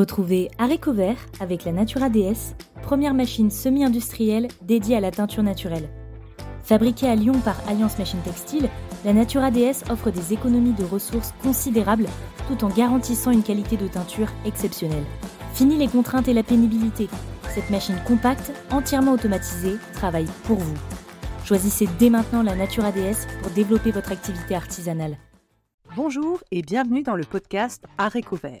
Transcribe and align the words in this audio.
Retrouvez 0.00 0.50
Haricot 0.56 0.94
Vert 0.94 1.18
avec 1.40 1.66
la 1.66 1.72
Natura 1.72 2.08
DS, 2.08 2.54
première 2.80 3.12
machine 3.12 3.50
semi-industrielle 3.50 4.48
dédiée 4.62 4.96
à 4.96 5.00
la 5.00 5.10
teinture 5.10 5.42
naturelle. 5.42 5.90
Fabriquée 6.62 7.06
à 7.06 7.14
Lyon 7.14 7.38
par 7.44 7.56
Alliance 7.68 7.98
Machine 7.98 8.22
Textile, 8.24 8.70
la 9.04 9.12
Natura 9.12 9.50
DS 9.50 9.84
offre 9.90 10.10
des 10.10 10.32
économies 10.32 10.72
de 10.72 10.84
ressources 10.84 11.34
considérables 11.42 12.06
tout 12.48 12.64
en 12.64 12.70
garantissant 12.70 13.30
une 13.30 13.42
qualité 13.42 13.76
de 13.76 13.88
teinture 13.88 14.28
exceptionnelle. 14.46 15.04
Fini 15.52 15.76
les 15.76 15.88
contraintes 15.88 16.28
et 16.28 16.34
la 16.34 16.44
pénibilité. 16.44 17.10
Cette 17.54 17.68
machine 17.68 18.00
compacte, 18.06 18.52
entièrement 18.70 19.12
automatisée, 19.12 19.76
travaille 19.92 20.28
pour 20.44 20.56
vous. 20.56 20.78
Choisissez 21.44 21.86
dès 21.98 22.08
maintenant 22.08 22.42
la 22.42 22.56
Natura 22.56 22.90
DS 22.90 23.26
pour 23.42 23.50
développer 23.50 23.90
votre 23.90 24.12
activité 24.12 24.54
artisanale. 24.54 25.18
Bonjour 25.94 26.42
et 26.50 26.62
bienvenue 26.62 27.02
dans 27.02 27.16
le 27.16 27.24
podcast 27.24 27.84
Art 27.98 28.16
Vert, 28.42 28.60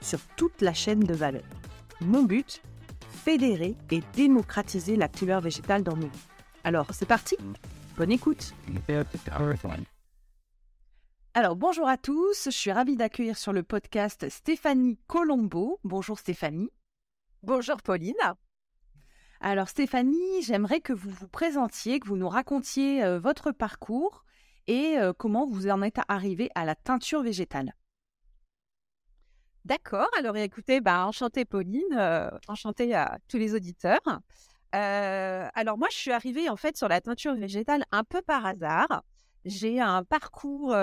sur 0.00 0.20
toute 0.36 0.60
la 0.60 0.74
chaîne 0.74 1.00
de 1.00 1.14
valeur. 1.14 1.44
Mon 2.00 2.22
but 2.22 2.62
Fédérer 3.24 3.74
et 3.90 4.02
démocratiser 4.14 4.96
la 4.96 5.08
couleur 5.08 5.40
végétale 5.40 5.82
dans 5.82 5.96
nos 5.96 6.06
vies. 6.06 6.26
Alors, 6.64 6.86
c'est 6.92 7.06
parti 7.06 7.36
Bonne 7.96 8.12
écoute 8.12 8.54
alors 11.34 11.54
bonjour 11.54 11.86
à 11.86 11.96
tous, 11.96 12.46
je 12.46 12.50
suis 12.50 12.72
ravie 12.72 12.96
d'accueillir 12.96 13.38
sur 13.38 13.52
le 13.52 13.62
podcast 13.62 14.28
Stéphanie 14.28 14.98
Colombo. 15.06 15.78
Bonjour 15.84 16.18
Stéphanie. 16.18 16.70
Bonjour 17.44 17.76
Pauline. 17.80 18.14
Alors 19.40 19.68
Stéphanie, 19.68 20.42
j'aimerais 20.42 20.80
que 20.80 20.92
vous 20.92 21.10
vous 21.10 21.28
présentiez, 21.28 22.00
que 22.00 22.08
vous 22.08 22.16
nous 22.16 22.28
racontiez 22.28 23.04
euh, 23.04 23.20
votre 23.20 23.52
parcours 23.52 24.24
et 24.66 24.98
euh, 24.98 25.12
comment 25.16 25.46
vous 25.46 25.68
en 25.68 25.82
êtes 25.82 26.00
arrivé 26.08 26.50
à 26.56 26.64
la 26.64 26.74
teinture 26.74 27.22
végétale. 27.22 27.72
D'accord, 29.68 30.08
alors 30.18 30.34
écoutez, 30.38 30.80
bah, 30.80 31.04
enchantée 31.06 31.44
Pauline, 31.44 31.82
euh, 31.92 32.30
enchantée 32.48 32.94
à 32.94 33.18
tous 33.28 33.36
les 33.36 33.54
auditeurs. 33.54 34.00
alors 34.72 35.76
moi, 35.76 35.88
je 35.92 35.96
suis 35.98 36.10
arrivée 36.10 36.48
en 36.48 36.56
fait 36.56 36.78
sur 36.78 36.88
la 36.88 37.02
teinture 37.02 37.34
végétale 37.34 37.84
un 37.92 38.02
peu 38.02 38.22
par 38.22 38.46
hasard. 38.46 39.04
J'ai 39.44 39.78
un 39.78 40.04
parcours 40.04 40.74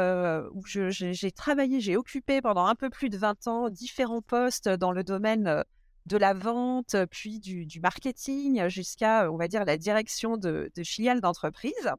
où 0.54 0.62
j'ai 0.68 1.32
travaillé, 1.32 1.82
j'ai 1.82 1.98
occupé 1.98 2.44
pendant 2.44 2.68
un 2.68 2.76
peu 2.76 2.92
plus 2.92 3.10
de 3.10 3.18
20 3.18 3.48
ans 3.48 3.70
différents 3.72 4.22
postes 4.22 4.70
dans 4.70 4.92
le 4.92 5.04
domaine 5.04 5.64
de 6.06 6.18
la 6.18 6.36
vente, 6.36 6.96
puis 7.10 7.40
du, 7.40 7.80
marketing, 7.82 8.68
jusqu'à, 8.68 9.32
on 9.32 9.38
va 9.38 9.48
dire, 9.48 9.66
la 9.66 9.78
direction 9.78 10.38
de, 10.38 10.72
filiales 10.84 11.22
d'entreprise. 11.22 11.90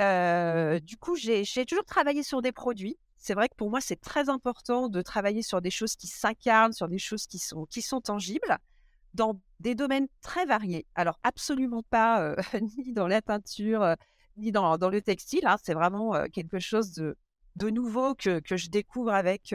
du 0.00 0.96
coup, 0.96 1.14
j'ai 1.14 1.44
toujours 1.64 1.84
travaillé 1.84 2.24
sur 2.24 2.42
des 2.42 2.50
produits. 2.50 2.98
C'est 3.18 3.34
vrai 3.34 3.48
que 3.48 3.56
pour 3.56 3.68
moi, 3.68 3.80
c'est 3.80 4.00
très 4.00 4.28
important 4.28 4.88
de 4.88 5.02
travailler 5.02 5.42
sur 5.42 5.60
des 5.60 5.70
choses 5.70 5.96
qui 5.96 6.06
s'incarnent, 6.06 6.72
sur 6.72 6.88
des 6.88 6.98
choses 6.98 7.26
qui 7.26 7.38
sont, 7.38 8.00
tangibles, 8.00 8.58
dans 9.14 9.40
des 9.58 9.74
domaines 9.74 10.06
très 10.22 10.46
variés. 10.46 10.86
Alors, 10.94 11.18
absolument 11.24 11.82
pas 11.90 12.36
ni 12.78 12.92
dans 12.92 13.08
la 13.08 13.20
peinture, 13.20 13.96
ni 14.36 14.52
dans, 14.52 14.76
le 14.76 15.02
textile. 15.02 15.46
Hein, 15.46 15.56
c'est 15.62 15.74
vraiment 15.74 16.12
quelque 16.32 16.60
chose 16.60 16.92
de, 16.92 17.70
nouveau 17.70 18.14
que, 18.14 18.38
que, 18.38 18.56
je 18.56 18.70
découvre 18.70 19.12
avec 19.12 19.52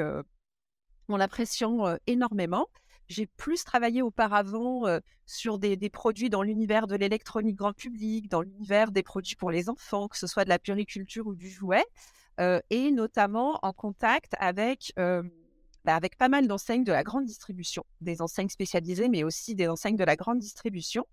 mon 1.08 1.22
impression 1.22 1.98
énormément. 2.06 2.68
J'ai 3.08 3.28
plus 3.28 3.64
travaillé 3.64 4.02
auparavant 4.02 4.84
sur 5.26 5.58
des, 5.58 5.78
des, 5.78 5.90
produits 5.90 6.30
dans 6.30 6.42
l'univers 6.42 6.86
de 6.86 6.96
l'électronique 6.96 7.56
grand 7.56 7.74
public, 7.74 8.30
dans 8.30 8.42
l'univers 8.42 8.92
des 8.92 9.04
produits 9.04 9.38
pour 9.38 9.52
les 9.52 9.70
enfants, 9.70 10.10
que 10.10 10.18
ce 10.18 10.28
soit 10.28 10.44
de 10.44 10.50
la 10.50 10.60
puriculture 10.60 11.28
ou 11.28 11.36
du 11.36 11.50
jouet, 11.50 11.86
et 12.40 12.92
notamment 12.92 13.60
en 13.62 13.74
contact 13.74 14.34
avec, 14.40 14.94
bah, 14.96 15.96
avec 15.96 16.18
pas 16.18 16.30
mal 16.30 16.48
d'enseignes 16.48 16.84
de 16.84 16.92
la 16.92 17.04
grande 17.04 17.26
distribution, 17.26 17.86
des 18.02 18.22
enseignes 18.22 18.50
spécialisées, 18.50 19.10
mais 19.10 19.24
aussi 19.24 19.56
des 19.56 19.68
enseignes 19.68 19.98
de 19.98 20.04
la 20.04 20.16
grande 20.16 20.40
distribution. 20.40 21.06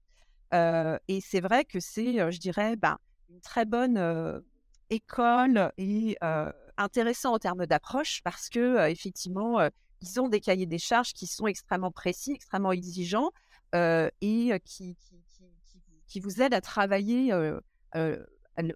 et 0.53 1.20
c'est 1.20 1.41
vrai 1.41 1.64
que 1.64 1.80
c'est, 1.80 2.30
je 2.30 2.38
dirais, 2.38 2.76
bah, 2.76 2.98
une 3.28 3.41
très 3.41 3.64
bonne 3.64 4.42
école 4.91 5.72
et 5.78 6.16
intéressant 6.76 7.34
en 7.34 7.38
termes 7.38 7.66
d'approche 7.66 8.22
parce 8.25 8.48
que 8.48 8.88
effectivement 8.88 9.60
ils 10.00 10.20
ont 10.20 10.28
des 10.28 10.41
cahiers 10.41 10.66
des 10.66 10.78
charges 10.78 11.12
qui 11.12 11.26
sont 11.26 11.47
extrêmement 11.47 11.91
précis, 11.92 12.32
extrêmement 12.32 12.72
exigeants 12.72 13.30
et 13.75 14.60
qui, 14.64 14.97
qui, 16.06 16.20
vous 16.20 16.42
aident 16.42 16.54
à 16.54 16.60
travailler, 16.60 17.32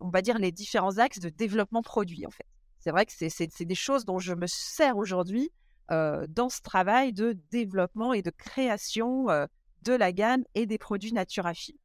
on 0.01 0.11
va 0.11 0.23
dire, 0.23 0.39
les 0.39 0.53
différents 0.53 0.99
axes 0.99 1.21
de 1.21 1.29
développement 1.29 1.83
produit 1.83 2.27
en 2.27 2.31
fait. 2.31 2.47
C'est 2.81 2.91
vrai 2.91 3.07
que 3.07 3.13
c'est 3.13 3.65
des 3.65 3.75
choses 3.75 4.05
dont 4.05 4.19
je 4.19 4.35
me 4.35 4.47
sers 4.47 4.97
aujourd'hui 4.97 5.51
dans 5.89 6.49
ce 6.51 6.61
travail 6.61 7.13
de 7.13 7.37
développement 7.51 8.13
et 8.13 8.21
de 8.21 8.31
création 8.31 9.27
de 9.83 9.93
la 9.93 10.13
gamme 10.13 10.45
et 10.55 10.67
des 10.67 10.79
produits 10.79 11.13
Naturafi. 11.13 11.79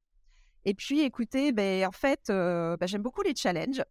Et 0.66 0.74
puis, 0.74 1.02
écoutez, 1.02 1.52
ben, 1.52 1.86
en 1.86 1.92
fait, 1.92 2.24
ben, 2.28 2.78
j'aime 2.84 3.02
beaucoup 3.02 3.22
les 3.22 3.36
challenges. 3.36 3.84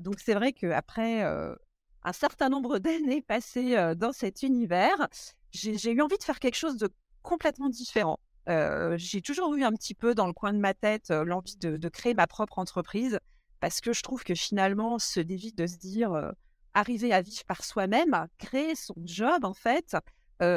donc, 0.00 0.20
c'est 0.20 0.34
vrai 0.34 0.52
qu'après 0.52 1.22
un 1.22 2.12
certain 2.12 2.48
nombre 2.48 2.78
d'années 2.78 3.22
passées 3.22 3.76
dans 3.96 4.12
cet 4.12 4.42
univers, 4.42 5.08
j'ai 5.50 5.90
eu 5.90 6.00
envie 6.00 6.18
de 6.18 6.24
faire 6.24 6.38
quelque 6.38 6.56
chose 6.56 6.76
de 6.76 6.88
complètement 7.22 7.68
différent. 7.68 8.20
j'ai 8.46 9.20
toujours 9.20 9.54
eu 9.54 9.64
un 9.64 9.72
petit 9.72 9.94
peu 9.94 10.14
dans 10.14 10.26
le 10.26 10.32
coin 10.32 10.52
de 10.52 10.58
ma 10.58 10.74
tête 10.74 11.10
l'envie 11.10 11.56
de, 11.56 11.88
créer 11.88 12.14
ma 12.14 12.26
propre 12.26 12.58
entreprise 12.58 13.18
parce 13.60 13.80
que 13.80 13.92
je 13.92 14.02
trouve 14.02 14.24
que 14.24 14.34
finalement, 14.34 14.98
ce 14.98 15.20
défi 15.20 15.52
de 15.52 15.66
se 15.66 15.76
dire 15.76 16.32
arriver 16.74 17.12
à 17.12 17.22
vivre 17.22 17.44
par 17.46 17.64
soi-même, 17.64 18.26
créer 18.38 18.74
son 18.74 18.94
job 19.04 19.44
en 19.44 19.54
fait, 19.54 19.96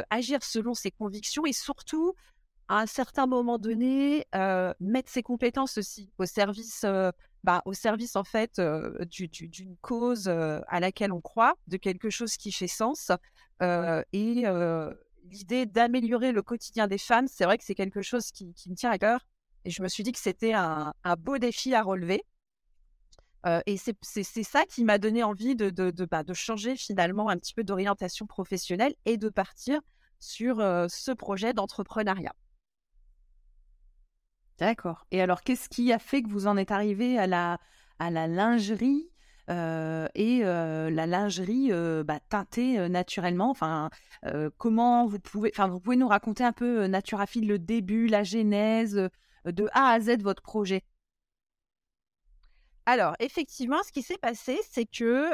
agir 0.10 0.44
selon 0.44 0.74
ses 0.74 0.92
convictions 0.92 1.46
et 1.46 1.54
surtout 1.54 2.14
à 2.68 2.80
un 2.82 2.86
certain 2.86 3.26
moment 3.26 3.58
donné, 3.58 4.26
mettre 4.80 5.12
ses 5.12 5.24
compétences 5.24 5.78
aussi 5.78 6.12
au 6.18 6.26
service, 6.26 6.86
bah, 7.44 7.62
au 7.66 7.74
service 7.74 8.16
en 8.16 8.24
fait 8.24 8.60
d'une 8.60 9.78
cause 9.82 10.28
à 10.28 10.80
laquelle 10.80 11.12
on 11.12 11.22
croit, 11.22 11.56
de 11.68 11.78
quelque 11.78 12.10
chose 12.10 12.36
qui 12.38 12.52
fait 12.52 12.68
sens. 12.68 13.12
et 13.62 14.46
l'idée 15.30 15.66
d'améliorer 15.66 16.32
le 16.32 16.42
quotidien 16.42 16.88
des 16.88 16.98
femmes, 16.98 17.28
c'est 17.28 17.46
vrai 17.46 17.58
que 17.58 17.64
c'est 17.64 17.76
quelque 17.76 18.02
chose 18.02 18.32
qui, 18.32 18.54
me 18.68 18.76
tient 18.76 18.92
à 18.92 18.98
cœur. 18.98 19.26
Et 19.66 19.72
je 19.72 19.82
me 19.82 19.88
suis 19.88 20.04
dit 20.04 20.12
que 20.12 20.20
c'était 20.20 20.54
un, 20.54 20.94
beau 21.18 21.38
défi 21.38 21.74
à 21.74 21.84
relever. 21.84 22.24
Et 23.66 23.78
c'est 23.78 24.44
ça 24.44 24.66
qui 24.66 24.84
m'a 24.84 24.98
donné 24.98 25.24
envie 25.24 25.56
bah, 25.56 26.24
de, 26.24 26.34
changer 26.34 26.76
finalement 26.76 27.30
un 27.30 27.38
petit 27.38 27.54
peu 27.54 27.64
d'orientation 27.64 28.26
professionnelle 28.26 28.94
et 29.06 29.18
de 29.18 29.30
partir 29.30 29.80
sur 30.20 30.58
ce 30.58 31.12
projet 31.12 31.54
d'entrepreneuriat. 31.54 32.34
D'accord. 34.58 35.06
Et 35.12 35.22
alors, 35.22 35.42
qu'est-ce 35.42 35.70
qui 35.70 35.94
a 35.94 36.00
fait 36.00 36.22
que 36.22 36.28
vous 36.28 36.48
en 36.48 36.58
êtes 36.58 36.72
arrivé 36.72 37.18
à 37.18 37.28
la, 37.28 37.58
lingerie 38.28 39.10
et 39.48 40.42
la 40.44 41.06
lingerie 41.06 41.72
bah, 42.04 42.20
teintée 42.28 42.90
naturellement? 42.90 43.50
Enfin, 43.50 43.90
comment 44.58 45.06
vous 45.08 45.20
pouvez, 45.20 45.52
enfin, 45.54 45.70
vous 45.70 45.80
pouvez 45.80 45.96
nous 45.96 46.10
raconter 46.10 46.44
un 46.44 46.52
peu 46.52 46.88
Naturaphile, 46.88 47.48
le 47.48 47.58
début, 47.58 48.08
la 48.08 48.24
genèse, 48.24 49.10
de 49.46 49.70
A 49.72 49.92
à 49.92 50.00
Z 50.02 50.18
votre 50.22 50.42
projet? 50.42 50.84
Alors, 52.90 53.14
effectivement, 53.20 53.84
ce 53.86 53.92
qui 53.92 54.02
s'est 54.02 54.18
passé, 54.18 54.60
c'est 54.68 54.86
que 54.86 55.30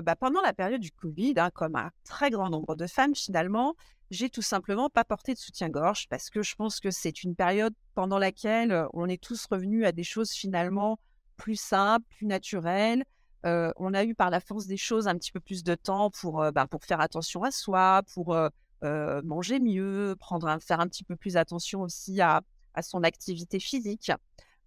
bah, 0.00 0.16
pendant 0.16 0.40
la 0.40 0.54
période 0.54 0.80
du 0.80 0.90
Covid, 0.90 1.34
hein, 1.36 1.50
comme 1.50 1.76
un 1.76 1.90
très 2.04 2.30
grand 2.30 2.48
nombre 2.48 2.76
de 2.76 2.86
femmes, 2.86 3.14
finalement, 3.14 3.76
j'ai 4.10 4.30
tout 4.30 4.40
simplement 4.40 4.88
pas 4.88 5.04
porté 5.04 5.34
de 5.34 5.38
soutien-gorge 5.38 6.08
parce 6.08 6.30
que 6.30 6.42
je 6.42 6.54
pense 6.54 6.80
que 6.80 6.90
c'est 6.90 7.22
une 7.22 7.34
période 7.34 7.74
pendant 7.94 8.18
laquelle 8.18 8.86
on 8.94 9.06
est 9.06 9.22
tous 9.22 9.44
revenus 9.50 9.84
à 9.84 9.92
des 9.92 10.02
choses 10.02 10.30
finalement 10.30 10.98
plus 11.36 11.60
simples, 11.60 12.06
plus 12.08 12.24
naturelles. 12.24 13.04
on 13.44 13.92
a 13.92 14.04
eu 14.04 14.14
par 14.14 14.30
la 14.30 14.40
force 14.40 14.66
des 14.66 14.78
choses 14.78 15.08
un 15.08 15.14
petit 15.18 15.30
peu 15.30 15.40
plus 15.40 15.62
de 15.64 15.74
temps 15.74 16.10
pour, 16.10 16.42
bah, 16.52 16.66
pour 16.66 16.82
faire 16.84 17.02
attention 17.02 17.42
à 17.42 17.50
soi, 17.50 18.02
pour 18.14 18.34
manger 18.82 19.60
mieux, 19.60 20.16
prendre 20.18 20.56
faire 20.62 20.80
un 20.80 20.88
petit 20.88 21.04
peu 21.04 21.16
plus 21.16 21.36
attention 21.36 21.82
aussi 21.82 22.22
à 22.22 22.40
son 22.80 23.02
activité 23.02 23.60
physique 23.60 24.10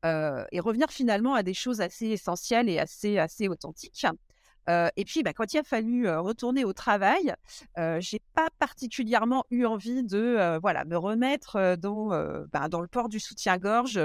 et 0.04 0.60
revenir 0.60 0.90
finalement 0.90 1.36
à 1.36 1.44
des 1.44 1.54
choses 1.54 1.82
assez 1.82 2.08
essentielles 2.08 2.70
et 2.70 2.80
assez, 2.80 3.18
assez 3.18 3.48
authentiques. 3.48 4.06
et 4.68 5.06
puis, 5.06 5.24
bah, 5.24 5.34
quand 5.34 5.54
il 5.54 5.60
a 5.60 5.64
fallu 5.64 6.10
retourner 6.10 6.66
au 6.66 6.74
travail, 6.74 7.34
j'ai 8.00 8.22
pas 8.34 8.50
particulièrement 8.60 9.46
eu 9.52 9.66
envie 9.66 10.04
de 10.04 10.60
voilà 10.62 10.86
me 10.86 10.98
remettre 10.98 11.76
dans 11.78 12.10
bah, 12.52 12.68
dans 12.70 12.82
le 12.82 12.88
port 12.88 13.10
du 13.10 13.20
soutien-gorge 13.20 14.00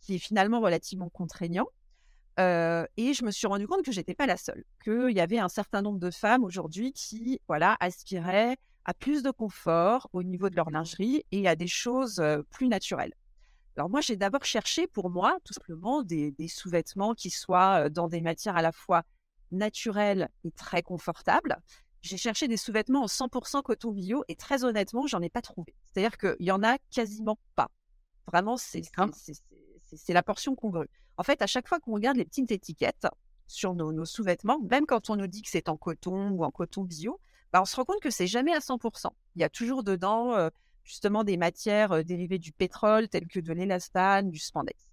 qui 0.00 0.14
est 0.14 0.18
finalement 0.18 0.60
relativement 0.60 1.08
contraignant. 1.08 1.66
et 2.38 3.12
je 3.14 3.24
me 3.24 3.30
suis 3.30 3.46
rendu 3.46 3.66
compte 3.66 3.84
que 3.84 3.92
j'étais 3.92 4.14
pas 4.14 4.26
la 4.26 4.36
seule, 4.36 4.64
qu'il 4.82 5.10
y 5.10 5.20
avait 5.20 5.38
un 5.38 5.48
certain 5.48 5.82
nombre 5.82 5.98
de 5.98 6.10
femmes 6.10 6.44
aujourd'hui 6.44 6.92
qui 6.92 7.40
voilà 7.48 7.76
aspiraient 7.80 8.56
à 8.84 8.94
plus 8.94 9.22
de 9.22 9.30
confort 9.30 10.08
au 10.12 10.22
niveau 10.22 10.48
de 10.48 10.56
leur 10.56 10.70
lingerie 10.70 11.24
et 11.32 11.48
à 11.48 11.56
des 11.56 11.66
choses 11.66 12.22
plus 12.50 12.68
naturelles. 12.68 13.12
Alors 13.76 13.90
moi, 13.90 14.00
j'ai 14.00 14.16
d'abord 14.16 14.44
cherché 14.44 14.86
pour 14.86 15.10
moi, 15.10 15.38
tout 15.44 15.52
simplement, 15.52 16.02
des, 16.02 16.34
sous-vêtements 16.48 17.14
qui 17.14 17.30
soient 17.30 17.90
dans 17.90 18.08
des 18.08 18.20
matières 18.20 18.56
à 18.56 18.62
la 18.62 18.72
fois 18.72 19.02
naturelles 19.52 20.28
et 20.44 20.50
très 20.50 20.82
confortables. 20.82 21.58
J'ai 22.00 22.16
cherché 22.16 22.48
des 22.48 22.56
sous-vêtements 22.56 23.02
en 23.02 23.06
100% 23.06 23.62
coton 23.62 23.92
bio 23.92 24.24
et 24.28 24.36
très 24.36 24.64
honnêtement, 24.64 25.06
j'en 25.06 25.20
ai 25.20 25.28
pas 25.28 25.42
trouvé. 25.42 25.74
C'est-à-dire 25.84 26.16
qu'il 26.16 26.46
y 26.46 26.50
en 26.50 26.62
a 26.62 26.78
quasiment 26.90 27.38
pas. 27.54 27.70
Vraiment, 28.26 28.56
c'est 28.56 28.82
la 30.08 30.22
portion 30.22 30.54
congrue. 30.54 30.88
En 31.18 31.22
fait, 31.22 31.42
à 31.42 31.46
chaque 31.46 31.68
fois 31.68 31.78
qu'on 31.78 31.94
regarde 31.94 32.16
les 32.16 32.24
petites 32.24 32.50
étiquettes 32.50 33.06
sur 33.46 33.74
nos, 33.74 33.92
nos 33.92 34.04
sous-vêtements, 34.04 34.60
même 34.70 34.86
quand 34.86 35.10
on 35.10 35.16
nous 35.16 35.26
dit 35.26 35.42
que 35.42 35.50
c'est 35.50 35.68
en 35.68 35.76
coton 35.76 36.30
ou 36.30 36.44
en 36.44 36.50
coton 36.50 36.84
bio, 36.84 37.20
bah, 37.52 37.60
on 37.60 37.64
se 37.64 37.76
rend 37.76 37.84
compte 37.84 38.00
que 38.00 38.10
c'est 38.10 38.26
jamais 38.26 38.52
à 38.52 38.58
100%. 38.58 39.08
Il 39.34 39.42
y 39.42 39.44
a 39.44 39.48
toujours 39.48 39.84
dedans 39.84 40.50
justement 40.86 41.24
des 41.24 41.36
matières 41.36 42.04
dérivées 42.04 42.38
du 42.38 42.52
pétrole, 42.52 43.08
telles 43.08 43.26
que 43.26 43.40
de 43.40 43.52
l'élastane, 43.52 44.30
du 44.30 44.38
spandex. 44.38 44.86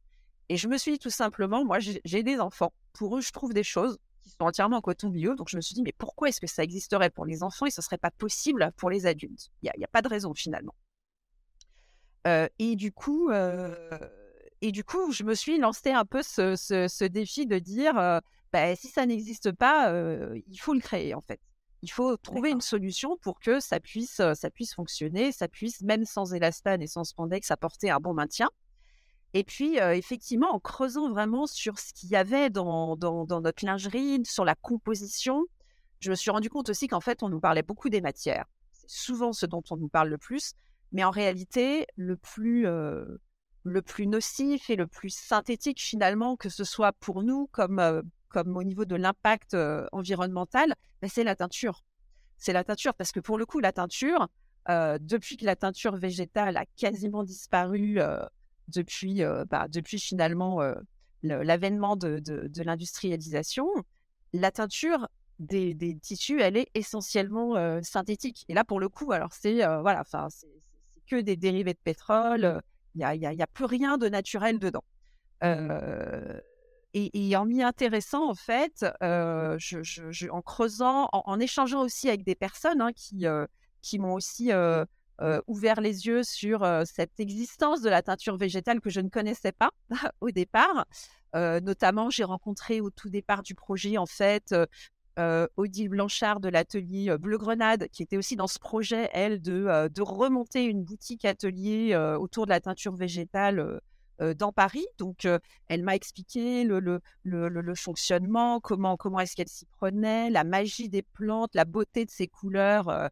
Et 0.49 0.57
je 0.57 0.67
me 0.67 0.77
suis 0.77 0.93
dit 0.93 0.99
tout 0.99 1.09
simplement, 1.09 1.63
moi 1.63 1.77
j'ai 1.79 2.23
des 2.23 2.39
enfants, 2.39 2.73
pour 2.91 3.17
eux 3.17 3.21
je 3.21 3.31
trouve 3.31 3.53
des 3.53 3.63
choses 3.63 3.97
qui 4.21 4.31
sont 4.31 4.43
entièrement 4.43 4.77
en 4.77 4.81
coton 4.81 5.09
bio, 5.09 5.35
donc 5.35 5.49
je 5.49 5.55
me 5.55 5.61
suis 5.61 5.75
dit, 5.75 5.83
mais 5.83 5.93
pourquoi 5.97 6.29
est-ce 6.29 6.41
que 6.41 6.47
ça 6.47 6.63
existerait 6.63 7.09
pour 7.09 7.25
les 7.25 7.43
enfants 7.43 7.65
et 7.65 7.71
ce 7.71 7.81
ne 7.81 7.83
serait 7.83 7.97
pas 7.97 8.11
possible 8.11 8.71
pour 8.75 8.89
les 8.89 9.05
adultes? 9.05 9.49
Il 9.61 9.71
n'y 9.77 9.83
a, 9.83 9.87
pas 9.87 10.01
de 10.01 10.07
raison 10.07 10.33
finalement. 10.33 10.75
et 12.25 12.75
du 12.75 12.91
coup, 12.91 13.31
et 14.61 14.71
du 14.71 14.83
coup, 14.83 15.11
je 15.11 15.23
me 15.23 15.35
suis 15.35 15.57
lancé 15.59 15.91
un 15.91 16.05
peu 16.05 16.23
ce, 16.23 17.07
défi 17.07 17.45
de 17.45 17.59
dire, 17.59 17.93
bah, 18.51 18.75
si 18.75 18.87
ça 18.87 19.05
n'existe 19.05 19.51
pas, 19.51 19.93
il 20.47 20.59
faut 20.59 20.73
le 20.73 20.81
créer 20.81 21.13
en 21.13 21.21
fait. 21.21 21.39
Il 21.83 21.91
faut 21.91 22.15
trouver 22.15 22.49
une 22.49 22.61
solution 22.61 23.17
pour 23.17 23.39
que 23.41 23.59
ça 23.59 23.81
puisse, 23.81 24.21
ça 24.33 24.49
puisse 24.49 24.73
fonctionner, 24.73 25.33
ça 25.33 25.49
puisse, 25.49 25.81
même 25.81 26.05
sans 26.05 26.33
élastane 26.33 26.81
et 26.81 26.87
sans 26.87 27.03
spandex, 27.03 27.51
apporter 27.51 27.91
un 27.91 27.99
bon 27.99 28.13
maintien. 28.13 28.49
Et 29.33 29.43
puis, 29.43 29.75
effectivement, 29.77 30.49
en 30.53 30.59
creusant 30.59 31.09
vraiment 31.09 31.45
sur 31.45 31.79
ce 31.79 31.91
qu'il 31.91 32.09
y 32.09 32.15
avait 32.15 32.49
dans, 32.49 32.95
dans, 32.95 33.41
notre 33.41 33.65
lingerie, 33.65 34.21
sur 34.23 34.45
la 34.45 34.55
composition, 34.55 35.43
je 35.99 36.09
me 36.09 36.15
suis 36.15 36.31
rendu 36.31 36.49
compte 36.49 36.69
aussi 36.69 36.87
qu'en 36.87 37.01
fait, 37.01 37.21
on 37.21 37.27
nous 37.27 37.41
parlait 37.41 37.63
beaucoup 37.63 37.89
des 37.89 37.99
matières. 37.99 38.45
C'est 38.71 38.89
souvent 38.89 39.33
ce 39.33 39.45
dont 39.45 39.63
on 39.69 39.75
nous 39.75 39.89
parle 39.89 40.07
le 40.07 40.17
plus. 40.17 40.53
Mais 40.93 41.03
en 41.03 41.11
réalité, 41.11 41.85
le 41.97 42.15
plus, 42.15 42.63
le 42.63 43.81
plus 43.81 44.07
nocif 44.07 44.69
et 44.69 44.77
le 44.77 44.87
plus 44.87 45.09
synthétique, 45.09 45.81
finalement, 45.81 46.37
que 46.37 46.47
ce 46.47 46.63
soit 46.63 46.93
pour 46.93 47.23
nous 47.23 47.47
comme 47.51 48.03
comme 48.33 48.57
au 48.57 48.63
niveau 48.63 48.83
de 48.83 48.95
l'impact 48.95 49.55
environnemental, 49.91 50.73
ben, 51.01 51.09
c'est 51.09 51.23
la 51.23 51.35
teinture. 51.35 51.83
C'est 52.37 52.53
la 52.53 52.63
teinture 52.63 52.93
parce 52.95 53.11
que 53.11 53.19
pour 53.21 53.37
le 53.37 53.45
coup, 53.45 53.59
la 53.59 53.71
teinture, 53.71 54.27
depuis 54.67 55.37
que 55.37 55.45
la 55.45 55.55
teinture 55.55 55.95
végétale 55.95 56.57
a 56.57 56.65
quasiment 56.75 57.23
disparu 57.23 57.99
depuis, 58.67 59.21
bah, 59.49 59.67
depuis 59.69 59.99
finalement 59.99 60.59
l'avènement 61.21 61.95
de, 61.95 62.19
de, 62.19 62.63
l'industrialisation, 62.63 63.67
la 64.33 64.51
teinture 64.51 65.07
des, 65.39 65.73
des, 65.73 65.97
tissus, 65.97 66.41
elle 66.41 66.57
est 66.57 66.69
essentiellement 66.73 67.81
synthétique. 67.81 68.45
Et 68.49 68.53
là, 68.53 68.63
pour 68.63 68.79
le 68.79 68.89
coup, 68.89 69.11
alors 69.11 69.33
c'est 69.33 69.65
voilà, 69.81 70.03
c'est 70.29 70.47
que 71.07 71.21
des 71.21 71.37
dérivés 71.37 71.73
de 71.73 71.79
pétrole. 71.83 72.61
Il 72.95 72.99
n'y 72.99 73.05
a, 73.05 73.15
y 73.15 73.41
a, 73.41 73.47
plus 73.47 73.65
rien 73.65 73.97
de 73.97 74.07
naturel 74.07 74.59
dedans. 74.59 74.83
Et, 76.95 77.35
en 77.35 77.45
m'y 77.45 77.63
intéressant, 77.63 78.29
en 78.29 78.35
fait, 78.35 78.85
je, 79.01 80.29
en 80.29 80.41
creusant, 80.43 81.09
en, 81.11 81.39
échangeant 81.39 81.81
aussi 81.81 82.07
avec 82.07 82.23
des 82.23 82.35
personnes 82.35 82.81
hein, 82.81 82.91
qui, 82.93 83.25
qui 83.81 83.97
m'ont 83.97 84.13
aussi 84.13 84.51
ouvert 85.47 85.81
les 85.81 86.05
yeux 86.05 86.23
sur 86.23 86.67
cette 86.85 87.19
existence 87.19 87.81
de 87.81 87.89
la 87.89 88.03
teinture 88.03 88.37
végétale 88.37 88.79
que 88.79 88.91
je 88.91 88.99
ne 88.99 89.09
connaissais 89.09 89.53
pas 89.53 89.71
au 90.21 90.29
départ. 90.29 90.85
notamment, 91.33 92.11
j'ai 92.11 92.25
rencontré 92.25 92.79
au 92.79 92.91
tout 92.91 93.09
départ 93.09 93.41
du 93.41 93.55
projet, 93.55 93.97
en 93.97 94.05
fait, 94.05 94.53
Odile 95.57 95.89
Blanchard 95.89 96.41
de 96.41 96.49
l'atelier 96.49 97.17
Bleu 97.17 97.39
Grenade, 97.39 97.87
qui 97.91 98.03
était 98.03 98.17
aussi 98.17 98.35
dans 98.35 98.47
ce 98.47 98.59
projet, 98.59 99.09
elle, 99.13 99.41
de, 99.41 99.87
de 99.87 100.01
remonter 100.03 100.65
une 100.65 100.83
boutique 100.83 101.25
atelier 101.25 101.95
autour 102.19 102.45
de 102.45 102.51
la 102.51 102.59
teinture 102.59 102.95
végétale 102.95 103.81
dans 104.19 104.51
Paris. 104.51 104.85
Donc, 104.97 105.27
elle 105.67 105.83
m'a 105.83 105.95
expliqué 105.95 106.63
le, 106.63 107.01
fonctionnement, 107.75 108.59
comment, 108.59 108.97
comment 108.97 109.19
est-ce 109.19 109.35
qu'elle 109.35 109.47
s'y 109.47 109.65
prenait, 109.65 110.29
la 110.29 110.43
magie 110.43 110.89
des 110.89 111.01
plantes, 111.01 111.55
la 111.55 111.65
beauté 111.65 112.05
de 112.05 112.11
ces 112.11 112.27
couleurs 112.27 113.09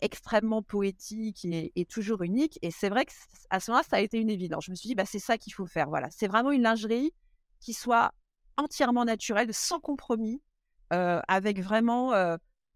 extrêmement 0.00 0.62
poétiques 0.62 1.44
et, 1.44 1.86
toujours 1.86 2.22
uniques. 2.22 2.58
Et 2.62 2.70
c'est 2.70 2.88
vrai 2.88 3.06
qu'à 3.06 3.60
ce 3.60 3.70
moment-là, 3.70 3.86
ça 3.88 3.96
a 3.96 4.00
été 4.00 4.18
une 4.18 4.30
évidence. 4.30 4.64
Je 4.66 4.70
me 4.70 4.76
suis 4.76 4.88
dit, 4.88 4.94
bah, 4.94 5.06
c'est 5.06 5.18
ça 5.18 5.38
qu'il 5.38 5.54
faut 5.54 5.66
faire. 5.66 5.88
Voilà, 5.88 6.08
c'est 6.10 6.28
vraiment 6.28 6.50
une 6.50 6.62
lingerie 6.62 7.12
qui 7.60 7.72
soit 7.72 8.12
entièrement 8.56 9.04
naturelle, 9.04 9.52
sans 9.52 9.80
compromis, 9.80 10.42
avec 10.90 11.60
vraiment 11.60 12.10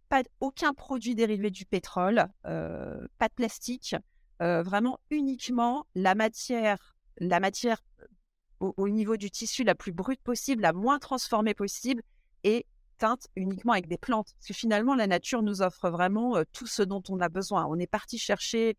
pas 0.08 0.22
aucun 0.40 0.72
produit 0.72 1.14
dérivé 1.14 1.50
du 1.50 1.66
pétrole, 1.66 2.26
pas 2.42 3.28
de 3.28 3.34
plastique, 3.34 3.96
vraiment 4.40 4.98
uniquement 5.10 5.86
la 5.94 6.14
matière 6.14 6.93
la 7.18 7.40
matière 7.40 7.82
au, 8.60 8.88
niveau 8.88 9.16
du 9.16 9.30
tissu 9.30 9.64
la 9.64 9.74
plus 9.74 9.92
brute 9.92 10.22
possible, 10.22 10.62
la 10.62 10.72
moins 10.72 10.98
transformée 10.98 11.54
possible 11.54 12.02
et 12.44 12.66
teinte 12.98 13.26
uniquement 13.36 13.72
avec 13.72 13.88
des 13.88 13.98
plantes. 13.98 14.32
Parce 14.34 14.46
que 14.46 14.54
finalement, 14.54 14.94
la 14.94 15.06
nature 15.06 15.42
nous 15.42 15.60
offre 15.60 15.90
vraiment 15.90 16.42
tout 16.52 16.66
ce 16.66 16.82
dont 16.82 17.02
on 17.08 17.20
a 17.20 17.28
besoin. 17.28 17.66
On 17.66 17.78
est 17.78 17.86
parti 17.86 18.18
chercher 18.18 18.76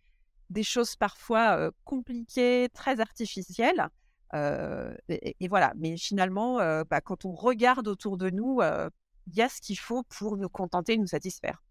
des 0.49 0.63
choses 0.63 0.95
parfois 0.95 1.69
compliquées, 1.83 2.69
très 2.73 2.99
artificielles. 2.99 3.89
et, 4.33 5.47
voilà, 5.47 5.73
mais 5.75 5.97
finalement, 5.97 6.57
bah, 6.85 7.01
quand 7.01 7.25
on 7.25 7.33
regarde 7.33 7.87
autour 7.87 8.17
de 8.17 8.29
nous, 8.29 8.61
il 8.61 9.35
y 9.35 9.41
a 9.41 9.49
ce 9.49 9.61
qu'il 9.61 9.77
faut 9.77 10.03
pour 10.03 10.37
nous 10.37 10.49
contenter, 10.49 10.97
nous 10.97 11.07
satisfaire. 11.07 11.61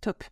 Top. 0.00 0.24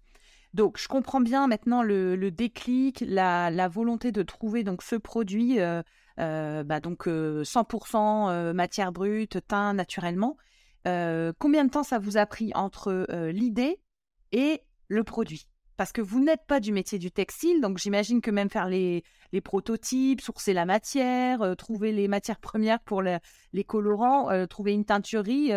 Donc, 0.59 0.77
je 0.77 0.89
comprends 0.89 1.21
bien 1.21 1.47
maintenant 1.47 1.85
le, 1.85 2.31
déclic, 2.33 3.05
la, 3.07 3.69
volonté 3.69 4.11
de 4.11 4.25
trouver 4.25 4.65
donc 4.65 4.83
ce 4.83 4.97
produit, 4.97 5.61
euh, 5.61 5.85
euh, 6.19 6.65
bah, 6.65 6.81
donc 6.81 7.07
100% 7.07 8.29
euh, 8.29 8.53
matière 8.53 8.91
brute, 8.91 9.39
teint 9.47 9.73
naturellement. 9.73 10.37
combien 10.85 11.65
de 11.65 11.71
temps 11.71 11.85
ça 11.85 12.01
vous 12.01 12.17
a 12.17 12.27
pris 12.27 12.51
entre 12.57 13.07
l'idée 13.31 13.81
et 14.33 14.65
le 14.89 15.05
produit? 15.05 15.47
Parce 15.77 15.93
que 15.93 16.01
vous 16.01 16.19
n'êtes 16.19 16.45
pas 16.49 16.59
du 16.59 16.73
métier 16.73 16.99
du 16.99 17.13
textile, 17.13 17.61
donc 17.61 17.79
j'imagine 17.79 18.21
que 18.21 18.33
même 18.33 18.51
faire 18.51 18.67
les, 18.67 19.05
prototypes, 19.45 20.21
sourcer 20.21 20.55
la 20.55 20.67
matière, 20.67 21.55
trouver 21.57 21.93
les 21.93 22.09
matières 22.09 22.41
premières 22.41 22.81
pour 22.81 23.01
les 23.01 23.65
colorants, 23.65 24.45
trouver 24.49 24.73
une 24.73 24.85
teinturerie, 24.85 25.53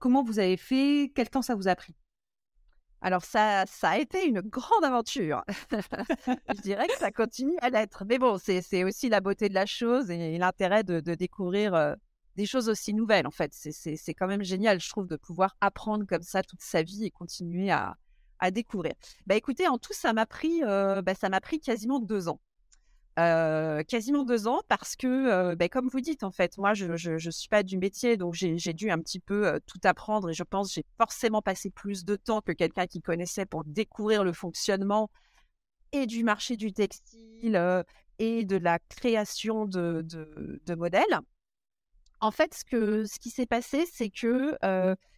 comment 0.00 0.24
vous 0.24 0.40
avez 0.40 0.56
fait? 0.56 1.12
Quel 1.14 1.30
temps 1.30 1.42
ça 1.42 1.54
vous 1.54 1.68
a 1.68 1.76
pris? 1.76 1.94
Alors 3.00 3.24
ça, 3.24 3.64
ça 3.66 3.90
a 3.90 3.98
été 3.98 4.26
une 4.26 4.40
grande 4.40 4.84
aventure. 4.84 5.44
je 5.70 6.60
dirais 6.62 6.88
que 6.88 6.98
ça 6.98 7.12
continue 7.12 7.56
à 7.60 7.70
l'être. 7.70 8.04
Mais 8.06 8.18
bon, 8.18 8.38
c'est 8.38 8.84
aussi 8.84 9.08
la 9.08 9.20
beauté 9.20 9.48
de 9.48 9.54
la 9.54 9.66
chose 9.66 10.10
et 10.10 10.36
l'intérêt 10.38 10.82
de, 10.82 11.00
découvrir 11.14 11.74
euh, 11.74 11.94
des 12.36 12.46
choses 12.46 12.68
aussi 12.68 12.94
nouvelles. 12.94 13.26
En 13.26 13.30
fait, 13.30 13.52
c'est 13.52 14.14
quand 14.14 14.26
même 14.26 14.42
génial, 14.42 14.80
je 14.80 14.88
trouve, 14.88 15.06
de 15.06 15.16
pouvoir 15.16 15.56
apprendre 15.60 16.06
comme 16.06 16.22
ça 16.22 16.42
toute 16.42 16.60
sa 16.60 16.82
vie 16.82 17.04
et 17.04 17.10
continuer 17.10 17.70
à, 17.70 17.96
découvrir. 18.52 18.94
Bah 19.26 19.34
écoutez, 19.34 19.66
en 19.66 19.78
tout, 19.78 19.92
ça 19.92 20.12
m'a 20.12 20.24
pris, 20.24 20.62
euh, 20.62 21.02
bah, 21.02 21.14
ça 21.14 21.28
m'a 21.28 21.40
pris 21.40 21.58
quasiment 21.58 21.98
deux 21.98 22.28
ans. 22.28 22.40
Quasiment 23.88 24.22
deux 24.24 24.46
ans 24.46 24.60
parce 24.68 24.94
que, 24.94 25.54
ben, 25.56 25.68
comme 25.68 25.88
vous 25.88 26.00
dites, 26.00 26.22
en 26.22 26.30
fait, 26.30 26.56
moi, 26.56 26.74
je 26.74 27.12
ne 27.12 27.30
suis 27.30 27.48
pas 27.48 27.64
du 27.64 27.76
métier, 27.76 28.16
donc 28.16 28.34
j'ai 28.34 28.72
dû 28.72 28.90
un 28.90 28.98
petit 28.98 29.18
peu 29.18 29.60
tout 29.66 29.80
apprendre 29.82 30.30
et 30.30 30.34
je 30.34 30.44
pense 30.44 30.72
j'ai 30.72 30.84
forcément 30.96 31.42
passé 31.42 31.70
plus 31.70 32.04
de 32.04 32.14
temps 32.14 32.40
que 32.40 32.52
quelqu'un 32.52 32.86
qui 32.86 33.00
connaissait 33.00 33.44
pour 33.44 33.64
découvrir 33.64 34.22
le 34.22 34.32
fonctionnement 34.32 35.10
et 35.90 36.06
du 36.06 36.22
marché 36.22 36.56
du 36.56 36.72
textile 36.72 37.84
et 38.20 38.44
de 38.44 38.56
la 38.56 38.78
création 38.78 39.66
de, 39.66 40.04
modèles. 40.76 41.18
En 42.20 42.30
fait, 42.30 42.54
ce, 42.54 43.18
qui 43.18 43.30
s'est 43.30 43.46
passé, 43.46 43.84
c'est 43.92 44.10
que 44.10 44.56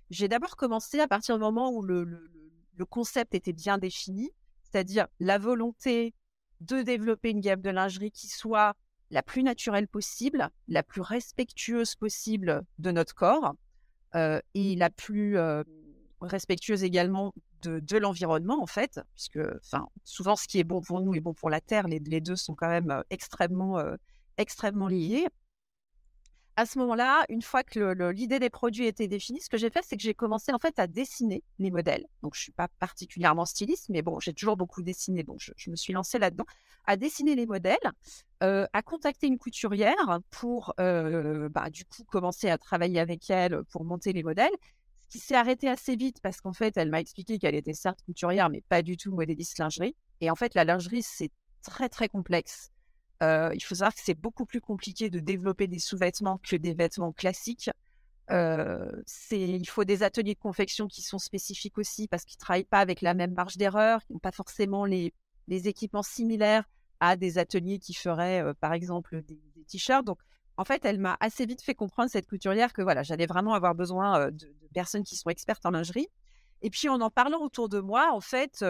j'ai 0.09 0.28
d'abord 0.28 0.57
commencé 0.57 1.00
à 1.00 1.09
partir 1.09 1.35
du 1.35 1.42
moment 1.42 1.71
où 1.71 1.83
le 1.83 2.87
concept 2.88 3.35
était 3.35 3.52
bien 3.52 3.76
défini, 3.76 4.30
c'est-à-dire 4.62 5.07
la 5.19 5.37
volonté 5.37 6.14
de 6.61 6.83
développer 6.83 7.31
une 7.31 7.40
gamme 7.40 7.62
de 7.62 7.71
lingerie 7.71 8.11
qui 8.11 8.29
soit 8.29 8.75
la 9.11 9.23
plus 9.23 9.43
naturelle 9.43 9.88
possible, 9.88 10.50
la 10.69 10.83
plus 10.83 11.00
respectueuse 11.00 11.95
possible 11.95 12.62
de 12.79 12.90
notre 12.90 13.14
corps 13.14 13.55
et 14.14 14.76
la 14.76 14.90
plus 14.90 15.37
respectueuse 16.21 16.85
également 16.85 17.33
de, 17.62 17.97
l'environnement, 17.99 18.62
en 18.62 18.67
fait, 18.67 19.00
puisque 19.14 19.40
souvent 20.05 20.37
ce 20.37 20.47
qui 20.47 20.59
est 20.59 20.64
bon 20.64 20.81
pour 20.81 21.00
nous 21.00 21.14
est 21.14 21.21
bon 21.21 21.35
pour 21.35 21.50
la 21.50 21.61
Terre, 21.61 21.88
les, 21.88 22.21
deux 22.21 22.37
sont 22.37 22.55
quand 22.55 22.69
même 22.69 23.02
extrêmement, 23.11 23.83
extrêmement 24.37 24.88
liés 24.88 25.26
à 26.61 26.67
ce 26.67 26.79
moment-là, 26.81 27.25
une 27.31 27.40
fois 27.40 27.62
que 27.62 28.11
l'idée 28.11 28.38
des 28.38 28.50
produits 28.50 28.85
était 28.85 29.09
définie, 29.09 29.40
ce 29.40 29.49
que 29.49 29.57
j'ai 29.57 29.71
fait, 29.71 29.81
c'est 29.83 29.97
que 29.97 30.02
j'ai 30.02 30.12
commencé 30.12 30.52
en 30.52 30.59
fait 30.59 30.79
à 30.79 30.87
dessiner 30.87 31.43
les 31.59 31.71
modèles. 31.71 32.05
Donc, 32.23 32.35
je 32.35 32.40
suis 32.43 32.52
pas 32.52 32.69
particulièrement 32.79 33.47
styliste, 33.47 33.88
mais 33.88 34.02
bon, 34.02 34.21
j'ai 34.21 34.35
toujours 34.35 34.59
beaucoup 34.59 34.83
dessiné, 34.83 35.23
donc 35.23 35.38
je, 35.40 35.71
me 35.71 35.76
suis 35.76 35.95
lancée 35.95 36.19
là-dedans, 36.19 36.45
à 36.85 36.99
dessiner 36.99 37.35
les 37.35 37.47
modèles, 37.47 37.79
euh, 38.43 38.67
à 38.75 38.83
contacter 38.83 39.26
une 39.26 39.38
couturière 39.38 40.21
pour, 40.29 40.75
euh, 40.81 41.49
bah, 41.49 41.71
du 41.71 41.87
coup, 41.87 42.05
commencer 42.05 42.50
à 42.50 42.59
travailler 42.59 43.00
avec 43.00 43.31
elle 43.31 43.62
pour 43.71 43.87
monter 43.87 44.12
les 44.12 44.23
modèles. 44.23 44.52
Ce 45.00 45.07
qui 45.09 45.19
s'est 45.19 45.37
arrêté 45.37 45.67
assez 45.67 45.97
vite 45.97 46.21
parce 46.23 46.43
qu'en 46.43 46.52
fait, 46.52 46.76
elle 46.76 46.90
m'a 46.90 47.00
expliqué 47.00 47.38
qu'elle 47.38 47.55
était 47.55 47.73
certes 47.73 48.02
couturière, 48.05 48.50
mais 48.50 48.61
pas 48.69 48.83
du 48.83 48.99
tout 48.99 49.12
modéliste 49.12 49.59
lingerie. 49.59 49.97
Et 50.21 50.31
en 50.31 50.37
fait, 50.37 50.55
la 50.55 50.64
lingerie, 50.64 51.02
c'est 51.02 51.31
très 51.62 51.88
très 51.88 52.11
complexe 52.11 52.71
il 53.21 53.61
faut 53.62 53.75
savoir 53.75 53.95
que 53.95 54.00
c'est 54.03 54.15
beaucoup 54.15 54.47
plus 54.47 54.61
compliqué 54.61 55.11
de 55.11 55.21
développer 55.21 55.67
des 55.67 55.79
sous-vêtements 55.79 56.39
que 56.39 56.57
des 56.57 56.75
vêtements 56.75 57.12
classiques. 57.12 57.71
il 58.31 59.69
faut 59.69 59.85
des 59.85 60.03
ateliers 60.03 60.35
de 60.35 60.41
confection 60.41 60.87
qui 60.87 61.03
sont 61.03 61.19
spécifiques 61.19 61.79
aussi 61.79 62.09
parce 62.09 62.25
qu'ils 62.25 62.39
ne 62.39 62.45
travaillent 62.45 62.65
pas 62.65 62.81
avec 62.81 63.03
la 63.03 63.15
même 63.15 63.35
marge 63.35 63.57
d'erreur, 63.57 64.05
qui 64.05 64.12
n'ont 64.12 64.19
pas 64.19 64.33
forcément 64.33 64.85
les, 64.85 65.12
équipements 65.49 66.03
similaires 66.03 66.65
à 67.00 67.17
des 67.17 67.39
ateliers 67.39 67.79
qui 67.79 67.95
feraient, 67.95 68.45
par 68.61 68.73
exemple, 68.73 69.23
des, 69.23 69.41
t-shirts. 69.69 70.05
Donc, 70.05 70.19
en 70.57 70.65
fait, 70.65 70.85
elle 70.85 70.99
m'a 70.99 71.17
assez 71.21 71.47
vite 71.47 71.62
fait 71.62 71.75
comprendre, 71.75 72.11
cette 72.11 72.27
couturière, 72.29 72.73
que 72.73 72.83
voilà, 72.83 73.03
j'allais 73.03 73.27
vraiment 73.27 73.55
avoir 73.55 73.75
besoin 73.75 74.27
de, 74.27 74.47
de, 74.47 74.69
personnes 74.75 75.05
qui 75.05 75.17
sont 75.17 75.31
expertes 75.31 75.65
en 75.65 75.71
lingerie. 75.71 76.09
Et 76.62 76.71
puis, 76.71 76.89
en 76.89 77.00
en 77.00 77.11
parlant 77.11 77.41
autour 77.41 77.69
de 77.69 77.81
moi, 77.81 78.11
en 78.12 78.21
fait, 78.21 78.62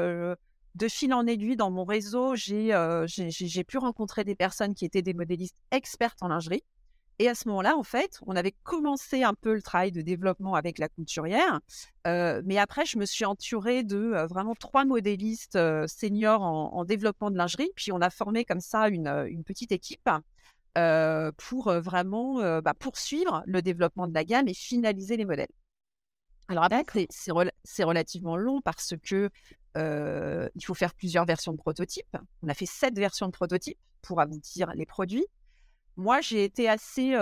de 0.75 0.89
fil 0.89 1.13
en 1.13 1.27
aiguille, 1.27 1.57
dans 1.57 1.71
mon 1.71 1.85
réseau, 1.85 2.35
euh, 2.51 3.07
j'ai 3.07 3.65
pu 3.65 3.79
rencontrer 3.79 4.25
des 4.25 4.35
personnes 4.35 4.75
qui 4.75 4.85
étaient 4.85 5.03
des 5.03 5.15
modélistes 5.15 5.57
expertes 5.71 6.23
en 6.23 6.29
lingerie. 6.29 6.63
Et 7.19 7.29
à 7.29 7.35
ce 7.35 7.49
moment-là, 7.49 7.77
en 7.77 7.83
fait, 7.83 8.19
on 8.27 8.35
avait 8.35 8.55
commencé 8.63 9.25
un 9.25 9.35
peu 9.35 9.53
le 9.53 9.61
travail 9.61 9.93
de 9.93 10.01
développement 10.01 10.55
avec 10.55 10.79
la 10.79 10.89
couturière. 10.89 11.61
Euh, 12.07 12.41
mais 12.47 12.57
après, 12.57 12.87
je 12.87 12.97
me 12.97 13.05
suis 13.05 13.27
entourée 13.27 13.83
de 13.83 13.99
euh, 13.99 14.27
vraiment 14.27 14.55
trois 14.55 14.87
modélistes 14.87 15.59
seniors 15.87 16.41
en, 16.41 16.85
développement 16.87 17.31
de 17.31 17.37
lingerie. 17.37 17.71
Puis 17.77 17.93
on 17.93 18.01
a 18.01 18.09
formé 18.09 18.47
comme 18.47 18.61
ça 18.61 18.89
une, 18.89 19.45
petite 19.45 19.73
équipe 19.73 20.09
pour 21.37 21.73
vraiment 21.73 22.61
bah, 22.63 22.73
poursuivre 22.79 23.43
le 23.45 23.61
développement 23.61 24.07
de 24.07 24.15
la 24.15 24.25
gamme 24.25 24.49
et 24.49 24.55
finaliser 24.55 25.19
les 25.19 25.27
modèles. 25.27 25.49
Alors 26.51 26.65
après, 26.65 27.07
c'est 27.09 27.85
relativement 27.85 28.37
long 28.37 28.61
parce 28.61 28.95
que 29.05 29.31
il 29.77 30.65
faut 30.65 30.75
faire 30.75 30.95
plusieurs 30.95 31.25
versions 31.25 31.53
de 31.53 31.59
prototypes. 31.59 32.17
On 32.43 32.49
a 32.49 32.55
fait 32.55 32.67
sept 32.67 32.97
versions 32.99 33.27
de 33.27 33.33
prototypes 33.33 33.79
pour 34.03 34.21
aboutir 34.21 34.73
les 34.75 34.85
produits. 34.85 35.25
Moi, 35.97 36.21
j'ai 36.21 36.43
été 36.43 36.69
assez 36.69 37.17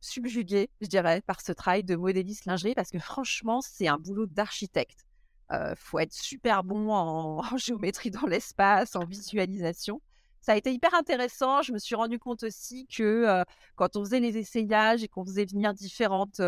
subjuguée, 0.00 0.70
je 0.80 0.88
dirais, 0.88 1.22
par 1.24 1.40
ce 1.40 1.52
travail 1.52 1.84
de 1.84 1.94
modéliste 1.94 2.46
lingerie 2.46 2.74
parce 2.74 2.90
que 2.90 2.98
franchement, 2.98 3.60
c'est 3.60 3.86
un 3.86 3.96
boulot 3.96 4.26
d'architecte. 4.26 5.04
Il 5.52 5.74
faut 5.76 6.00
être 6.00 6.12
super 6.12 6.64
bon 6.64 6.90
en, 6.90 7.38
en 7.38 7.56
géométrie 7.56 8.10
dans 8.10 8.26
l'espace, 8.26 8.96
en 8.96 9.04
visualisation. 9.04 10.02
Ça 10.40 10.54
a 10.54 10.56
été 10.56 10.72
hyper 10.72 10.94
intéressant. 10.94 11.62
Je 11.62 11.72
me 11.72 11.78
suis 11.78 11.94
rendu 11.94 12.18
compte 12.18 12.42
aussi 12.42 12.88
que 12.88 13.44
quand 13.76 13.94
on 13.94 14.04
faisait 14.04 14.18
les 14.18 14.36
essayages 14.36 15.04
et 15.04 15.08
qu'on 15.08 15.24
faisait 15.24 15.44
venir 15.44 15.74
différentes 15.74 16.40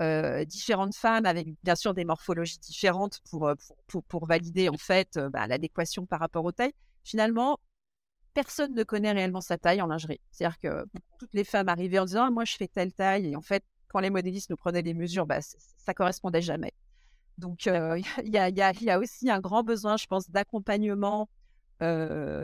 euh, 0.00 0.44
différentes 0.44 0.94
femmes 0.94 1.24
avec 1.24 1.48
bien 1.62 1.76
sûr 1.76 1.94
des 1.94 2.04
morphologies 2.04 2.58
différentes 2.58 3.20
pour, 3.30 3.46
euh, 3.46 3.54
pour, 3.86 4.02
pour, 4.04 4.26
valider 4.26 4.68
en 4.68 4.76
fait 4.76 5.16
euh, 5.16 5.28
bah, 5.28 5.46
l'adéquation 5.46 6.04
par 6.04 6.20
rapport 6.20 6.44
aux 6.44 6.52
tailles. 6.52 6.74
Finalement, 7.04 7.60
personne 8.32 8.74
ne 8.74 8.82
connaît 8.82 9.12
réellement 9.12 9.40
sa 9.40 9.56
taille 9.56 9.80
en 9.80 9.86
lingerie. 9.86 10.20
C'est-à-dire 10.32 10.58
que 10.58 10.84
toutes 11.20 11.32
les 11.32 11.44
femmes 11.44 11.68
arrivaient 11.68 12.00
en 12.00 12.06
disant 12.06 12.24
«Ah, 12.26 12.30
moi 12.30 12.44
je 12.44 12.56
fais 12.56 12.66
telle 12.66 12.92
taille 12.92 13.28
et 13.28 13.36
en 13.36 13.40
fait 13.40 13.62
quand 13.88 14.00
les 14.00 14.10
modélistes 14.10 14.50
nous 14.50 14.56
prenaient 14.56 14.82
les 14.82 14.94
mesures, 14.94 15.26
bah, 15.26 15.38
ça 15.40 15.94
correspondait 15.94 16.42
jamais. 16.42 16.72
Donc 17.38 17.66
il 17.66 17.70
y, 17.70 18.38
a, 18.38 18.48
y, 18.48 18.84
y, 18.84 18.90
a, 18.90 18.98
aussi 18.98 19.30
un 19.30 19.40
grand 19.40 19.62
besoin, 19.62 19.96
je 19.96 20.06
pense, 20.06 20.28
d'accompagnement 20.28 21.28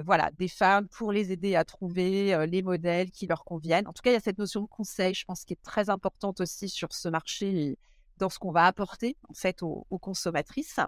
voilà, 0.04 0.30
des 0.38 0.48
femmes 0.48 0.88
pour 0.88 1.12
les 1.12 1.32
aider 1.32 1.56
à 1.56 1.64
trouver 1.64 2.46
les 2.46 2.62
modèles 2.62 3.10
qui 3.10 3.26
leur 3.26 3.44
conviennent. 3.44 3.86
En 3.86 3.92
tout 3.92 4.02
cas, 4.02 4.10
il 4.10 4.14
y 4.14 4.16
a 4.16 4.20
cette 4.20 4.38
notion 4.38 4.62
de 4.62 4.66
conseil, 4.66 5.14
je 5.14 5.24
pense, 5.24 5.44
qui 5.44 5.54
est 5.54 5.62
très 5.62 5.90
importante 5.90 6.40
aussi 6.40 6.68
sur 6.68 6.92
ce 6.92 7.08
marché 7.08 7.78
dans 8.18 8.28
ce 8.28 8.38
qu'on 8.38 8.52
va 8.52 8.66
apporter 8.66 9.16
en 9.28 9.34
fait 9.34 9.62
aux, 9.62 9.86
consommatrices. 10.00 10.80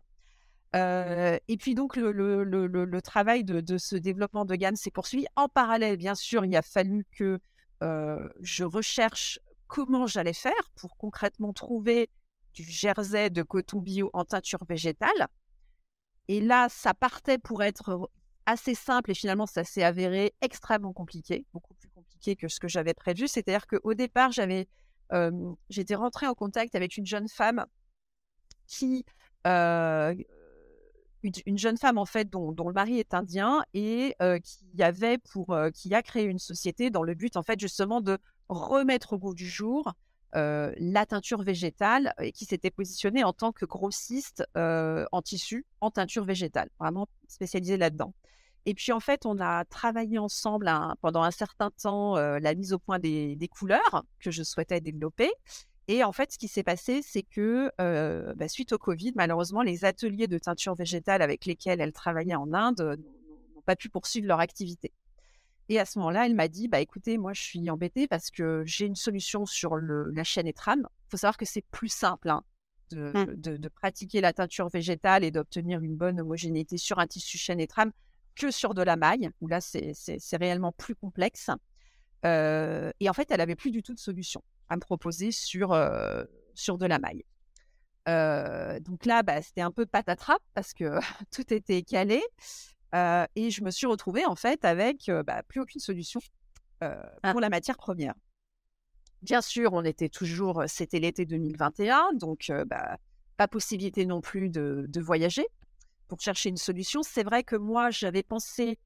et 0.75 1.57
puis 1.59 1.75
donc 1.75 1.97
le, 1.97 3.01
travail 3.01 3.45
de, 3.45 3.79
ce 3.79 3.97
développement 3.97 4.45
de 4.45 4.55
gamme 4.55 4.77
s'est 4.77 4.91
poursuivi. 4.91 5.27
En 5.37 5.49
parallèle, 5.49 5.97
bien 5.97 6.15
sûr, 6.15 6.45
il 6.45 6.57
a 6.57 6.63
fallu 6.63 7.07
que 7.13 7.41
je 7.81 8.65
recherche 8.65 9.39
comment 9.73 10.07
j'allais 10.07 10.35
faire 10.35 10.71
pour 10.75 10.99
concrètement 10.99 11.55
trouver 11.55 12.11
du 12.53 12.63
jersey 12.63 13.31
de 13.31 13.43
coton 13.43 13.81
bio 13.81 14.11
en 14.13 14.27
teinture 14.27 14.65
végétale. 14.69 15.29
Et 16.29 16.43
là, 16.43 16.69
ça 16.69 16.93
partait 16.93 17.39
pour 17.39 17.63
être 17.63 18.11
assez 18.47 18.75
simple 18.75 19.11
et 19.11 19.15
finalement 19.15 19.47
ça 19.47 19.65
s'est 19.65 19.83
avéré 19.83 20.35
extrêmement 20.41 20.93
compliqué, 20.93 21.47
beaucoup 21.53 21.75
plus 21.75 21.89
compliqué 21.91 22.37
que 22.37 22.49
ce 22.49 22.61
que 22.61 22.69
j'avais 22.69 22.95
prévu. 22.95 23.29
C'est-à-dire 23.29 23.67
qu'au 23.67 23.95
départ, 23.95 24.33
j'avais, 24.33 24.69
j'étais 25.71 25.95
rentrée 25.95 26.27
en 26.27 26.35
contact 26.35 26.75
avec 26.75 26.97
une 26.97 27.07
jeune 27.07 27.29
femme 27.29 27.65
qui, 28.67 29.05
une, 29.45 30.25
jeune 31.59 31.77
femme 31.77 31.99
en 31.99 32.07
fait 32.07 32.31
dont, 32.31 32.51
le 32.51 32.73
mari 32.73 32.99
est 32.99 33.15
indien 33.15 33.65
et 33.75 34.17
qui 34.43 34.83
avait 34.83 35.19
pour, 35.19 35.57
qui 35.75 35.95
a 35.95 36.03
créé 36.03 36.25
une 36.25 36.39
société 36.39 36.91
dans 36.91 37.03
le 37.03 37.15
but 37.15 37.37
en 37.37 37.43
fait 37.43 37.61
justement 37.61 38.01
de 38.01 38.19
remettre 38.49 39.15
au 39.15 39.19
goût 39.19 39.35
du 39.35 39.47
jour 39.47 39.93
la 40.35 41.07
teinture 41.07 41.43
végétale 41.43 42.15
et 42.21 42.33
qui 42.33 42.47
s'était 42.47 42.71
positionnée 42.71 43.25
en 43.25 43.33
tant 43.33 43.53
que 43.53 43.67
grossiste 43.67 44.45
en 44.55 45.23
tissu 45.23 45.67
en 45.81 45.91
teinture 45.91 46.25
végétale, 46.25 46.71
vraiment 46.79 47.09
spécialisée 47.29 47.77
là-dedans. 47.77 48.15
Et 48.65 48.75
puis 48.75 48.93
en 48.93 49.01
fait, 49.01 49.27
on 49.27 49.39
a 49.41 49.65
travaillé 49.65 50.19
ensemble 50.19 50.71
pendant 51.01 51.23
un 51.23 51.31
certain 51.31 51.71
temps 51.71 52.17
la 52.17 52.55
mise 52.55 52.73
au 52.73 52.79
point 52.79 52.99
des, 52.99 53.51
couleurs 53.51 54.05
que 54.21 54.31
je 54.31 54.43
souhaitais 54.43 54.81
développer. 54.81 55.31
Et 55.89 56.05
en 56.05 56.13
fait, 56.13 56.33
ce 56.33 56.39
qui 56.39 56.47
s'est 56.47 56.63
passé, 56.63 57.01
c'est 57.03 57.25
que 57.25 57.73
bah, 58.35 58.49
suite 58.49 58.73
au 58.73 58.79
Covid, 58.79 59.13
malheureusement, 59.17 59.63
les 59.63 59.85
ateliers 59.85 60.29
de 60.29 60.39
teinture 60.39 60.75
végétale 60.75 61.23
avec 61.23 61.45
lesquels 61.45 61.81
elle 61.81 61.93
travaillait 61.93 62.37
en 62.37 62.53
Inde 62.53 62.99
n'ont 63.55 63.63
pas 63.63 63.77
pu 63.77 63.89
poursuivre 63.89 64.29
leur 64.29 64.41
activité. 64.41 64.93
Et 65.69 65.79
à 65.79 65.85
ce 65.85 65.99
moment-là, 66.01 66.27
elle 66.27 66.35
m'a 66.35 66.49
dit, 66.49 66.69
bah 66.69 66.81
écoutez, 66.81 67.19
moi 67.19 67.33
je 67.33 67.41
suis 67.41 67.71
embêtée 67.71 68.07
parce 68.07 68.31
que 68.31 68.63
j'ai 68.67 68.87
une 68.87 68.97
solution 68.97 69.47
sur 69.47 69.77
la 69.77 70.25
chaîne 70.25 70.47
Etram. 70.47 70.81
Il 70.81 71.11
faut 71.11 71.17
savoir 71.17 71.37
que 71.37 71.47
c'est 71.47 71.65
plus 71.71 71.89
simple 71.89 72.31
hein, 72.31 72.43
mmh. 72.93 73.25
de, 73.37 73.69
pratiquer 73.69 74.21
la 74.21 74.33
teinture 74.33 74.69
végétale 74.69 75.25
et 75.25 75.31
d'obtenir 75.31 75.81
une 75.81 75.97
bonne 75.97 76.21
homogénéité 76.21 76.77
sur 76.79 76.99
un 76.99 77.07
tissu 77.07 77.39
chaîne 77.39 77.61
Etram 77.61 77.93
que 78.35 78.51
sur 78.51 78.75
de 78.75 78.83
la 78.83 78.97
maille, 78.97 79.31
où 79.41 79.49
là, 79.49 79.61
c'est 79.61 80.37
réellement 80.37 80.73
plus 80.73 80.95
complexe. 80.95 81.51
Euh, 82.25 82.91
et 83.01 83.09
en 83.09 83.13
fait, 83.13 83.31
elle 83.31 83.41
avait 83.41 83.57
plus 83.57 83.71
du 83.71 83.83
tout 83.83 83.95
de 83.95 83.99
solution 83.99 84.43
à 84.69 84.77
me 84.77 84.81
proposer 84.81 85.33
sur, 85.33 85.73
euh, 85.73 86.25
sur 86.55 86.79
de 86.79 86.87
la 86.87 86.99
maille. 86.99 87.25
Euh, 88.09 88.81
donc 88.81 89.07
là, 89.07 89.23
bah, 89.23 89.43
c'était 89.43 89.61
un 89.61 89.71
peu 89.71 89.87
patatrape 89.87 90.43
parce 90.55 90.73
que 90.73 90.99
tout 91.31 91.53
était 91.53 91.83
calé. 91.83 92.23
et 92.95 93.51
je 93.51 93.63
me 93.63 93.71
suis 93.71 93.87
retrouvée 93.87 94.27
en 94.27 94.37
fait 94.37 94.65
avec 94.65 95.11
bah, 95.27 95.43
plus 95.43 95.61
aucune 95.61 95.81
solution 95.81 96.21
ah. 96.81 97.11
pour 97.31 97.41
la 97.41 97.49
matière 97.49 97.77
première. 97.77 98.15
Bien 99.23 99.41
sûr, 99.41 99.73
on 99.73 99.85
était 99.85 100.09
toujours, 100.09 100.65
c'était 100.67 100.99
l'été 100.99 101.27
2021, 101.27 102.15
donc 102.15 102.51
bah, 102.67 102.99
pas 103.37 103.47
possibilité 103.47 104.05
non 104.05 104.21
plus 104.21 104.49
de, 104.49 104.87
de 104.89 105.01
voyager 105.01 105.47
pour 106.09 106.21
chercher 106.21 106.49
une 106.49 106.57
solution. 106.57 107.03
C'est 107.03 107.23
vrai 107.25 107.43
que 107.43 107.57
moi, 107.57 107.91
j'avais 107.91 108.23
pensé 108.23 108.79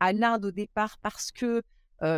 à 0.00 0.12
l'Inde 0.12 0.46
au 0.46 0.50
départ 0.50 0.98
parce 0.98 1.30
que 1.32 1.62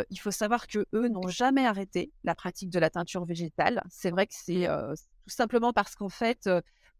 il 0.09 0.19
faut 0.19 0.31
savoir 0.31 0.65
que 0.65 0.87
eux 0.93 1.07
n'ont 1.09 1.27
jamais 1.27 1.67
arrêté 1.67 2.11
la 2.23 2.33
pratique 2.33 2.71
de 2.71 2.79
la 2.79 2.89
teinture 2.89 3.23
végétale. 3.23 3.83
C'est 3.89 4.09
vrai 4.09 4.25
que 4.25 4.33
c'est 4.35 4.67
tout 4.67 5.29
simplement 5.29 5.73
parce 5.73 5.93
qu'en 5.95 6.09
fait, 6.09 6.49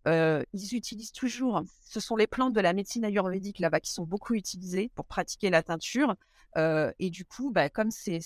ils 0.06 0.76
utilisent 0.76 1.12
toujours, 1.12 1.64
ce 1.82 2.00
sont 2.00 2.16
les 2.16 2.28
plantes 2.28 2.54
de 2.54 2.62
la 2.62 2.74
médecine 2.74 3.04
ayurvédique 3.04 3.58
là-bas 3.58 3.80
qui 3.80 3.92
sont 3.92 4.04
beaucoup 4.06 4.36
utilisées 4.36 4.92
pour 4.94 5.08
pratiquer 5.08 5.50
la 5.50 5.64
teinture. 5.64 6.16
et 6.56 7.10
du 7.10 7.26
coup, 7.26 7.52
bah, 7.52 7.70
comme 7.70 7.90
c'est 7.90 8.22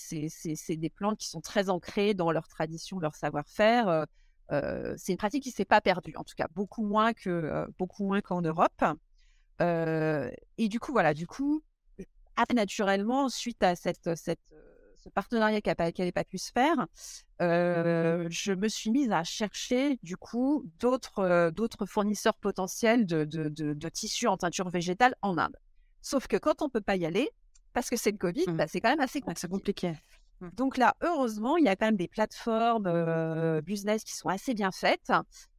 des 0.68 0.90
plantes 0.90 1.16
qui 1.18 1.28
sont 1.30 1.40
très 1.40 1.70
ancrées 1.70 2.12
dans 2.12 2.30
leur 2.30 2.46
tradition, 2.46 2.98
leur 2.98 3.14
savoir-faire, 3.14 4.04
c'est 4.98 5.12
une 5.12 5.16
pratique 5.16 5.44
qui 5.44 5.52
s'est 5.52 5.64
pas 5.64 5.80
perdue, 5.80 6.14
en 6.16 6.24
tout 6.24 6.34
cas 6.36 6.48
beaucoup 6.54 6.84
moins 6.84 7.14
que 7.14 7.66
beaucoup 7.78 8.04
moins 8.04 8.20
qu'en 8.20 8.42
Europe 8.42 8.84
et 9.60 10.68
du 10.68 10.80
coup, 10.80 10.92
voilà, 10.92 11.14
du 11.14 11.26
coup, 11.26 11.62
naturellement, 12.54 13.28
suite 13.28 13.62
à 13.62 13.76
cette, 13.76 14.14
cette, 14.14 14.40
partenariat 15.14 15.60
qui 15.60 15.70
n'avait 15.70 16.12
pas 16.12 16.24
pu 16.24 16.38
se 16.38 16.52
faire, 16.52 16.86
euh, 17.40 18.26
je 18.30 18.52
me 18.52 18.68
suis 18.68 18.90
mise 18.90 19.10
à 19.10 19.24
chercher 19.24 19.98
du 20.02 20.16
coup 20.16 20.66
d'autres 20.78 21.20
euh, 21.20 21.50
d'autres 21.50 21.86
fournisseurs 21.86 22.34
potentiels 22.34 23.06
de, 23.06 23.24
de, 23.24 23.48
de, 23.48 23.88
tissus 23.88 24.26
en 24.26 24.36
teinture 24.36 24.68
végétale 24.68 25.14
en 25.22 25.38
Inde. 25.38 25.56
Sauf 26.02 26.26
que 26.26 26.36
quand 26.36 26.60
on 26.60 26.68
peut 26.68 26.82
pas 26.82 26.96
y 26.96 27.06
aller, 27.06 27.30
parce 27.72 27.88
que 27.88 27.96
c'est 27.96 28.10
le 28.10 28.18
Covid, 28.18 28.44
mmh. 28.48 28.56
bah, 28.56 28.66
c'est 28.68 28.80
quand 28.80 28.90
même 28.90 29.00
assez 29.00 29.20
compliqué. 29.20 29.48
compliqué. 29.48 29.92
Mmh. 30.40 30.48
Donc 30.54 30.76
là, 30.76 30.94
heureusement, 31.00 31.56
il 31.56 31.64
y 31.64 31.68
a 31.68 31.76
quand 31.76 31.86
même 31.86 31.96
des 31.96 32.08
plateformes 32.08 32.86
euh, 32.86 33.62
business 33.62 34.04
qui 34.04 34.14
sont 34.14 34.28
assez 34.28 34.52
bien 34.52 34.70
faites, 34.70 35.12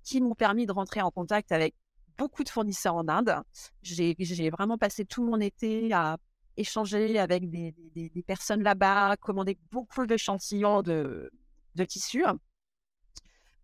qui 0.03 0.21
m'ont 0.21 0.35
permis 0.35 0.67
de 0.67 0.71
rentrer 0.71 1.01
en 1.01 1.09
contact 1.09 1.51
avec 1.51 1.73
beaucoup 2.21 2.43
de 2.43 2.49
fournisseurs 2.49 2.93
en 2.93 3.07
Inde. 3.07 3.35
J'ai 3.81 4.49
vraiment 4.51 4.77
passé 4.77 5.05
tout 5.05 5.23
mon 5.23 5.39
été 5.39 5.91
à 5.91 6.17
échanger 6.55 7.17
avec 7.17 7.49
des, 7.49 8.23
personnes 8.27 8.61
là-bas, 8.61 9.17
commander 9.17 9.57
beaucoup 9.71 10.05
d'échantillons 10.05 10.83
de, 10.83 11.31
de 11.73 11.83
tissus. 11.83 12.23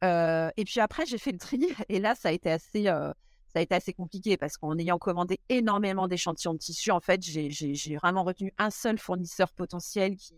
Euh, 0.04 0.50
et 0.58 0.66
puis 0.66 0.80
après, 0.80 1.06
j'ai 1.06 1.20
fait 1.20 1.32
le 1.32 1.38
tri. 1.38 1.68
Et 1.90 2.00
là, 2.00 2.16
ça 2.16 2.30
a 2.30 2.32
été 2.32 2.50
assez, 2.50 2.88
euh, 2.88 3.12
ça 3.54 3.60
a 3.60 3.62
été 3.62 3.76
assez 3.76 3.94
compliqué 3.94 4.38
parce 4.38 4.58
qu'en 4.58 4.76
ayant 4.80 4.98
commandé 4.98 5.40
énormément 5.50 6.08
d'échantillons 6.08 6.54
de 6.54 6.60
tissus, 6.60 6.90
en 6.90 7.00
fait, 7.00 7.22
j'ai 7.22 7.96
vraiment 7.98 8.24
retenu 8.24 8.52
un 8.58 8.72
seul 8.72 8.98
fournisseur 8.98 9.54
potentiel 9.54 10.16
qui, 10.16 10.34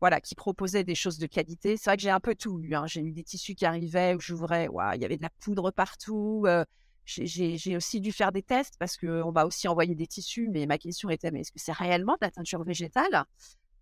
voilà, 0.00 0.20
qui 0.20 0.36
proposait 0.36 0.84
des 0.84 0.94
choses 0.94 1.18
de 1.18 1.26
qualité. 1.26 1.76
C'est 1.76 1.90
vrai 1.90 1.96
que 1.96 2.04
j'ai 2.04 2.10
un 2.10 2.20
peu 2.20 2.36
tout 2.36 2.60
eu. 2.60 2.76
Hein. 2.76 2.86
J'ai 2.86 3.00
eu 3.00 3.10
des 3.10 3.24
tissus 3.24 3.56
qui 3.56 3.66
arrivaient 3.66 4.14
où 4.14 4.20
j'ouvrais, 4.20 4.68
il 4.94 5.02
y 5.02 5.04
avait 5.04 5.16
de 5.16 5.22
la 5.22 5.30
poudre 5.40 5.72
partout. 5.72 6.44
Euh, 6.46 6.64
j'ai 7.08 7.76
aussi 7.76 8.00
dû 8.00 8.12
faire 8.12 8.32
des 8.32 8.42
tests 8.42 8.74
parce 8.78 8.96
qu'on 8.96 9.32
m'a 9.32 9.44
aussi 9.44 9.66
envoyé 9.66 9.94
des 9.94 10.06
tissus, 10.06 10.48
mais 10.50 10.66
ma 10.66 10.78
question 10.78 11.08
était, 11.08 11.30
mais 11.30 11.40
est-ce 11.40 11.52
que 11.52 11.58
c'est 11.58 11.72
réellement 11.72 12.14
de 12.14 12.26
la 12.26 12.30
teinture 12.30 12.62
végétale? 12.62 13.24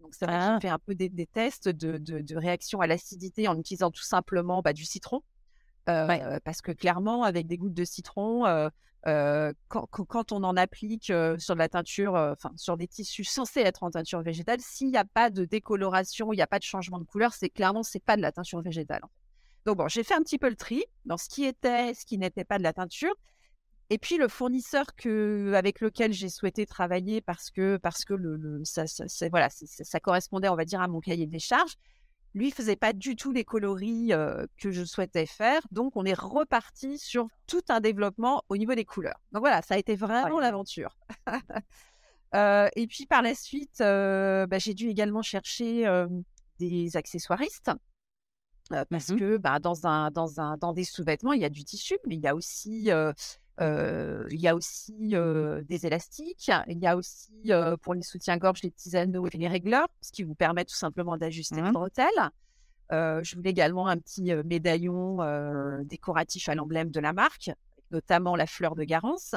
Donc, 0.00 0.14
ça 0.14 0.26
m'a 0.26 0.56
ah. 0.56 0.60
fait 0.60 0.68
un 0.68 0.78
peu 0.78 0.94
des, 0.94 1.10
tests 1.26 1.68
de, 1.68 1.98
de, 1.98 2.36
réaction 2.36 2.80
à 2.80 2.86
l'acidité 2.86 3.48
en 3.48 3.58
utilisant 3.58 3.90
tout 3.90 4.04
simplement 4.04 4.62
bah, 4.62 4.72
du 4.72 4.84
citron. 4.84 5.22
Euh, 5.88 6.38
parce 6.44 6.62
que 6.62 6.72
clairement, 6.72 7.22
avec 7.22 7.46
des 7.46 7.56
gouttes 7.58 7.74
de 7.74 7.84
citron, 7.84 8.44
euh, 8.46 8.68
euh, 9.06 9.52
quand, 9.68 9.86
quand, 9.86 10.32
on 10.32 10.42
en 10.42 10.56
applique 10.56 11.12
sur 11.38 11.54
de 11.54 11.58
la 11.58 11.68
teinture, 11.68 12.14
enfin 12.14 12.50
sur 12.56 12.76
des 12.76 12.88
tissus 12.88 13.24
censés 13.24 13.60
être 13.60 13.84
en 13.84 13.90
teinture 13.90 14.22
végétale, 14.22 14.58
s'il 14.60 14.88
n'y 14.88 14.96
a 14.96 15.04
pas 15.04 15.30
de 15.30 15.44
décoloration, 15.44 16.32
il 16.32 16.36
n'y 16.36 16.42
a 16.42 16.46
pas 16.48 16.58
de 16.58 16.64
changement 16.64 16.98
de 16.98 17.04
couleur, 17.04 17.34
c'est 17.34 17.50
clairement 17.50 17.84
c'est 17.84 18.02
pas 18.02 18.16
de 18.16 18.22
la 18.22 18.32
teinture 18.32 18.62
végétale. 18.62 19.02
Donc 19.66 19.78
bon, 19.78 19.88
j'ai 19.88 20.04
fait 20.04 20.14
un 20.14 20.22
petit 20.22 20.38
peu 20.38 20.48
le 20.48 20.54
tri 20.54 20.84
dans 21.04 21.16
ce 21.16 21.28
qui 21.28 21.44
était, 21.44 21.92
ce 21.92 22.06
qui 22.06 22.18
n'était 22.18 22.44
pas 22.44 22.56
de 22.56 22.62
la 22.62 22.72
teinture. 22.72 23.12
Et 23.90 23.98
puis 23.98 24.16
le 24.16 24.28
fournisseur 24.28 24.94
que, 24.96 25.52
avec 25.54 25.80
lequel 25.80 26.12
j'ai 26.12 26.28
souhaité 26.28 26.66
travailler 26.66 27.20
parce 27.20 27.50
que, 27.50 27.76
parce 27.76 28.04
que 28.04 28.14
le, 28.14 28.62
ça, 28.64 28.84
voilà, 29.28 29.48
ça, 29.50 30.00
correspondait, 30.00 30.48
on 30.48 30.56
va 30.56 30.64
dire, 30.64 30.80
à 30.80 30.88
mon 30.88 31.00
cahier 31.00 31.26
des 31.26 31.40
charges, 31.40 31.74
lui 32.34 32.52
faisait 32.52 32.76
pas 32.76 32.92
du 32.92 33.16
tout 33.16 33.32
les 33.32 33.44
coloris 33.44 34.12
euh, 34.12 34.46
que 34.56 34.70
je 34.70 34.84
souhaitais 34.84 35.26
faire. 35.26 35.62
Donc 35.72 35.96
on 35.96 36.04
est 36.04 36.18
reparti 36.18 36.98
sur 36.98 37.26
tout 37.48 37.62
un 37.68 37.80
développement 37.80 38.44
au 38.48 38.56
niveau 38.56 38.74
des 38.74 38.84
couleurs. 38.84 39.20
Donc 39.32 39.40
voilà, 39.40 39.62
ça 39.62 39.74
a 39.74 39.78
été 39.78 39.96
vraiment 39.96 40.40
l'aventure. 40.40 40.96
Euh, 42.34 42.68
et 42.74 42.88
puis 42.88 43.06
par 43.06 43.22
la 43.22 43.36
suite, 43.36 43.80
euh, 43.80 44.46
bah, 44.48 44.58
j'ai 44.58 44.74
dû 44.74 44.88
également 44.88 45.22
chercher 45.22 45.86
des 46.58 46.96
accessoiristes 46.96 47.70
parce 48.68 49.10
mmh 49.10 49.16
que 49.16 49.36
bah, 49.36 49.58
dans, 49.58 49.86
un, 49.86 50.10
dans, 50.10 50.40
un, 50.40 50.56
dans 50.56 50.72
des 50.72 50.84
sous-vêtements, 50.84 51.32
il 51.32 51.40
y 51.40 51.44
a 51.44 51.50
du 51.50 51.64
tissu, 51.64 51.96
mais 52.06 52.16
il 52.16 52.20
y 52.20 52.26
a 52.26 52.34
aussi, 52.34 52.90
il 52.90 54.40
y 54.40 54.48
a 54.48 54.54
aussi 54.54 54.94
des 55.68 55.86
élastiques, 55.86 56.50
il 56.68 56.78
y 56.78 56.86
a 56.86 56.96
aussi 56.96 57.50
pour 57.82 57.94
les 57.94 58.02
soutiens-gorge 58.02 58.62
les 58.62 58.70
petits 58.70 58.96
anneaux 58.96 59.26
et 59.26 59.36
les 59.36 59.48
régleurs, 59.48 59.88
ce 60.00 60.12
qui 60.12 60.22
vous 60.22 60.34
permet 60.34 60.64
tout 60.64 60.76
simplement 60.76 61.16
d'ajuster 61.16 61.60
mmh. 61.60 61.66
le 61.66 61.72
bretelle. 61.72 62.30
je 62.90 63.36
voulais 63.36 63.50
également 63.50 63.88
un 63.88 63.98
petit 63.98 64.32
médaillon 64.44 65.18
décoratif 65.84 66.48
à 66.48 66.54
l'emblème 66.54 66.90
de 66.90 67.00
la 67.00 67.12
marque, 67.12 67.50
notamment 67.90 68.36
la 68.36 68.46
fleur 68.46 68.74
de 68.74 68.84
Garance. 68.84 69.34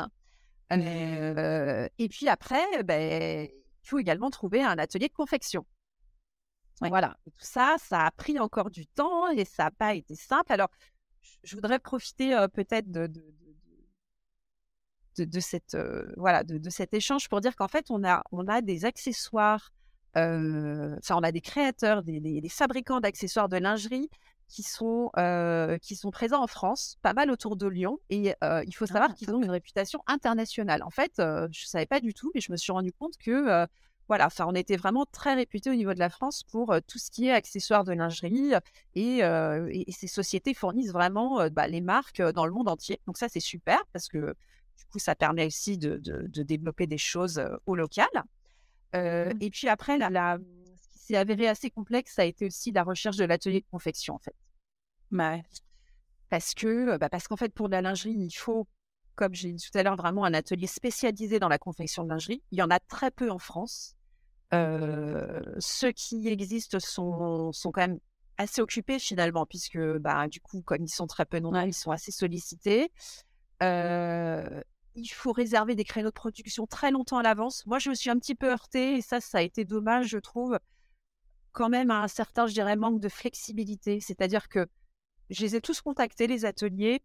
et 0.72 2.10
puis 2.10 2.28
après, 2.28 2.84
ben, 2.84 3.48
il 3.84 3.88
faut 3.88 4.00
également 4.00 4.30
trouver 4.30 4.62
un 4.62 4.78
atelier 4.78 5.08
de 5.08 5.14
confection. 5.14 5.66
Voilà, 6.82 7.18
tout 7.26 7.32
ça, 7.40 7.76
ça 7.78 8.06
a 8.06 8.12
pris 8.12 8.40
encore 8.40 8.70
du 8.70 8.88
temps 8.88 9.30
et 9.30 9.46
ça 9.46 9.66
n'a 9.66 9.72
pas 9.72 9.96
été 9.96 10.16
simple. 10.16 10.52
Alors, 10.54 10.70
je 11.44 11.56
voudrais 11.56 11.80
profiter 11.80 12.46
peut-être 12.54 12.90
de, 12.90 13.12
de, 15.18 15.40
cette, 15.40 15.78
voilà, 16.18 16.44
de, 16.44 16.70
cet 16.70 16.94
échange 16.94 17.28
pour 17.28 17.42
dire 17.42 17.56
qu'en 17.56 17.68
fait, 17.68 17.88
on 17.90 18.04
a, 18.04 18.24
on 18.32 18.48
a 18.48 18.62
des 18.62 18.86
accessoires, 18.86 19.72
enfin, 20.16 21.16
on 21.16 21.24
a 21.24 21.32
des 21.32 21.42
créateurs, 21.42 22.04
des, 22.04 22.42
fabricants 22.50 23.00
d'accessoires 23.00 23.50
de 23.50 23.58
lingerie 23.58 24.10
qui 24.48 24.64
sont, 24.64 25.12
qui 25.82 25.96
sont 25.96 26.12
présents 26.12 26.42
en 26.42 26.48
France, 26.48 26.98
pas 27.02 27.14
mal 27.14 27.30
autour 27.30 27.58
de 27.58 27.68
Lyon. 27.68 28.00
Et 28.10 28.34
il 28.42 28.74
faut 28.74 28.86
savoir 28.86 29.10
ah, 29.12 29.14
qu'ils 29.14 29.32
ont 29.32 29.42
une 29.42 29.52
réputation 29.52 30.02
internationale. 30.08 30.84
En 30.84 30.92
fait, 30.92 31.14
je 31.18 31.46
ne 31.46 31.68
savais 31.68 31.86
pas 31.88 32.00
du 32.00 32.14
tout, 32.14 32.32
mais 32.34 32.42
je 32.42 32.52
me 32.52 32.58
suis 32.58 32.72
rendu 32.72 32.94
compte 32.94 33.18
que 33.18 33.68
voilà, 34.10 34.26
enfin, 34.26 34.46
on 34.48 34.56
était 34.56 34.76
vraiment 34.76 35.06
très 35.06 35.36
réputé 35.36 35.70
au 35.70 35.76
niveau 35.76 35.94
de 35.94 36.00
la 36.00 36.10
France 36.10 36.44
pour 36.44 36.76
tout 36.88 36.98
ce 36.98 37.10
qui 37.10 37.28
est 37.28 37.32
accessoires 37.32 37.84
de 37.86 37.94
lingerie 37.94 38.54
et, 38.96 39.22
ces 39.92 40.08
sociétés 40.08 40.54
fournissent 40.54 40.92
vraiment 40.92 41.48
bah, 41.50 41.68
les 41.68 41.80
marques 41.80 42.22
dans 42.22 42.46
le 42.46 42.52
monde 42.52 42.68
entier. 42.68 43.00
Donc 43.06 43.18
ça, 43.18 43.30
c'est 43.30 43.40
super 43.40 43.80
parce 43.94 44.08
que 44.08 44.36
du 44.78 44.86
coup, 44.92 45.00
ça 45.00 45.16
permet 45.16 45.46
aussi 45.46 45.78
de, 45.78 46.02
développer 46.44 46.88
des 46.88 46.98
choses 46.98 47.42
au 47.66 47.76
local. 47.76 48.10
Mmh 48.94 49.30
et 49.40 49.52
puis 49.52 49.68
après, 49.70 50.00
ce 50.00 50.90
qui 50.92 50.98
s'est 50.98 51.16
avéré 51.16 51.48
assez 51.48 51.70
complexe, 51.70 52.16
ça 52.16 52.24
a 52.24 52.26
été 52.26 52.48
aussi 52.48 52.72
la 52.72 52.84
recherche 52.84 53.18
de 53.18 53.26
l'atelier 53.26 53.62
de 53.62 53.68
confection, 53.70 54.16
en 54.16 54.20
fait. 54.20 54.36
Parce 56.30 56.56
que, 56.56 56.98
bah, 56.98 57.10
parce 57.10 57.28
qu'en 57.28 57.38
fait, 57.38 57.54
pour 57.54 57.68
la 57.68 57.82
lingerie, 57.82 58.16
il 58.18 58.32
faut 58.32 58.68
comme 59.20 59.36
j'ai 59.36 59.52
dit 59.52 59.70
tout 59.70 59.78
à 59.78 59.84
l'heure, 59.84 59.98
vraiment 59.98 60.24
un 60.24 60.34
atelier 60.34 60.66
spécialisé 60.66 61.40
dans 61.40 61.50
la 61.50 61.58
confection 61.58 62.06
de 62.06 62.10
lingerie. 62.10 62.42
Il 62.52 62.58
y 62.58 62.62
en 62.62 62.70
a 62.70 62.80
très 62.80 63.12
peu 63.12 63.30
en 63.30 63.38
France 63.38 63.98
ceux 64.52 65.92
qui 65.92 66.28
existent 66.28 66.80
sont, 66.80 67.52
sont 67.52 67.72
quand 67.72 67.82
même 67.82 68.00
assez 68.38 68.62
occupés 68.62 69.00
finalement, 69.00 69.46
puisque 69.46 69.80
bah, 70.00 70.28
du 70.28 70.40
coup, 70.42 70.62
comme 70.62 70.84
ils 70.84 70.90
sont 70.90 71.08
très 71.08 71.26
peu 71.26 71.40
nombreux, 71.40 71.68
ils 71.68 71.74
sont 71.74 71.92
assez 71.92 72.12
sollicités. 72.12 72.92
il 73.62 75.12
faut 75.12 75.32
réserver 75.32 75.76
des 75.76 75.84
créneaux 75.84 76.10
de 76.10 76.14
production 76.14 76.66
très 76.66 76.92
longtemps 76.92 77.18
à 77.18 77.24
l'avance. 77.24 77.66
Moi, 77.66 77.80
je 77.80 77.90
me 77.90 77.96
suis 77.96 78.10
un 78.10 78.18
petit 78.18 78.36
peu 78.36 78.52
heurtée 78.52 78.96
et 78.96 79.02
ça, 79.02 79.22
ça 79.22 79.40
a 79.40 79.42
été 79.42 79.66
dommage, 79.66 80.08
je 80.08 80.18
trouve, 80.18 80.58
quand 81.52 81.70
même 81.70 81.92
à 81.92 82.02
un 82.02 82.08
certain, 82.08 82.48
je 82.48 82.54
dirais, 82.54 82.76
manque 82.76 83.00
de 83.00 83.10
flexibilité. 83.10 84.00
C'est-à-dire 84.00 84.50
que 84.50 84.68
je 85.30 85.42
les 85.42 85.56
ai 85.56 85.62
tous 85.62 85.82
contactés, 85.82 86.28
les 86.28 86.46
ateliers, 86.46 87.02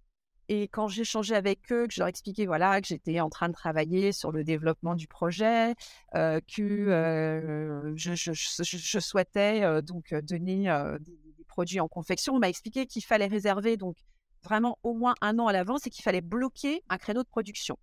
et 0.48 0.68
quand 0.68 0.88
j'échangeais 0.88 1.36
avec 1.36 1.72
eux, 1.72 1.86
que 1.86 1.94
je 1.94 2.00
leur 2.00 2.08
expliquais 2.08 2.46
voilà, 2.46 2.80
que 2.80 2.86
j'étais 2.86 3.20
en 3.20 3.30
train 3.30 3.48
de 3.48 3.54
travailler 3.54 4.12
sur 4.12 4.32
le 4.32 4.44
développement 4.44 4.94
du 4.94 5.08
projet, 5.08 5.74
euh, 6.14 6.40
que 6.40 6.62
euh, 6.62 7.96
je, 7.96 8.98
souhaitais 9.00 9.62
euh, 9.62 9.80
donc 9.80 10.14
donner 10.14 10.64
des, 11.00 11.18
des, 11.36 11.44
produits 11.44 11.80
en 11.80 11.88
confection, 11.88 12.34
on 12.34 12.38
m'a 12.38 12.48
expliqué 12.48 12.86
qu'il 12.86 13.04
fallait 13.04 13.26
réserver 13.26 13.76
donc 13.76 13.96
vraiment 14.42 14.78
au 14.82 14.92
moins 14.92 15.14
un 15.20 15.38
an 15.38 15.46
à 15.46 15.52
l'avance 15.52 15.86
et 15.86 15.90
qu'il 15.90 16.02
fallait 16.02 16.20
bloquer 16.20 16.82
un 16.88 16.98
créneau 16.98 17.22
de 17.22 17.28
production. 17.28 17.78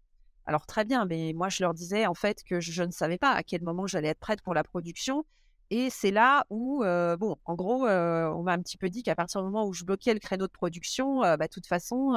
Alors 0.46 0.66
très 0.66 0.86
bien, 0.86 1.06
mais 1.06 1.34
moi 1.34 1.50
je 1.50 1.64
leur 1.64 1.74
disais 1.74 2.06
en 2.06 2.14
fait 2.14 2.44
que 2.44 2.60
je, 2.60 2.84
ne 2.84 2.92
savais 2.92 3.18
pas 3.18 3.32
à 3.32 3.44
quel 3.44 3.62
moment 3.64 3.88
j'allais 3.88 4.10
être 4.10 4.20
prête 4.20 4.42
pour 4.42 4.54
la 4.54 4.64
production. 4.64 5.26
Et 5.74 5.90
c'est 5.90 6.12
là 6.12 6.46
où, 6.50 6.84
bon, 7.18 7.38
en 7.46 7.56
gros, 7.56 7.88
on 7.88 8.44
m'a 8.44 8.52
un 8.52 8.62
petit 8.62 8.78
peu 8.78 8.90
dit 8.90 9.04
qu'à 9.04 9.16
partir 9.16 9.42
du 9.42 9.46
moment 9.46 9.66
où 9.66 9.74
je 9.74 9.86
bloquais 9.86 10.14
le 10.14 10.20
créneau 10.20 10.46
de 10.46 10.52
production, 10.52 11.22
bah, 11.22 11.38
de 11.38 11.48
toute 11.48 11.66
façon, 11.66 12.14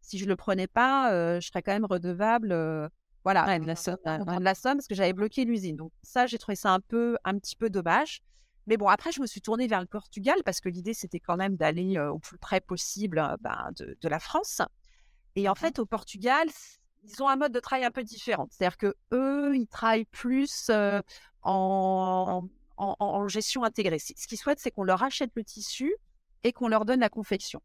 si 0.00 0.18
je 0.18 0.26
le 0.26 0.36
prenais 0.36 0.68
pas, 0.68 1.40
je 1.40 1.46
serais 1.46 1.62
quand 1.62 1.72
même 1.72 1.84
redevable, 1.84 2.90
voilà, 3.24 3.58
de 3.58 3.66
la 3.66 3.74
somme, 3.74 3.96
de 4.06 4.44
la 4.44 4.54
somme 4.54 4.76
parce 4.76 4.86
que 4.86 4.94
j'avais 4.94 5.12
bloqué 5.12 5.44
l'usine. 5.44 5.74
Donc 5.74 5.90
ça, 6.04 6.28
j'ai 6.28 6.38
trouvé 6.38 6.54
ça 6.54 6.72
un 6.72 6.78
peu, 6.78 7.18
un 7.24 7.36
petit 7.40 7.56
peu 7.56 7.70
dommage. 7.70 8.22
Mais 8.68 8.76
bon, 8.76 8.86
après, 8.86 9.10
je 9.10 9.20
me 9.20 9.26
suis 9.26 9.40
tournée 9.40 9.66
vers 9.66 9.80
le 9.80 9.86
Portugal 9.86 10.36
parce 10.44 10.60
que 10.60 10.68
l'idée, 10.68 10.94
c'était 10.94 11.18
quand 11.18 11.36
même 11.36 11.56
d'aller 11.56 11.98
au 11.98 12.20
plus 12.20 12.38
près 12.38 12.60
possible 12.60 13.36
ben, 13.40 13.70
de, 13.76 13.98
de, 14.00 14.08
la 14.08 14.20
France. 14.20 14.62
Et 15.34 15.48
en 15.48 15.56
fait, 15.56 15.80
au 15.80 15.86
Portugal, 15.86 16.46
ils 17.02 17.20
ont 17.20 17.28
un 17.28 17.36
mode 17.36 17.50
de 17.50 17.60
travail 17.60 17.84
un 17.84 17.90
peu 17.90 18.04
différent. 18.04 18.46
C'est-à-dire 18.50 18.76
que 18.76 18.94
eux, 19.12 19.56
ils 19.56 19.66
travaillent 19.66 20.04
plus 20.04 20.70
en, 20.70 21.02
en, 21.42 22.48
gestion 23.28 23.64
intégrée. 23.64 23.98
Ce 23.98 24.26
qu'ils 24.26 24.38
souhaitent, 24.38 24.60
c'est 24.60 24.70
qu'on 24.70 24.84
leur 24.84 25.02
achète 25.02 25.30
le 25.34 25.44
tissu 25.44 25.94
et 26.44 26.52
qu'on 26.52 26.68
leur 26.68 26.84
donne 26.84 27.00
la 27.00 27.08
confection. 27.08 27.60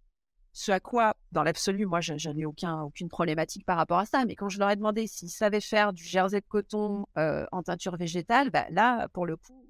Ce 0.53 0.71
à 0.71 0.79
quoi, 0.81 1.15
dans 1.31 1.43
l'absolu, 1.43 1.85
moi, 1.85 2.01
je, 2.01 2.29
n'ai 2.29 2.45
aucun, 2.45 2.81
aucune 2.81 3.07
problématique 3.07 3.65
par 3.65 3.77
rapport 3.77 3.99
à 3.99 4.05
ça. 4.05 4.25
Mais 4.25 4.35
quand 4.35 4.49
je 4.49 4.59
leur 4.59 4.69
ai 4.69 4.75
demandé 4.75 5.07
s'ils 5.07 5.29
savaient 5.29 5.61
faire 5.61 5.93
du 5.93 6.03
jersey 6.03 6.41
de 6.41 6.45
coton 6.45 7.05
euh, 7.17 7.45
en 7.51 7.63
teinture 7.63 7.95
végétale, 7.95 8.49
bah, 8.49 8.65
là, 8.69 9.07
pour 9.09 9.25
le 9.25 9.37
coup, 9.37 9.65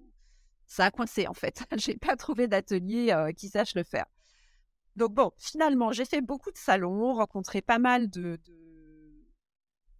ça 0.65 0.85
a 0.85 0.91
coincé 0.91 1.27
en 1.27 1.33
fait. 1.33 1.63
j'ai 1.77 1.97
pas 1.97 2.15
trouvé 2.15 2.47
d'atelier 2.47 3.11
euh, 3.11 3.31
qui 3.31 3.49
sache 3.49 3.75
le 3.75 3.83
faire. 3.83 4.05
Donc 4.95 5.13
bon, 5.13 5.31
finalement, 5.37 5.91
j'ai 5.91 6.05
fait 6.05 6.21
beaucoup 6.21 6.51
de 6.51 6.57
salons, 6.57 7.13
rencontré 7.13 7.61
pas 7.61 7.79
mal 7.79 8.09
de, 8.09 8.39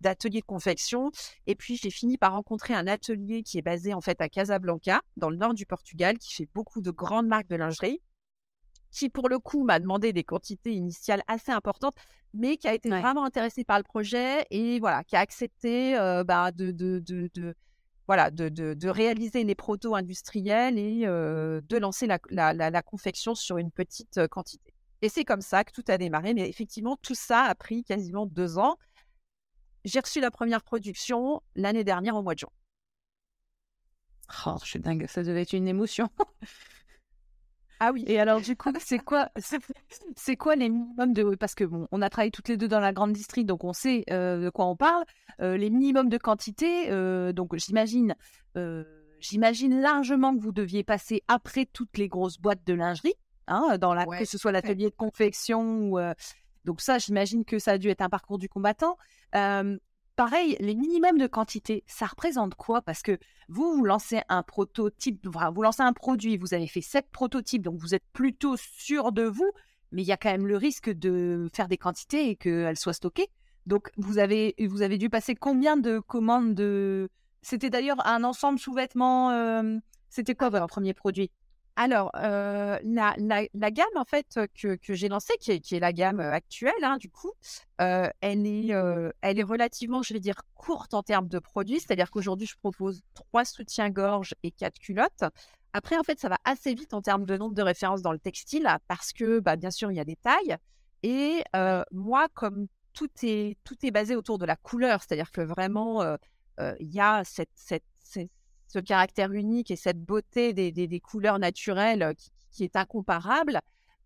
d'ateliers 0.02 0.42
de 0.42 0.46
confection. 0.46 1.12
Et 1.48 1.56
puis, 1.56 1.78
j'ai 1.78 1.90
fini 1.90 2.18
par 2.18 2.34
rencontrer 2.34 2.74
un 2.74 2.88
atelier 2.88 3.44
qui 3.44 3.58
est 3.58 3.62
basé 3.62 3.94
en 3.94 4.02
fait 4.02 4.20
à 4.22 4.30
Casablanca, 4.30 5.02
dans 5.18 5.30
le 5.30 5.38
nord 5.38 5.54
du 5.54 5.66
Portugal, 5.66 6.18
qui 6.18 6.34
fait 6.34 6.50
beaucoup 6.54 6.82
de 6.82 6.92
grandes 6.92 7.28
marques 7.28 7.48
de 7.48 7.56
lingerie, 7.56 8.02
qui 8.92 9.10
pour 9.10 9.30
le 9.30 9.40
coup 9.40 9.64
m'a 9.64 9.80
demandé 9.80 10.14
des 10.14 10.24
quantités 10.24 10.74
initiales 10.74 11.24
assez 11.28 11.52
importantes, 11.52 11.96
mais 12.34 12.58
qui 12.58 12.68
a 12.68 12.74
été 12.74 12.90
vraiment 12.90 13.24
intéressé 13.24 13.64
par 13.64 13.78
le 13.78 13.84
projet 13.84 14.46
et 14.52 14.80
voilà, 14.80 15.04
qui 15.04 15.16
a 15.16 15.20
accepté 15.20 15.98
euh, 15.98 16.24
bah, 16.24 16.52
de, 16.52 16.72
de, 16.72 17.00
de, 17.00 17.56
voilà, 18.08 18.32
de, 18.32 18.50
de, 18.50 18.90
réaliser 18.90 19.44
les 19.44 19.56
protos 19.56 19.96
industriels 19.96 20.78
et 20.78 21.04
euh, 21.06 21.62
de 21.68 21.78
lancer 21.78 22.08
la, 22.08 22.20
la, 22.30 22.54
la, 22.54 22.82
confection 22.82 23.36
sur 23.36 23.58
une 23.58 23.72
petite 23.72 24.18
euh, 24.18 24.28
quantité. 24.28 24.74
Et 25.02 25.10
c'est 25.10 25.26
comme 25.26 25.42
ça 25.42 25.64
que 25.64 25.72
tout 25.72 25.84
a 25.88 25.98
démarré. 25.98 26.34
Mais 26.34 26.48
effectivement, 26.48 26.98
tout 27.02 27.16
ça 27.16 27.44
a 27.44 27.56
pris 27.56 27.84
quasiment 27.84 28.26
deux 28.26 28.58
ans. 28.58 28.78
J'ai 29.86 30.00
reçu 30.00 30.20
la 30.20 30.32
première 30.32 30.62
production 30.62 31.42
l'année 31.56 31.84
dernière 31.84 32.16
au 32.16 32.22
mois 32.22 32.34
de 32.34 32.40
juin. 32.40 32.50
Oh, 34.46 34.56
je 34.64 34.70
suis 34.70 34.80
dingue, 34.80 35.06
ça 35.08 35.24
devait 35.24 35.42
être 35.42 35.54
une 35.54 35.68
émotion. 35.68 36.10
ah 37.80 37.92
oui. 37.92 38.04
Et 38.08 38.20
alors, 38.20 38.42
du 38.42 38.56
coup, 38.56 38.72
c'est 38.80 39.00
quoi, 39.00 39.30
c'est 40.16 40.36
quoi 40.36 40.56
les 40.56 40.70
minimums 40.70 41.14
de. 41.14 41.36
Parce 41.36 41.56
que 41.56 41.64
bon, 41.64 41.88
on 41.92 42.02
a 42.02 42.10
travaillé 42.10 42.32
toutes 42.32 42.48
les 42.48 42.58
deux 42.58 42.68
dans 42.68 42.80
la 42.80 42.94
grande 42.94 43.14
district, 43.14 43.46
donc 43.46 43.64
on 43.64 43.74
sait 43.74 44.04
euh, 44.10 44.46
de 44.46 44.50
quoi 44.50 44.68
on 44.68 44.76
parle. 44.76 45.04
Euh, 45.42 45.58
les 45.58 45.70
minimums 45.70 46.10
de 46.10 46.18
quantité, 46.18 46.92
euh, 46.92 47.34
donc 47.34 47.56
j'imagine. 47.58 48.16
J'imagine 49.20 49.80
largement 49.82 50.36
que 50.36 50.42
vous 50.42 50.52
deviez 50.52 50.84
passer 50.84 51.22
après 51.28 51.68
toutes 51.68 51.96
les 52.00 52.08
grosses 52.08 52.40
boîtes 52.40 52.66
de 52.66 52.74
lingerie. 52.74 53.14
Hein, 53.48 53.78
dans 53.80 53.94
la, 53.94 54.06
que 54.06 54.26
ce 54.26 54.38
soit 54.38 54.52
l'atelier 54.52 54.90
de 54.90 54.96
confection 54.96 55.92
ou, 55.92 56.00
donc 56.66 56.82
ça, 56.82 56.98
j'imagine 56.98 57.46
que 57.46 57.60
ça 57.60 57.72
a 57.72 57.78
dû 57.78 57.90
être 57.90 58.02
un 58.02 58.10
parcours 58.10 58.38
du 58.38 58.50
combattant. 58.50 58.98
pareil, 60.16 60.56
les 60.60 60.76
minimums 60.76 61.18
de 61.18 61.28
quantité, 61.28 61.84
ça 61.88 62.06
représente 62.06 62.56
quoi? 62.56 62.82
Parce 62.82 63.02
que 63.02 63.18
vous, 63.50 63.74
vous 63.74 63.84
lancez 63.84 64.22
un 64.30 64.44
prototype, 64.44 65.26
vous 65.26 65.62
lancez 65.62 65.82
un 65.82 65.94
produit, 65.94 66.38
vous 66.38 66.54
avez 66.54 66.68
fait 66.68 66.82
sept 66.82 67.08
prototypes, 67.12 67.64
donc 67.64 67.80
vous 67.80 67.96
êtes 67.96 68.06
plutôt 68.14 68.56
sûr 68.58 69.12
de 69.12 69.24
vous, 69.24 69.52
mais 69.92 70.04
il 70.04 70.08
y 70.08 70.12
a 70.12 70.18
quand 70.18 70.32
même 70.32 70.48
le 70.48 70.58
risque 70.58 70.90
de 70.90 71.50
faire 71.54 71.68
des 71.68 71.78
quantités 71.78 72.30
et 72.30 72.36
qu'elles 72.36 72.78
soient 72.78 72.94
stockées. 72.94 73.30
Donc 73.66 73.92
vous 73.98 74.18
avez, 74.18 74.56
vous 74.68 74.82
avez 74.82 74.98
dû 74.98 75.10
passer 75.10 75.36
combien 75.36 75.78
de 75.78 76.00
commandes 76.00 76.56
de... 76.56 77.10
C'était 77.42 77.70
d'ailleurs 77.70 78.06
un 78.06 78.24
ensemble 78.24 78.60
sous-vêtements. 78.60 79.80
C'était 80.10 80.36
quoi 80.36 80.50
votre 80.50 80.68
premier 80.68 80.94
produit? 80.94 81.32
Alors, 81.76 82.12
la, 82.14 83.16
la, 83.18 83.72
gamme 83.72 83.88
en 83.96 84.06
fait 84.06 84.40
que, 84.56 84.76
que 84.76 84.94
j'ai 84.94 85.10
lancée, 85.10 85.34
qui 85.40 85.52
est, 85.52 85.60
qui 85.60 85.76
est, 85.76 85.80
la 85.80 85.94
gamme 85.94 86.20
actuelle, 86.20 86.84
hein, 86.84 86.98
du 86.98 87.10
coup, 87.10 87.32
elle, 87.78 88.12
est, 88.22 88.74
elle 89.22 89.40
est 89.40 89.44
relativement, 89.44 90.02
je 90.02 90.14
vais 90.14 90.20
dire, 90.20 90.42
courte 90.56 90.94
en 90.94 91.04
termes 91.04 91.28
de 91.28 91.40
produits. 91.40 91.80
C'est-à-dire 91.80 92.12
qu'aujourd'hui, 92.12 92.48
je 92.48 92.56
propose 92.58 93.02
trois 93.14 93.46
soutiens-gorge 93.46 94.36
et 94.44 94.52
quatre 94.52 94.80
culottes. 94.80 95.24
Après, 95.74 95.98
en 95.98 96.04
fait, 96.04 96.20
ça 96.20 96.30
va 96.30 96.38
assez 96.44 96.74
vite 96.74 96.94
en 96.94 97.02
termes 97.02 97.26
de 97.26 97.38
nombre 97.38 97.56
de 97.56 97.62
références 97.62 98.02
dans 98.02 98.12
le 98.12 98.20
textile 98.20 98.68
parce 98.88 99.14
que, 99.14 99.40
bah, 99.40 99.56
bien 99.56 99.72
sûr, 99.72 99.92
il 99.92 99.96
y 99.96 100.02
a 100.02 100.06
des 100.06 100.18
tailles. 100.18 100.58
Et 101.04 101.44
moi, 101.92 102.28
comme 102.34 102.68
tout 102.94 103.10
est, 103.24 103.58
tout 103.64 103.78
est 103.84 103.92
basé 103.92 104.16
autour 104.16 104.38
de 104.38 104.46
la 104.46 104.58
couleur, 104.58 105.02
c'est-à-dire 105.02 105.32
que 105.32 105.42
vraiment, 105.42 106.18
il 106.80 106.94
y 106.94 107.00
a 107.00 107.24
cette 107.24 107.50
ce 108.72 108.80
caractère 108.80 109.34
unique 109.34 109.70
et 109.70 109.76
cette 109.76 110.02
beauté 110.02 110.54
des, 110.54 110.72
des, 110.72 111.00
couleurs 111.02 111.40
naturelles 111.40 112.14
qui, 112.52 112.64
est 112.64 112.78
incomparable. 112.78 113.60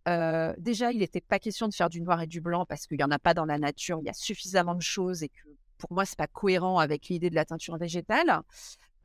Euh, 0.08 0.54
déjà, 0.58 0.91
il 0.91 0.99
n'était 0.99 1.21
pas 1.21 1.38
question 1.38 1.67
de 1.67 1.73
faire 1.73 1.89
du 1.89 2.01
noir 2.01 2.21
et 2.21 2.28
du 2.28 2.41
blanc 2.41 2.65
parce 2.65 2.88
qu'il 2.88 2.97
n'y 2.97 3.04
en 3.04 3.12
a 3.12 3.19
pas 3.19 3.36
dans 3.36 3.45
la 3.45 3.60
nature. 3.60 3.99
Il 4.01 4.08
y 4.08 4.10
a 4.10 4.13
suffisamment 4.13 4.73
de 4.73 4.82
choses 4.82 5.21
et 5.21 5.30
que 5.30 5.47
pour 5.78 5.93
moi, 5.93 6.06
c'est 6.06 6.17
pas 6.17 6.28
cohérent 6.28 6.80
avec 6.80 7.10
l'idée 7.10 7.30
de 7.30 7.36
la 7.36 7.45
teinture 7.45 7.78
végétale. 7.78 8.41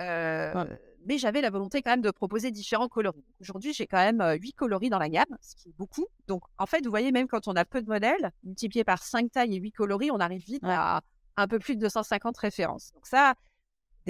Euh, 0.01 0.65
mais 1.05 1.19
j'avais 1.19 1.43
la 1.43 1.51
volonté 1.51 1.83
quand 1.83 1.91
même 1.91 2.01
de 2.01 2.11
proposer 2.11 2.51
différents 2.51 2.89
coloris. 2.89 3.25
Aujourd'hui, 3.41 3.75
j'ai 3.75 3.87
quand 3.87 3.99
même 3.99 4.23
huit 4.41 4.55
coloris 4.55 4.89
dans 4.89 4.99
la 4.99 5.11
gamme, 5.11 5.37
ce 5.43 5.57
qui 5.57 5.69
est 5.69 5.77
beaucoup. 5.77 6.07
Donc, 6.27 6.43
en 6.57 6.65
fait, 6.65 6.83
vous 6.85 6.91
voyez, 6.91 7.13
même 7.13 7.29
quand 7.29 7.49
on 7.49 7.57
a 7.57 7.67
peu 7.67 7.83
de 7.83 7.89
modèles, 7.89 8.31
multiplié 8.45 8.83
par 8.85 9.03
cinq 9.03 9.31
tailles 9.31 9.57
et 9.57 9.59
huit 9.59 9.73
coloris, 9.73 10.11
on 10.11 10.21
arrive 10.21 10.43
vite 10.43 10.65
à 10.65 11.03
un 11.37 11.49
peu 11.49 11.59
plus 11.59 11.77
de 11.77 11.81
250 11.81 12.37
références. 12.39 12.93
Donc 12.95 13.07
ça, 13.07 13.35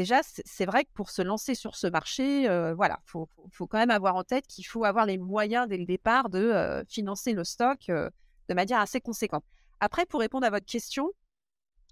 déjà, 0.01 0.21
c'est 0.23 0.65
vrai 0.65 0.85
que 0.85 0.91
pour 0.95 1.11
se 1.11 1.21
lancer 1.21 1.55
sur 1.55 1.77
ce 1.77 1.87
marché, 1.87 2.47
voilà, 2.75 3.01
faut, 3.05 3.29
faut, 3.51 3.67
quand 3.67 3.77
même 3.77 3.91
avoir 3.91 4.17
en 4.17 4.25
tête 4.25 4.47
qu'il 4.47 4.67
faut 4.67 4.85
avoir 4.85 5.05
les 5.05 5.19
moyens 5.19 5.69
dès 5.69 5.77
le 5.77 5.85
départ 5.85 6.31
de 6.31 6.83
financer 6.89 7.35
le 7.35 7.45
stock 7.45 7.89
de 7.89 8.55
manière 8.55 8.81
assez 8.81 9.01
conséquente. 9.01 9.45
Après, 9.79 10.07
pour 10.07 10.21
répondre 10.21 10.47
à 10.47 10.51
votre 10.51 10.65
question, 10.65 11.11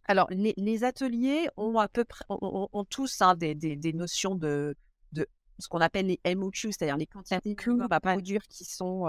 alors 0.06 0.26
les, 0.30 0.84
ateliers 0.84 1.48
ont 1.58 1.78
à 1.78 1.88
peu 1.88 2.04
près, 2.04 2.24
ont, 2.30 2.84
tous 2.88 3.20
hein, 3.20 3.34
des, 3.34 3.54
des, 3.54 3.92
notions 3.92 4.34
de, 4.34 4.74
de 5.12 5.26
ce 5.58 5.68
qu'on 5.68 5.80
appelle 5.80 6.06
les 6.06 6.34
MOQ, 6.34 6.72
c'est-à-dire 6.72 6.96
les 6.96 7.06
quantités 7.06 7.54
à 7.90 8.00
produire 8.00 8.42
qui 8.48 8.64
sont 8.64 9.06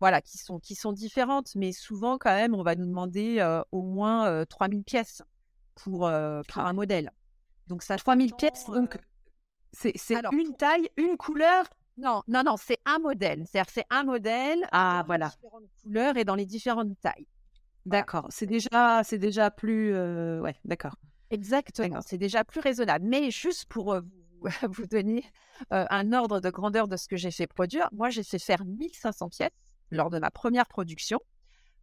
voilà, 0.00 0.22
qui 0.22 0.38
sont, 0.38 0.60
qui 0.60 0.76
sont 0.76 0.92
différentes, 0.92 1.56
mais 1.56 1.72
souvent 1.72 2.18
quand 2.18 2.32
même, 2.32 2.54
on 2.54 2.62
va 2.62 2.76
nous 2.76 2.86
demander 2.86 3.44
au 3.72 3.82
moins 3.82 4.44
3000 4.46 4.84
pièces 4.84 5.22
pour, 5.74 6.08
pour 6.48 6.62
un 6.62 6.72
modèle. 6.72 7.10
Donc 7.68 7.82
ça 7.82 7.96
3000 7.96 8.34
pièces, 8.34 8.66
donc 8.66 8.96
euh, 8.96 8.98
c'est 9.72 10.14
une 10.32 10.56
taille, 10.56 10.88
une 10.96 11.16
couleur 11.16 11.64
Non, 11.98 12.22
non, 12.26 12.42
non, 12.42 12.56
c'est 12.56 12.78
un 12.86 12.98
modèle. 12.98 13.44
C'est-à-dire 13.46 13.70
c'est 13.72 13.84
un 13.90 14.04
modèle 14.04 14.66
ah, 14.72 15.04
voilà. 15.06 15.28
différentes 15.28 15.68
couleurs 15.82 16.16
et 16.16 16.24
dans 16.24 16.34
les 16.34 16.46
différentes 16.46 16.98
tailles. 17.00 17.26
D'accord, 17.84 18.26
c'est 18.30 18.46
déjà, 18.46 19.02
c'est 19.04 19.18
déjà 19.18 19.50
plus... 19.50 19.94
Euh, 19.94 20.40
ouais, 20.40 20.56
d'accord. 20.64 20.96
Exactement, 21.30 22.00
c'est 22.00 22.18
déjà 22.18 22.44
plus 22.44 22.60
raisonnable. 22.60 23.04
Mais 23.06 23.30
juste 23.30 23.66
pour 23.66 23.92
euh, 23.92 24.00
vous, 24.68 24.86
donner 24.90 25.24
un 25.70 26.12
ordre 26.12 26.40
de 26.40 26.50
grandeur 26.50 26.88
de 26.88 26.96
ce 26.96 27.08
que 27.08 27.16
j'ai 27.16 27.30
fait 27.30 27.46
produire, 27.46 27.88
moi 27.92 28.10
j'ai 28.10 28.22
fait 28.22 28.38
faire 28.38 28.64
1500 28.64 29.28
pièces 29.28 29.50
lors 29.90 30.10
de 30.10 30.18
ma 30.18 30.30
première 30.30 30.66
production. 30.66 31.20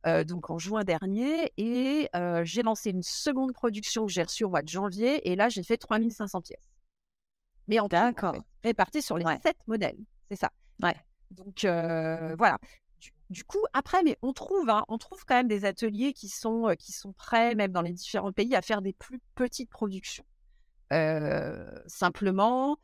Euh, 0.08 0.24
donc 0.24 0.52
en 0.52 0.60
juin 0.60 0.84
dernier, 0.84 1.52
et 1.58 2.10
euh, 2.16 2.44
j'ai 2.44 2.62
lancé 2.62 2.92
une 2.92 3.02
seconde 3.02 3.54
production 3.54 4.06
que 4.06 4.12
j'ai 4.12 4.22
reçue 4.22 4.44
au 4.44 4.50
mois 4.50 4.62
de 4.62 4.70
janvier, 4.70 5.28
et 5.32 5.36
là 5.36 5.50
j'ai 5.50 5.64
fait 5.64 5.78
3500 5.78 6.42
pièces. 6.42 6.70
Mais 7.68 7.80
en 7.80 7.88
D'accord. 7.88 8.36
réparties 8.64 9.02
sur 9.02 9.18
les 9.18 9.26
sept 9.42 9.58
modèles, 9.66 9.98
c'est 10.30 10.38
ça. 10.38 10.52
Ouais. 10.84 10.96
Donc 11.32 11.66
euh, 11.66 12.36
voilà. 12.38 12.60
Du, 13.32 13.44
coup, 13.44 13.64
après, 13.74 14.04
mais 14.04 14.18
on 14.22 14.34
trouve, 14.34 14.70
hein, 14.70 14.86
on 14.88 15.00
trouve 15.00 15.26
quand 15.26 15.34
même 15.34 15.48
des 15.48 15.66
ateliers 15.66 16.14
qui 16.14 16.30
sont, 16.30 16.76
qui 16.78 16.92
sont 16.92 17.14
prêts, 17.14 17.56
même 17.56 17.72
dans 17.72 17.82
les 17.82 17.92
différents 17.92 18.32
pays, 18.32 18.56
à 18.56 18.62
faire 18.62 18.84
des 18.84 18.94
plus 18.94 19.20
petites 19.34 19.72
productions. 19.72 20.26
simplement, 21.88 22.78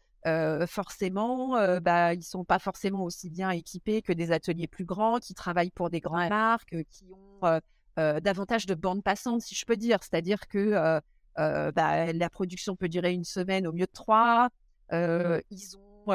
forcément, 0.67 1.79
bah, 1.79 2.13
ils 2.13 2.23
sont 2.23 2.43
pas 2.43 2.59
forcément 2.59 3.03
aussi 3.03 3.29
bien 3.29 3.49
équipés 3.51 4.01
que 4.01 4.13
des 4.13 4.31
ateliers 4.31 4.67
plus 4.67 4.85
grands 4.85 5.19
qui 5.19 5.33
travaillent 5.33 5.71
pour 5.71 5.89
des 5.89 5.99
grandes 5.99 6.29
marques, 6.29 6.75
qui 6.89 7.05
ont 7.41 7.59
davantage 7.97 8.65
de 8.65 8.75
bandes 8.75 9.03
passantes, 9.03 9.41
si 9.41 9.55
je 9.55 9.65
peux 9.65 9.77
dire. 9.77 9.99
C'est-à-dire 10.01 10.47
que 10.47 11.01
bah, 11.37 12.13
la 12.13 12.29
production 12.29 12.75
peut 12.75 12.89
durer 12.89 13.13
une 13.13 13.23
semaine 13.25 13.67
au 13.67 13.73
mieux 13.73 13.87
de 13.87 13.91
trois. 13.91 14.49
ils 14.91 15.77
ont, 15.77 16.13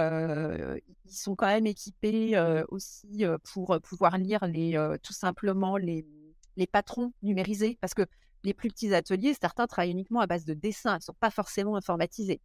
ils 1.04 1.16
sont 1.16 1.34
quand 1.34 1.46
même 1.46 1.66
équipés 1.66 2.38
aussi 2.68 3.24
pour 3.52 3.78
pouvoir 3.82 4.18
lire 4.18 4.46
les, 4.46 4.78
tout 5.02 5.12
simplement 5.12 5.76
les, 5.76 6.06
les 6.56 6.66
patrons 6.66 7.12
numérisés, 7.22 7.78
parce 7.80 7.94
que 7.94 8.06
les 8.44 8.54
plus 8.54 8.70
petits 8.70 8.94
ateliers, 8.94 9.34
certains 9.34 9.66
travaillent 9.66 9.90
uniquement 9.90 10.20
à 10.20 10.26
base 10.26 10.44
de 10.44 10.54
dessins, 10.54 10.94
ils 10.94 10.98
ne 10.98 11.02
sont 11.02 11.16
pas 11.18 11.30
forcément 11.30 11.76
informatisés. 11.76 12.40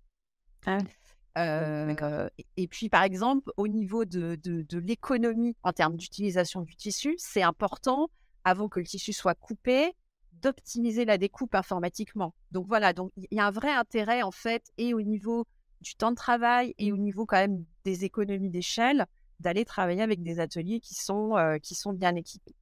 Ah 1.35 2.29
et 2.57 2.67
puis, 2.67 2.89
par 2.89 3.03
exemple, 3.03 3.51
au 3.57 3.67
niveau 3.67 4.05
de, 4.05 4.35
de, 4.35 4.77
l'économie 4.79 5.55
en 5.63 5.71
termes 5.71 5.95
d'utilisation 5.95 6.61
du 6.61 6.75
tissu, 6.75 7.15
c'est 7.17 7.41
important, 7.41 8.09
avant 8.43 8.67
que 8.67 8.79
le 8.79 8.85
tissu 8.85 9.13
soit 9.13 9.35
coupé, 9.35 9.93
d'optimiser 10.33 11.05
la 11.05 11.17
découpe 11.17 11.55
informatiquement. 11.55 12.33
Donc 12.51 12.67
voilà, 12.67 12.93
donc 12.93 13.11
il 13.15 13.27
y 13.31 13.39
a 13.39 13.45
un 13.45 13.51
vrai 13.51 13.71
intérêt 13.71 14.23
en 14.23 14.31
fait, 14.31 14.71
et 14.77 14.93
au 14.93 15.01
niveau 15.01 15.45
du 15.81 15.95
temps 15.95 16.11
de 16.11 16.15
travail 16.15 16.73
et 16.77 16.91
au 16.91 16.97
niveau 16.97 17.25
quand 17.25 17.37
même 17.37 17.63
des 17.85 18.03
économies 18.03 18.49
d'échelle, 18.49 19.05
d'aller 19.39 19.65
travailler 19.65 20.01
avec 20.01 20.21
des 20.23 20.39
ateliers 20.39 20.79
qui 20.79 20.95
sont, 20.95 21.35
qui 21.61 21.75
sont 21.75 21.93
bien 21.93 22.15
équipés. 22.15 22.55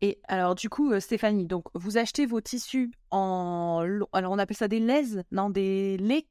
Et 0.00 0.20
alors 0.28 0.54
du 0.54 0.68
coup, 0.68 0.98
Stéphanie, 1.00 1.46
donc 1.46 1.64
vous 1.74 1.98
achetez 1.98 2.24
vos 2.24 2.40
tissus 2.40 2.92
en, 3.10 3.84
alors 4.12 4.32
on 4.32 4.38
appelle 4.38 4.56
ça 4.56 4.68
des 4.68 4.80
laises, 4.80 5.24
non 5.32 5.50
des 5.50 5.96
laits, 5.96 6.26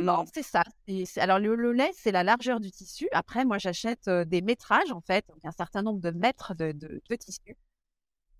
non 0.00 0.18
non, 0.18 0.24
c'est 0.32 0.42
ça. 0.42 0.64
alors, 1.16 1.38
le, 1.38 1.72
lait, 1.72 1.90
c'est 1.94 2.12
la 2.12 2.22
largeur 2.22 2.60
du 2.60 2.70
tissu. 2.70 3.08
Après, 3.12 3.44
moi, 3.44 3.58
j'achète 3.58 4.08
des 4.08 4.42
métrages, 4.42 4.92
en 4.92 5.00
fait, 5.00 5.24
un 5.44 5.52
certain 5.52 5.82
nombre 5.82 6.00
de 6.00 6.10
mètres 6.10 6.54
de, 6.54 6.72
de, 6.72 7.16
tissu. 7.16 7.56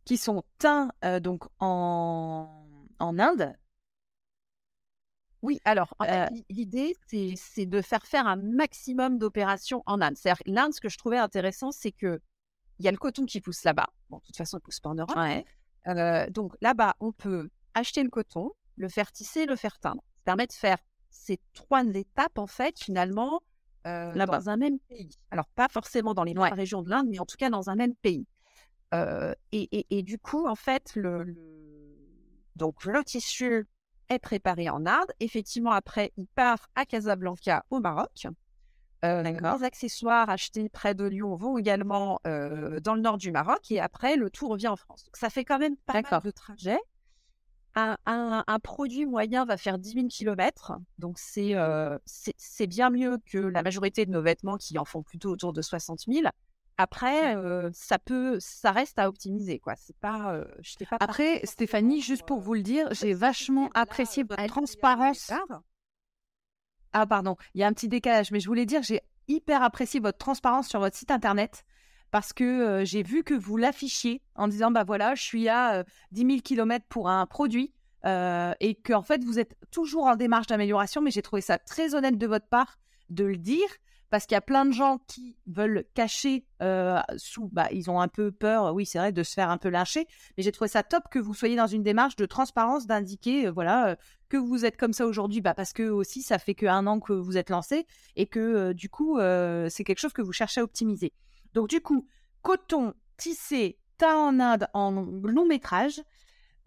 Qui 0.04 0.16
sont 0.16 0.44
teints 0.58 0.90
donc 1.20 1.44
en, 1.58 2.66
en 2.98 3.18
Inde. 3.18 3.54
Oui, 5.42 5.60
alors, 5.64 5.94
l'idée, 6.48 6.96
c'est 7.06 7.66
de 7.66 7.80
faire 7.82 8.04
faire 8.06 8.26
un 8.26 8.36
maximum 8.36 9.18
d'opérations 9.18 9.82
en 9.86 10.00
Inde. 10.00 10.16
C'est-à-dire, 10.16 10.42
l'Inde, 10.46 10.74
ce 10.74 10.80
que 10.80 10.88
je 10.88 10.98
trouvais 10.98 11.18
intéressant, 11.18 11.70
c'est 11.70 11.92
que 11.92 12.20
il 12.78 12.84
y 12.84 12.88
a 12.88 12.90
le 12.90 12.98
coton 12.98 13.24
qui 13.24 13.40
pousse 13.40 13.64
là-bas. 13.64 13.88
Bon, 14.10 14.18
de 14.18 14.22
toute 14.22 14.36
façon, 14.36 14.58
il 14.58 14.60
ne 14.60 14.64
pousse 14.64 14.80
pas 14.80 14.90
en 14.90 14.94
Europe. 14.94 16.32
donc, 16.32 16.52
là-bas, 16.60 16.96
on 17.00 17.12
peut 17.12 17.48
acheter 17.74 18.02
le 18.02 18.10
coton, 18.10 18.50
le 18.76 18.88
faire 18.88 19.12
tisser, 19.12 19.46
le 19.46 19.56
faire 19.56 19.78
teindre. 19.78 20.02
Ça 20.16 20.22
permet 20.24 20.46
de 20.46 20.52
faire 20.52 20.78
ces 21.16 21.40
trois 21.54 21.84
étapes, 21.84 22.38
en 22.38 22.46
fait, 22.46 22.78
finalement, 22.78 23.42
euh, 23.86 24.12
dans 24.26 24.48
un 24.48 24.56
même 24.56 24.78
pays. 24.88 25.10
Alors, 25.30 25.46
pas 25.54 25.68
forcément 25.68 26.14
dans 26.14 26.24
les 26.24 26.34
trois 26.34 26.50
régions 26.50 26.82
de 26.82 26.90
l'Inde, 26.90 27.06
mais 27.08 27.20
en 27.20 27.26
tout 27.26 27.36
cas 27.36 27.50
dans 27.50 27.70
un 27.70 27.76
même 27.76 27.94
pays. 27.94 28.26
Euh, 28.94 29.34
et, 29.52 30.02
du 30.02 30.18
coup, 30.18 30.46
en 30.46 30.54
fait, 30.54 30.92
le, 30.94 31.34
donc 32.54 32.84
le 32.84 33.02
tissu 33.04 33.66
est 34.08 34.18
préparé 34.18 34.68
en 34.70 34.86
Inde. 34.86 35.12
Effectivement, 35.20 35.72
après, 35.72 36.12
il 36.16 36.26
part 36.28 36.68
à 36.74 36.84
Casablanca, 36.84 37.64
au 37.70 37.80
Maroc. 37.80 38.26
Euh, 39.04 39.22
les 39.22 39.64
accessoires 39.64 40.30
achetés 40.30 40.68
près 40.68 40.94
de 40.94 41.04
Lyon 41.04 41.34
vont 41.34 41.58
également 41.58 42.18
euh, 42.26 42.80
dans 42.80 42.94
le 42.94 43.02
nord 43.02 43.18
du 43.18 43.30
Maroc 43.30 43.70
et 43.70 43.80
après, 43.80 44.16
le 44.16 44.30
tout 44.30 44.48
revient 44.48 44.68
en 44.68 44.76
France. 44.76 45.04
Donc, 45.04 45.16
ça 45.16 45.30
fait 45.30 45.44
quand 45.44 45.58
même 45.58 45.76
pas 45.84 46.00
mal 46.00 46.22
de 46.22 46.30
trajet. 46.30 46.78
Un, 47.76 47.96
un, 48.06 48.58
produit 48.58 49.04
moyen 49.04 49.44
va 49.44 49.58
faire 49.58 49.78
10 49.78 49.92
000 49.92 50.06
km. 50.08 50.72
Donc, 50.98 51.18
euh, 51.36 51.98
c'est 52.06 52.66
bien 52.66 52.88
mieux 52.88 53.18
que 53.26 53.36
la 53.36 53.62
majorité 53.62 54.06
de 54.06 54.10
nos 54.10 54.22
vêtements 54.22 54.56
qui 54.56 54.78
en 54.78 54.86
font 54.86 55.02
plutôt 55.02 55.30
autour 55.30 55.52
de 55.52 55.60
60 55.60 56.00
000. 56.08 56.26
Après, 56.78 57.36
ça 57.72 57.98
peut, 57.98 58.38
ça 58.40 58.72
reste 58.72 58.98
à 58.98 59.08
optimiser, 59.08 59.58
quoi. 59.58 59.74
C'est 59.76 59.96
pas, 59.98 60.40
je 60.60 60.84
pas. 60.86 60.96
Après, 61.00 61.44
Stéphanie, 61.44 62.00
juste 62.00 62.24
pour 62.26 62.40
vous 62.40 62.54
le 62.54 62.62
dire, 62.62 62.88
j'ai 62.92 63.12
vachement 63.12 63.68
apprécié 63.74 64.22
votre 64.22 64.46
transparence. 64.46 65.30
Ah, 66.98 67.06
pardon, 67.06 67.36
il 67.54 67.60
y 67.60 67.64
a 67.64 67.66
un 67.66 67.74
petit 67.74 67.88
décalage, 67.88 68.30
mais 68.30 68.40
je 68.40 68.46
voulais 68.46 68.64
dire, 68.64 68.82
j'ai 68.82 69.02
hyper 69.28 69.62
apprécié 69.62 70.00
votre 70.00 70.16
transparence 70.16 70.68
sur 70.68 70.80
votre 70.80 70.96
site 70.96 71.10
internet 71.10 71.64
parce 72.10 72.32
que 72.32 72.82
j'ai 72.84 73.02
vu 73.02 73.22
que 73.24 73.34
vous 73.34 73.56
l'affichiez 73.56 74.22
en 74.34 74.48
disant, 74.48 74.70
bah 74.70 74.84
voilà, 74.84 75.14
je 75.14 75.22
suis 75.22 75.48
à 75.48 75.84
10 76.12 76.26
000 76.26 76.40
km 76.42 76.84
pour 76.88 77.08
un 77.08 77.26
produit. 77.26 77.72
et 78.04 78.74
que 78.84 78.92
en 78.92 79.02
fait 79.02 79.24
vous 79.24 79.38
êtes 79.38 79.56
toujours 79.70 80.04
en 80.04 80.16
démarche 80.16 80.46
d'amélioration, 80.46 81.00
mais 81.00 81.10
j'ai 81.10 81.22
trouvé 81.22 81.42
ça 81.42 81.58
très 81.58 81.94
honnête 81.94 82.18
de 82.18 82.26
votre 82.26 82.46
part 82.48 82.78
de 83.10 83.24
le 83.24 83.36
dire 83.36 83.68
parce 84.10 84.26
qu'il 84.26 84.34
y 84.34 84.38
a 84.38 84.42
plein 84.42 84.64
de 84.64 84.72
gens 84.72 84.98
qui 85.06 85.36
veulent 85.46 85.84
cacher 85.94 86.44
euh, 86.62 87.00
sous, 87.16 87.48
bah, 87.48 87.68
ils 87.72 87.90
ont 87.90 88.00
un 88.00 88.08
peu 88.08 88.30
peur, 88.30 88.72
oui, 88.74 88.86
c'est 88.86 88.98
vrai, 88.98 89.12
de 89.12 89.22
se 89.22 89.34
faire 89.34 89.50
un 89.50 89.58
peu 89.58 89.68
lyncher. 89.68 90.06
Mais 90.36 90.42
j'ai 90.42 90.52
trouvé 90.52 90.68
ça 90.68 90.82
top 90.82 91.04
que 91.10 91.18
vous 91.18 91.34
soyez 91.34 91.56
dans 91.56 91.66
une 91.66 91.82
démarche 91.82 92.16
de 92.16 92.26
transparence, 92.26 92.86
d'indiquer, 92.86 93.46
euh, 93.46 93.50
voilà, 93.50 93.88
euh, 93.88 93.96
que 94.28 94.36
vous 94.36 94.64
êtes 94.64 94.76
comme 94.76 94.92
ça 94.92 95.06
aujourd'hui, 95.06 95.40
bah, 95.40 95.54
parce 95.54 95.72
que 95.72 95.82
aussi, 95.84 96.22
ça 96.22 96.38
fait 96.38 96.54
qu'un 96.54 96.86
an 96.86 97.00
que 97.00 97.12
vous 97.12 97.36
êtes 97.36 97.50
lancé 97.50 97.86
et 98.14 98.26
que 98.26 98.72
du 98.72 98.88
coup, 98.88 99.18
c'est 99.68 99.84
quelque 99.84 99.98
chose 99.98 100.12
que 100.12 100.22
vous 100.22 100.32
cherchez 100.32 100.60
à 100.60 100.64
optimiser. 100.64 101.12
Donc, 101.54 101.68
du 101.68 101.80
coup, 101.80 102.06
coton 102.42 102.94
tissé, 103.16 103.78
teint 103.98 104.16
en 104.16 104.40
Inde 104.40 104.68
en 104.74 104.90
long 104.92 105.46
métrage. 105.46 106.02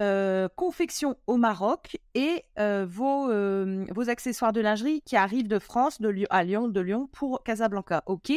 Euh, 0.02 0.48
confection 0.56 1.18
au 1.28 1.36
Maroc 1.36 1.98
et 2.14 2.46
euh, 2.58 2.86
vos, 2.90 3.30
euh, 3.30 3.86
vos, 3.94 4.10
accessoires 4.10 4.54
de 4.54 4.62
lingerie 4.62 5.02
qui 5.02 5.18
arrivent 5.18 5.50
de 5.50 5.60
France, 5.60 6.00
de 6.00 6.26
à 6.30 6.46
Lyon, 6.46 6.70
de 6.70 6.80
Lyon 6.80 7.10
pour 7.12 7.44
Casablanca. 7.44 8.04
Ok. 8.06 8.32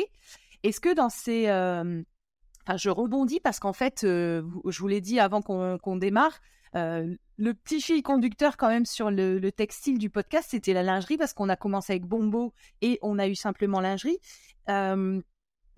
Est-ce 0.64 0.80
que 0.80 0.92
dans 0.92 1.08
ces, 1.08 1.44
enfin, 1.48 2.76
je 2.76 2.90
rebondis 2.90 3.38
parce 3.38 3.60
qu'en 3.60 3.72
fait, 3.72 4.00
je 4.02 4.78
vous 4.80 4.88
l'ai 4.88 5.00
dit 5.00 5.20
avant 5.20 5.40
qu'on 5.40 5.96
démarre, 5.96 6.40
le 6.74 7.52
petit 7.52 7.80
fil 7.80 8.02
conducteur 8.02 8.56
quand 8.56 8.68
même 8.68 8.86
sur 8.86 9.12
le 9.12 9.50
textile 9.50 9.98
du 9.98 10.10
podcast, 10.10 10.48
c'était 10.50 10.72
la 10.72 10.82
lingerie 10.82 11.16
parce 11.16 11.32
qu'on 11.32 11.48
a 11.48 11.56
commencé 11.56 11.92
avec 11.92 12.06
Bombo 12.06 12.52
et 12.80 12.98
on 13.02 13.20
a 13.20 13.28
eu 13.28 13.36
simplement 13.36 13.80
lingerie. 13.80 14.18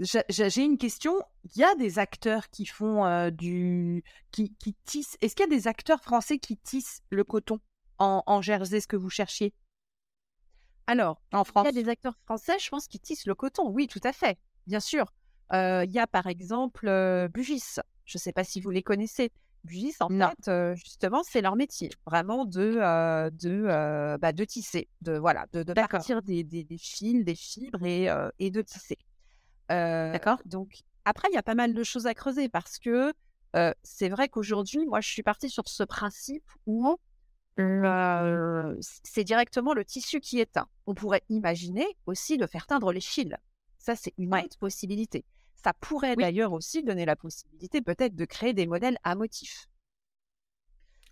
J'ai 0.01 0.63
une 0.63 0.79
question. 0.79 1.15
Il 1.45 1.61
y 1.61 1.65
a 1.65 1.75
des 1.77 1.99
acteurs 1.99 2.51
qui 2.51 2.67
font 2.67 3.05
euh, 3.05 3.31
du. 3.31 4.03
qui, 4.33 4.53
qui 4.55 4.75
tissent. 4.85 5.17
Est-ce 5.21 5.37
qu'il 5.37 5.45
y 5.45 5.53
a 5.53 5.57
des 5.57 5.69
acteurs 5.69 6.01
français 6.01 6.39
qui 6.39 6.57
tissent 6.57 7.03
le 7.11 7.23
coton 7.23 7.61
en, 7.99 8.23
en 8.27 8.43
Jersey, 8.43 8.81
ce 8.81 8.89
que 8.89 8.97
vous 8.97 9.11
cherchiez? 9.11 9.55
Alors, 10.87 11.21
en 11.33 11.45
France. 11.45 11.69
Il 11.71 11.77
y 11.77 11.79
a 11.79 11.83
des 11.85 11.89
acteurs 11.89 12.17
français, 12.25 12.59
je 12.59 12.69
pense, 12.69 12.89
qui 12.89 12.99
tissent 12.99 13.27
le 13.27 13.35
coton. 13.35 13.69
Oui, 13.71 13.87
tout 13.87 14.01
à 14.03 14.13
fait. 14.13 14.39
Bien 14.67 14.81
sûr. 14.81 15.13
Euh, 15.53 15.85
il 15.85 15.93
y 15.93 15.99
a 15.99 16.07
par 16.07 16.27
exemple 16.27 16.89
euh, 16.89 17.29
Bugis. 17.29 17.77
Je 18.05 18.19
ne 18.19 18.21
sais 18.21 18.33
pas 18.33 18.45
si 18.45 18.61
vous 18.61 18.71
les 18.71 18.83
connaissez. 18.83 19.31
Bugis, 19.63 19.95
en 20.01 20.09
fait, 20.09 20.75
justement, 20.75 21.23
c'est 21.23 21.41
leur 21.41 21.57
métier, 21.57 21.89
vraiment 22.05 22.45
de 22.45 23.31
de 23.31 24.17
bah, 24.19 24.33
de 24.33 24.45
tisser, 24.45 24.89
de 25.01 25.17
voilà, 25.17 25.47
de, 25.55 25.63
de 25.63 25.73
partir 25.73 26.21
des, 26.21 26.45
des, 26.45 26.65
des, 26.65 26.77
fils, 26.77 27.25
des 27.25 27.35
fibres 27.35 27.83
et, 27.87 28.09
et 28.39 28.51
de 28.51 28.61
tisser. 28.61 28.99
D'accord. 29.69 30.41
Donc, 30.45 30.83
après, 31.05 31.29
il 31.31 31.35
y 31.35 31.39
a 31.39 31.43
pas 31.43 31.55
mal 31.55 31.75
de 31.75 31.83
choses 31.83 32.07
à 32.07 32.15
creuser 32.15 32.49
parce 32.49 32.79
que 32.79 33.13
c'est 33.83 34.09
vrai 34.09 34.29
qu'aujourd'hui, 34.29 34.87
moi, 34.87 35.01
je 35.01 35.09
suis 35.09 35.23
partie 35.23 35.51
sur 35.51 35.69
ce 35.69 35.83
principe 35.85 36.45
où 36.67 36.97
c'est 38.81 39.23
directement 39.25 39.75
le 39.75 39.85
tissu 39.85 40.21
qui 40.21 40.41
est 40.41 40.53
teint. 40.53 40.69
On 40.87 40.95
pourrait 40.95 41.23
imaginer 41.29 41.87
aussi 42.07 42.37
de 42.37 42.47
faire 42.47 42.67
teindre 42.67 42.93
les 42.93 43.01
fils. 43.01 43.35
Ça, 43.79 43.95
c'est 43.95 44.13
une 44.19 44.35
autre 44.35 44.59
possibilité. 44.59 45.25
Ça 45.63 45.73
pourrait 45.73 46.17
d'ailleurs 46.17 46.53
aussi 46.53 46.83
donner 46.83 47.05
la 47.05 47.17
possibilité 47.17 47.81
peut-être 47.81 48.17
de 48.17 48.25
créer 48.25 48.55
des 48.55 48.67
modèles 48.67 48.99
à 49.05 49.15
motifs. 49.15 49.69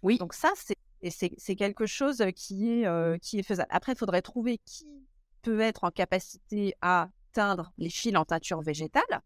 Oui. 0.03 0.19
Donc 0.19 0.35
ça, 0.35 0.51
c'est 0.57 1.57
quelque 1.57 1.87
chose 1.87 2.25
qui 2.35 2.71
est, 2.71 3.21
qui 3.21 3.39
est 3.39 3.43
faisable. 3.45 3.69
Après, 3.71 3.93
il 3.93 3.99
faudrait 3.99 4.21
trouver 4.21 4.59
qui 4.59 4.87
peut 5.43 5.61
être 5.61 5.85
en 5.85 5.91
capacité 5.91 6.75
à 6.83 7.09
teindre 7.33 7.73
les 7.79 7.91
fils 7.91 8.17
en 8.17 8.25
teinture 8.25 8.61
végétale. 8.61 9.23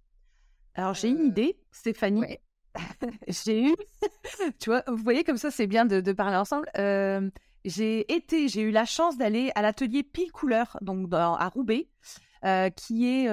Alors, 0.75 0.95
j'ai 0.95 1.09
une 1.09 1.21
euh, 1.21 1.27
idée, 1.27 1.59
Stéphanie. 1.73 2.38
j'ai 3.29 3.71
eu, 3.71 3.75
tu 4.61 4.71
vois, 4.71 4.85
vous 4.87 5.03
voyez 5.03 5.25
comme 5.25 5.38
ça, 5.38 5.51
c'est 5.51 5.66
bien 5.66 5.87
de, 5.87 6.12
parler 6.12 6.37
ensemble. 6.37 6.69
Euh, 6.79 7.31
j'ai 7.64 8.12
été, 8.12 8.49
j'ai 8.49 8.62
eu 8.62 8.71
la 8.71 8.85
chance 8.85 9.16
d'aller 9.16 9.51
à 9.55 9.62
l'atelier 9.62 10.03
Pile 10.03 10.31
Couleur, 10.31 10.79
donc 10.83 11.09
à 11.12 11.49
Roubaix, 11.49 11.88
euh, 12.45 12.71
qui 12.71 13.09
est, 13.09 13.29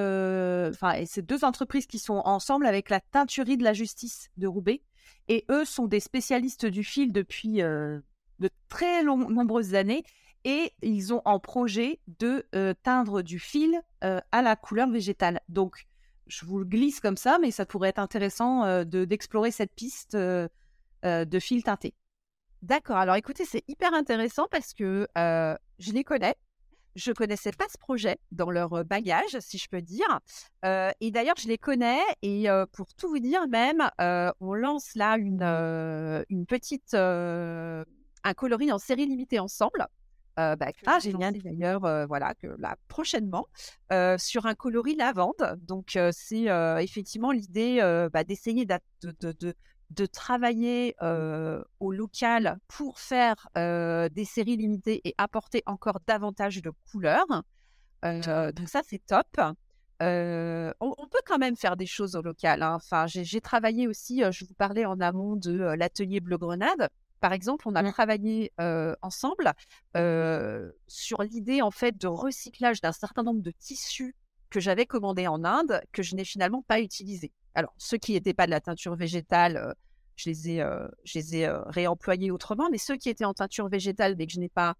enfin, 0.70 1.04
c'est 1.06 1.26
deux 1.26 1.44
entreprises 1.44 1.86
qui 1.86 2.00
sont 2.00 2.22
ensemble 2.26 2.66
avec 2.66 2.90
la 2.90 3.00
teinturerie 3.00 3.58
de 3.58 3.64
la 3.64 3.74
justice 3.74 4.30
de 4.38 4.48
Roubaix. 4.48 4.82
Et 5.28 5.46
eux 5.52 5.66
sont 5.66 5.86
des 5.86 6.00
spécialistes 6.00 6.66
du 6.66 6.84
fil 6.84 7.12
depuis 7.12 7.58
de 7.58 8.02
très 8.70 9.04
long, 9.04 9.30
nombreuses 9.30 9.76
années 9.76 10.04
et 10.46 10.74
ils 10.82 11.14
ont 11.14 11.22
en 11.26 11.40
projet 11.40 12.00
de 12.20 12.46
euh, 12.56 12.74
teindre 12.84 13.22
du 13.22 13.40
fil 13.40 13.82
euh, 14.04 14.20
à 14.32 14.42
la 14.42 14.56
couleur 14.56 14.90
végétale. 14.90 15.42
Donc, 15.50 15.86
je 16.28 16.46
vous 16.46 16.60
le 16.60 16.66
glisse 16.66 17.00
comme 17.00 17.18
ça, 17.18 17.38
mais 17.40 17.52
ça 17.52 17.66
pourrait 17.66 17.90
être 17.90 18.00
intéressant 18.00 18.64
euh, 18.64 18.84
de 18.84 19.06
d'explorer 19.06 19.52
cette 19.52 19.74
piste 19.74 20.16
de 20.16 21.40
fil 21.40 21.64
teinté. 21.64 21.94
D'accord. 22.62 22.98
Alors, 22.98 23.16
écoutez, 23.16 23.44
c'est 23.46 23.64
hyper 23.68 23.94
intéressant 23.94 24.48
parce 24.50 24.74
que 24.74 25.08
je 25.16 25.92
les 25.92 26.04
connais. 26.04 26.36
Je 26.96 27.12
connaissais 27.12 27.52
pas 27.52 27.66
ce 27.74 27.78
projet 27.78 28.20
dans 28.32 28.52
leur 28.52 28.86
bagage, 28.86 29.38
si 29.40 29.58
je 29.58 29.68
peux 29.68 29.82
dire. 29.82 30.20
et 30.64 31.12
d'ailleurs, 31.12 31.36
je 31.38 31.50
les 31.50 31.58
connais. 31.58 32.00
Et 32.22 32.48
pour 32.72 32.94
tout 32.94 33.10
vous 33.10 33.20
dire, 33.20 33.50
même, 33.50 33.90
on 34.40 34.54
lance 34.54 34.96
là 34.96 35.18
une, 35.18 35.44
une 36.30 36.46
petite 36.46 36.96
un 38.24 38.34
coloris 38.34 38.72
en 38.72 38.80
série 38.80 39.06
limitée 39.06 39.40
ensemble. 39.40 39.88
Euh, 40.40 40.56
bah, 40.56 40.72
ah, 40.86 41.00
génial. 41.00 41.38
D'ailleurs, 41.42 41.86
euh, 41.86 42.06
voilà, 42.06 42.34
que 42.34 42.48
là, 42.58 42.76
prochainement, 42.88 43.48
euh, 43.92 44.18
sur 44.18 44.46
un 44.46 44.56
coloris 44.56 44.96
lavande. 44.96 45.60
Donc, 45.62 45.98
c'est 46.12 46.46
effectivement 46.82 47.32
l'idée 47.32 47.80
bah, 48.12 48.24
d'essayer 48.24 48.66
de, 48.66 48.78
de, 49.20 49.56
de, 49.92 50.06
travailler 50.06 50.96
au 51.80 51.92
local 51.92 52.58
pour 52.68 53.00
faire 53.00 53.48
des 53.56 54.26
séries 54.26 54.58
limitées 54.58 55.02
et 55.04 55.14
apporter 55.18 55.62
encore 55.66 56.00
davantage 56.08 56.62
de 56.62 56.72
couleurs. 56.92 57.44
donc, 58.04 58.70
ça, 58.70 58.82
c'est 58.84 59.06
top. 59.06 59.28
on, 60.00 61.08
peut 61.12 61.22
quand 61.28 61.38
même 61.38 61.56
faire 61.56 61.78
des 61.78 61.86
choses 61.86 62.16
au 62.16 62.24
local. 62.24 62.64
Hein. 62.64 62.74
Enfin, 62.76 63.06
j'ai 63.08 63.42
travaillé 63.42 63.88
aussi, 63.88 64.24
je 64.32 64.46
vous 64.46 64.54
parlais 64.56 64.86
en 64.86 65.00
amont 65.00 65.36
de 65.36 65.76
l'atelier 65.76 66.20
Bleu 66.22 66.38
Grenade. 66.38 66.90
Par 67.24 67.32
exemple, 67.32 67.70
on 67.70 67.76
a 67.76 67.82
mmh. 67.84 67.94
travaillé 67.94 68.52
ensemble 69.02 69.54
sur 70.90 71.24
l'idée 71.24 71.62
en 71.62 71.72
fait 71.72 71.98
de 71.98 72.08
recyclage 72.08 72.82
d'un 72.82 72.92
certain 72.92 73.24
nombre 73.24 73.42
de 73.42 73.52
tissus 73.52 74.14
que 74.50 74.60
j'avais 74.60 74.86
commandés 74.86 75.28
en 75.28 75.46
Inde 75.46 75.82
que 75.94 76.04
je 76.04 76.16
n'ai 76.16 76.26
finalement 76.26 76.64
pas 76.64 76.82
utilisés. 76.82 77.32
Alors, 77.56 77.74
ceux 77.78 77.96
qui 77.96 78.12
n'étaient 78.12 78.34
pas 78.34 78.46
de 78.46 78.52
la 78.52 78.60
teinture 78.60 78.98
végétale, 78.98 79.74
je 80.18 80.32
les 80.32 80.50
ai, 80.50 80.66
je 81.06 81.18
les 81.18 81.38
ai 81.38 81.48
réemployés 81.68 82.30
autrement, 82.30 82.70
mais 82.70 82.78
ceux 82.78 82.98
qui 82.98 83.08
étaient 83.08 83.24
en 83.24 83.34
teinture 83.34 83.70
végétale 83.70 84.16
mais 84.18 84.28
que 84.28 84.34
je 84.34 84.42
n'ai 84.42 84.50
pas, 84.50 84.76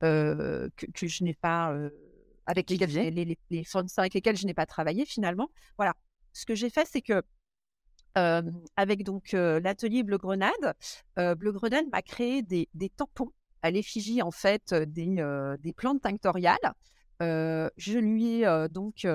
que, 0.00 0.70
je 1.02 1.24
n'ai 1.24 1.34
pas 1.34 1.76
avec 2.46 2.70
les, 2.70 3.36
les, 3.50 3.64
fournisseurs 3.64 4.04
avec 4.04 4.14
lesquels 4.14 4.36
je 4.36 4.46
n'ai 4.46 4.54
pas 4.54 4.66
travaillé 4.66 5.04
finalement. 5.04 5.50
Voilà. 5.76 5.94
Ce 6.32 6.46
que 6.46 6.54
j'ai 6.54 6.70
fait, 6.70 6.86
c'est 6.88 7.02
que 7.02 7.24
avec 8.14 9.04
donc 9.04 9.32
l'atelier 9.32 10.02
Bleu 10.02 10.18
Grenade. 10.18 10.74
Bleu 11.16 11.52
Grenade 11.52 11.86
m'a 11.92 12.02
créé 12.02 12.42
des, 12.42 12.68
tampons 12.96 13.32
à 13.62 13.70
l'effigie 13.70 14.22
en 14.22 14.30
fait 14.30 14.74
des, 14.74 15.56
des 15.60 15.72
plantes 15.72 16.02
tinctoriales. 16.02 16.56
je 17.20 17.98
lui 17.98 18.42
ai 18.42 18.68
donc 18.70 19.06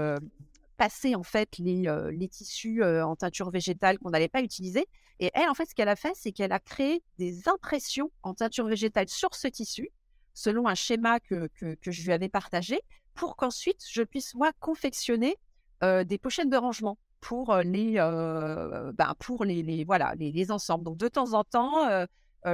passer 0.78 1.16
en 1.16 1.24
fait 1.24 1.58
les, 1.58 1.84
les 2.12 2.28
tissus 2.28 2.84
en 2.84 3.16
teinture 3.16 3.52
végétale 3.52 4.00
qu'on 4.00 4.12
n'allait 4.12 4.30
pas 4.30 4.42
utiliser. 4.42 4.88
Et 5.20 5.32
elle, 5.34 5.50
en 5.50 5.54
fait, 5.54 5.66
ce 5.66 5.76
qu'elle 5.76 5.90
a 5.90 5.96
fait, 5.96 6.14
c'est 6.16 6.32
qu'elle 6.32 6.52
a 6.52 6.60
créé 6.60 7.04
des 7.18 7.48
impressions 7.48 8.12
en 8.24 8.34
teinture 8.34 8.66
végétale 8.66 9.08
sur 9.08 9.36
ce 9.36 9.48
tissu, 9.48 9.90
selon 10.34 10.68
un 10.68 10.76
schéma 10.76 11.20
que, 11.20 11.48
que, 11.56 11.92
je 11.92 12.04
lui 12.04 12.12
avais 12.12 12.30
partagé, 12.30 12.82
pour 13.14 13.36
qu'ensuite 13.36 13.86
je 13.90 14.02
puisse 14.02 14.34
moi 14.36 14.52
confectionner 14.60 15.38
des 15.82 16.18
pochettes 16.18 16.50
de 16.50 16.58
rangement 16.58 16.98
pour 17.24 17.56
les, 17.56 17.94
ben, 17.96 19.14
pour 19.20 19.46
les, 19.46 19.64
les 19.64 19.84
voilà 19.86 20.14
les, 20.16 20.32
les, 20.32 20.52
ensembles. 20.52 20.84
Donc 20.84 20.98
de 20.98 21.08
temps 21.08 21.34
en 21.34 21.44
temps, 21.44 22.06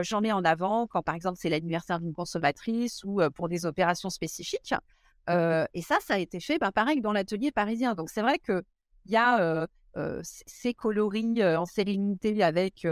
j'en 0.02 0.22
mets 0.22 0.32
en 0.32 0.46
avant 0.46 0.86
quand 0.88 1.02
par 1.02 1.16
exemple 1.16 1.38
c'est 1.42 1.50
l'anniversaire 1.50 2.00
d'une 2.00 2.14
consommatrice 2.14 3.04
ou 3.04 3.20
pour 3.36 3.50
des 3.50 3.66
opérations 3.66 4.10
spécifiques. 4.10 4.76
et 5.28 5.82
ça, 5.82 5.98
ça 6.02 6.14
a 6.14 6.18
été 6.20 6.40
fait, 6.40 6.60
ben, 6.60 6.72
pareil 6.72 7.02
dans 7.02 7.14
l'atelier 7.14 7.52
parisien. 7.52 7.96
Donc 7.96 8.10
c'est 8.10 8.22
vrai 8.22 8.38
que 8.38 8.64
il 9.06 9.12
y 9.12 9.18
a 9.18 9.68
ces 10.22 10.74
coloris 10.76 11.44
en 11.44 11.66
sérénité 11.66 12.44
avec 12.44 12.88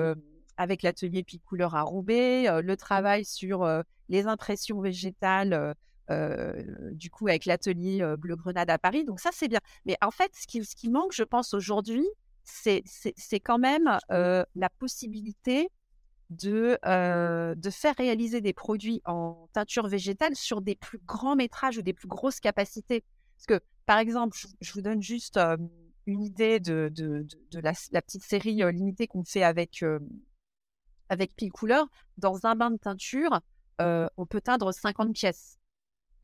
avec 0.58 0.82
l'atelier 0.82 1.24
Picouleur 1.24 1.76
à 1.76 1.84
Roubaix, 1.84 2.62
le 2.62 2.76
travail 2.76 3.24
sur 3.24 3.68
les 4.10 4.26
impressions 4.26 4.82
végétales 4.82 5.76
du 6.10 7.10
coup 7.10 7.28
avec 7.28 7.46
l'atelier 7.46 8.16
Bleu 8.18 8.36
Grenade 8.36 8.70
à 8.70 8.78
Paris. 8.78 9.06
Donc 9.06 9.20
ça, 9.20 9.30
c'est 9.34 9.48
bien. 9.48 9.60
Mais 9.86 9.98
en 10.02 10.12
fait, 10.12 10.32
ce 10.36 10.48
qui, 10.48 10.90
manque, 10.90 11.14
je 11.14 11.24
pense, 11.24 11.54
aujourd'hui, 11.54 12.06
c'est 12.44 12.84
quand 13.44 13.60
même 13.60 13.98
la 14.10 14.70
possibilité 14.80 15.70
de, 16.30 16.78
faire 17.72 17.96
réaliser 17.98 18.42
des 18.42 18.54
produits 18.54 19.02
en 19.06 19.50
teinture 19.54 19.88
végétale 19.88 20.36
sur 20.36 20.62
des 20.62 20.76
plus 20.76 21.00
grands 21.00 21.36
métrages 21.36 21.78
ou 21.78 21.82
des 21.82 21.94
plus 21.94 22.08
grosses 22.08 22.40
capacités. 22.40 23.04
Parce 23.38 23.60
que, 23.60 23.66
par 23.86 24.00
exemple, 24.00 24.38
je, 24.62 24.74
vous 24.74 24.82
donne 24.82 25.02
juste 25.02 25.40
une 26.06 26.22
idée 26.22 26.60
de, 26.60 26.92
la, 27.54 28.02
petite 28.02 28.24
série 28.24 28.62
limitée 28.72 29.08
qu'on 29.08 29.24
fait 29.24 29.44
avec, 29.44 29.84
avec 31.10 31.36
Pile 31.36 31.52
Couleur. 31.52 31.88
Dans 32.18 32.46
un 32.46 32.56
bain 32.56 32.72
de 32.72 32.78
teinture, 32.78 33.42
on 33.80 34.26
peut 34.26 34.42
teindre 34.42 34.74
50 34.74 35.14
pièces. 35.14 35.57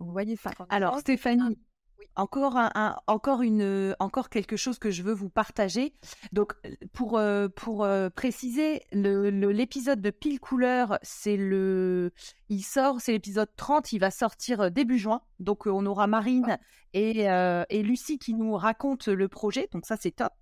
Vous 0.03 0.11
voyez 0.11 0.37
Alors, 0.69 0.99
Stéphanie, 0.99 1.57
encore, 2.15 2.57
un, 2.57 2.95
encore, 3.07 3.41
une, 3.41 3.95
encore 3.99 4.29
quelque 4.29 4.57
chose 4.57 4.77
que 4.77 4.91
je 4.91 5.03
veux 5.03 5.13
vous 5.13 5.29
partager. 5.29 5.93
Donc, 6.31 6.53
pour, 6.91 7.17
euh, 7.17 7.47
pour 7.49 7.83
euh, 7.83 8.09
préciser, 8.09 8.81
l'épisode 8.91 10.01
de 10.01 10.09
Pile 10.11 10.39
Couleur, 10.39 10.99
c'est 11.01 11.37
le, 11.37 12.11
il 12.49 12.61
sort, 12.61 13.01
c'est 13.01 13.13
l'épisode 13.13 13.49
30, 13.55 13.93
il 13.93 13.99
va 13.99 14.11
sortir 14.11 14.61
euh, 14.61 14.69
début 14.69 14.97
juin. 14.97 15.21
Donc, 15.39 15.65
on 15.65 15.85
aura 15.85 16.07
Marine 16.07 16.57
et, 16.93 17.21
et 17.23 17.83
Lucie 17.83 18.19
qui 18.19 18.35
nous 18.35 18.53
racontent 18.53 19.11
le 19.11 19.27
projet. 19.27 19.67
Donc, 19.71 19.85
ça, 19.85 19.97
c'est 19.99 20.11
top. 20.11 20.33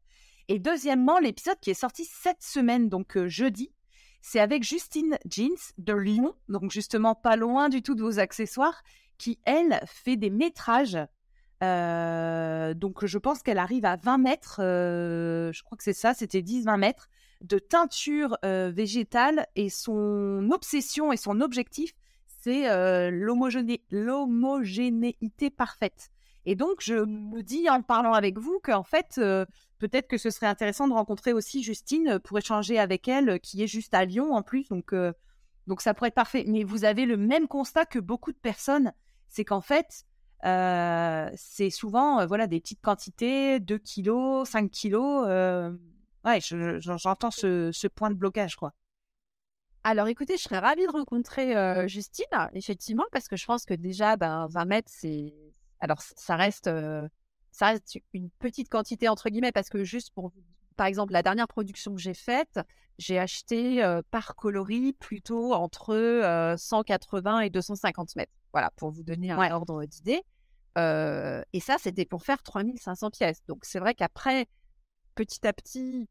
Et 0.50 0.60
deuxièmement, 0.60 1.19
l'épisode 1.19 1.60
qui 1.62 1.69
est 1.69 1.76
sorti 1.76 2.04
cette 2.06 2.43
semaine, 2.43 2.89
donc 2.89 3.17
jeudi, 3.28 3.71
c'est 4.21 4.39
avec 4.39 4.63
Justine 4.63 5.17
Jeans 5.26 5.58
de 5.78 5.93
Lyon, 5.93 6.36
donc 6.50 6.71
justement 6.71 7.15
pas 7.15 7.36
loin 7.36 7.69
du 7.69 7.82
tout 7.82 7.95
de 7.95 8.04
vos 8.04 8.19
accessoires, 8.19 8.84
qui, 9.21 9.39
elle, 9.45 9.79
fait 9.86 10.15
des 10.15 10.31
métrages. 10.31 10.97
Euh, 11.62 12.73
donc, 12.73 13.05
je 13.05 13.19
pense 13.19 13.43
qu'elle 13.43 13.60
arrive 13.60 13.86
à 13.86 13.97
20 13.97 14.17
mètres, 14.17 14.62
euh, 14.63 15.51
je 15.53 15.62
crois 15.62 15.77
que 15.77 15.84
c'est 15.84 15.93
ça, 15.93 16.15
c'était 16.15 16.41
10-20 16.41 16.79
mètres 16.79 17.07
de 17.41 17.60
teinture 17.60 18.36
euh, 18.43 18.71
végétale. 18.73 19.45
Et 19.55 19.69
son 19.69 20.49
obsession 20.51 21.13
et 21.13 21.17
son 21.17 21.39
objectif, 21.39 21.93
c'est 22.25 23.12
l'homogénéité 23.12 25.51
parfaite. 25.51 26.10
Et 26.47 26.55
donc, 26.55 26.77
je 26.79 26.95
me 26.95 27.43
dis 27.43 27.69
en 27.69 27.84
parlant 27.84 28.13
avec 28.13 28.39
vous 28.39 28.60
qu'en 28.63 28.81
fait, 28.81 29.21
peut-être 29.77 30.07
que 30.07 30.17
ce 30.17 30.31
serait 30.31 30.47
intéressant 30.47 30.88
de 30.88 30.93
rencontrer 30.93 31.34
aussi 31.34 31.62
Justine 31.62 32.17
pour 32.23 32.39
échanger 32.39 32.79
avec 32.79 33.07
elle, 33.07 33.39
qui 33.39 33.62
est 33.62 33.67
juste 33.67 33.93
à 33.93 34.05
Lyon 34.05 34.34
en 34.34 34.41
plus. 34.41 34.67
Donc, 34.69 34.95
donc 35.67 35.81
ça 35.81 35.93
pourrait 35.93 36.07
être 36.07 36.15
parfait. 36.15 36.45
Mais 36.47 36.63
vous 36.63 36.84
avez 36.84 37.05
le 37.05 37.17
même 37.17 37.47
constat 37.47 37.86
que 37.86 37.99
beaucoup 37.99 38.31
de 38.31 38.38
personnes 38.38 38.91
c'est 39.32 39.46
qu'en 39.46 39.62
fait, 39.62 40.06
euh, 40.44 41.30
c'est 41.36 41.70
souvent 41.70 42.20
euh, 42.20 42.26
voilà, 42.26 42.48
des 42.48 42.60
petites 42.60 42.82
quantités, 42.82 43.60
2 43.60 43.78
kilos, 43.78 44.48
5 44.48 44.70
kilos. 44.70 45.26
Euh, 45.28 45.72
ouais, 46.26 46.39
j'entends 46.41 47.32
ce, 47.32 47.88
point 47.88 48.12
de 48.12 48.15
blocage, 48.15 48.58
quoi. 48.58 48.74
Alors 49.84 50.08
écoutez, 50.08 50.38
je 50.38 50.44
serais 50.44 50.60
ravie 50.60 50.86
de 50.86 50.91
rencontrer 50.91 51.56
Justine, 51.88 52.26
effectivement, 52.54 53.06
parce 53.12 53.28
que 53.28 53.36
je 53.36 53.46
pense 53.46 53.65
que 53.65 53.74
déjà, 53.74 54.15
ben, 54.15 54.48
20 54.52 54.65
mètres, 54.65 54.91
c'est. 54.94 55.34
Alors, 55.80 56.02
ça 56.02 56.36
reste, 56.36 56.70
ça 57.52 57.67
reste 57.67 57.98
une 58.13 58.30
petite 58.30 58.70
quantité, 58.70 59.08
entre 59.08 59.30
guillemets, 59.30 59.52
parce 59.52 59.70
que 59.70 59.84
juste 59.84 60.12
pour 60.13 60.32
par 60.78 60.88
exemple, 60.88 61.13
la 61.13 61.24
dernière 61.24 61.48
production 61.48 61.94
que 61.94 62.02
j'ai 62.02 62.13
faite, 62.13 62.60
j'ai 62.98 63.17
acheté 63.17 63.84
par 64.12 64.36
coloris 64.36 64.94
plutôt 64.94 65.54
entre 65.54 66.56
180 66.58 67.39
et 67.41 67.50
250 67.50 68.15
mètres. 68.15 68.32
Voilà, 68.53 68.71
pour 68.75 68.91
vous 68.91 69.03
donner 69.03 69.31
un 69.31 69.51
ordre 69.51 69.85
d'idée. 69.85 70.21
et 70.77 71.59
ça, 71.59 71.77
c'était 71.79 72.05
pour 72.05 72.23
faire 72.23 72.41
3500 72.43 73.11
pièces. 73.11 73.41
Donc, 73.47 73.65
c'est 73.65 73.79
vrai 73.79 73.95
qu'après, 73.95 74.47
petit 75.15 75.45
à 75.47 75.53
petit, 75.53 76.07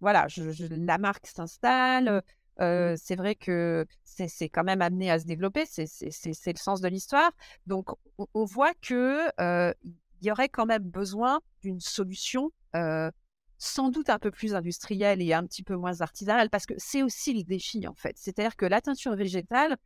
voilà, 0.00 0.26
la 0.70 0.98
marque 0.98 1.26
s'installe. 1.26 2.22
Mmh. 2.58 2.96
c'est 2.96 3.16
vrai 3.16 3.34
que 3.34 3.86
c'est 4.04 4.48
quand 4.48 4.64
même 4.64 4.82
amené 4.82 5.10
à 5.10 5.18
se 5.18 5.24
développer. 5.24 5.64
C'est 5.66 6.52
le 6.52 6.58
sens 6.58 6.80
de 6.80 6.88
l'histoire. 6.88 7.32
Donc, 7.66 7.88
on, 8.34 8.44
voit 8.44 8.74
que 8.74 9.30
il 10.22 10.26
y 10.26 10.30
aurait 10.30 10.48
quand 10.48 10.66
même 10.66 10.84
besoin 10.84 11.40
d'une 11.62 11.80
solution 11.80 12.52
sans 13.62 13.90
doute 13.90 14.10
un 14.10 14.18
peu 14.18 14.32
plus 14.32 14.56
industrielle 14.56 15.22
et 15.22 15.32
un 15.32 15.46
petit 15.46 15.62
peu 15.62 15.76
moins 15.76 16.00
artisanale, 16.00 16.50
parce 16.50 16.66
que 16.66 16.74
c'est 16.78 17.04
aussi 17.04 17.32
le 17.32 17.44
défi 17.44 17.86
en 17.86 17.94
fait. 17.94 18.16
C'est-à-dire 18.18 18.56
que 18.56 18.66
la 18.66 18.80
teinture 18.80 19.14
végétale, 19.14 19.76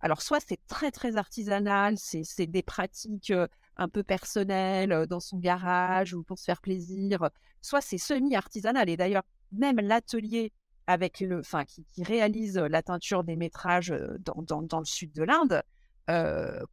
alors, 0.00 0.22
soit 0.22 0.40
c'est 0.40 0.58
très, 0.66 0.90
très 0.90 1.16
artisanal, 1.16 1.96
c'est 1.98 2.46
des 2.46 2.62
pratiques 2.62 3.32
un 3.76 3.88
peu 3.88 4.02
personnelles 4.02 5.06
dans 5.08 5.20
son 5.20 5.38
garage 5.38 6.14
ou 6.14 6.22
pour 6.22 6.38
se 6.38 6.44
faire 6.44 6.60
plaisir, 6.60 7.28
soit 7.60 7.82
c'est 7.82 7.98
semi-artisanal. 7.98 8.88
Et 8.88 8.96
d'ailleurs, 8.96 9.24
même 9.52 9.76
l'atelier 9.76 10.52
avec 10.86 11.20
le, 11.20 11.40
enfin, 11.40 11.64
qui, 11.64 11.84
réalise 12.02 12.56
la 12.56 12.82
teinture 12.82 13.24
des 13.24 13.36
métrages 13.36 13.94
dans, 14.20 14.62
dans, 14.62 14.80
le 14.80 14.84
sud 14.86 15.12
de 15.12 15.22
l'Inde, 15.22 15.62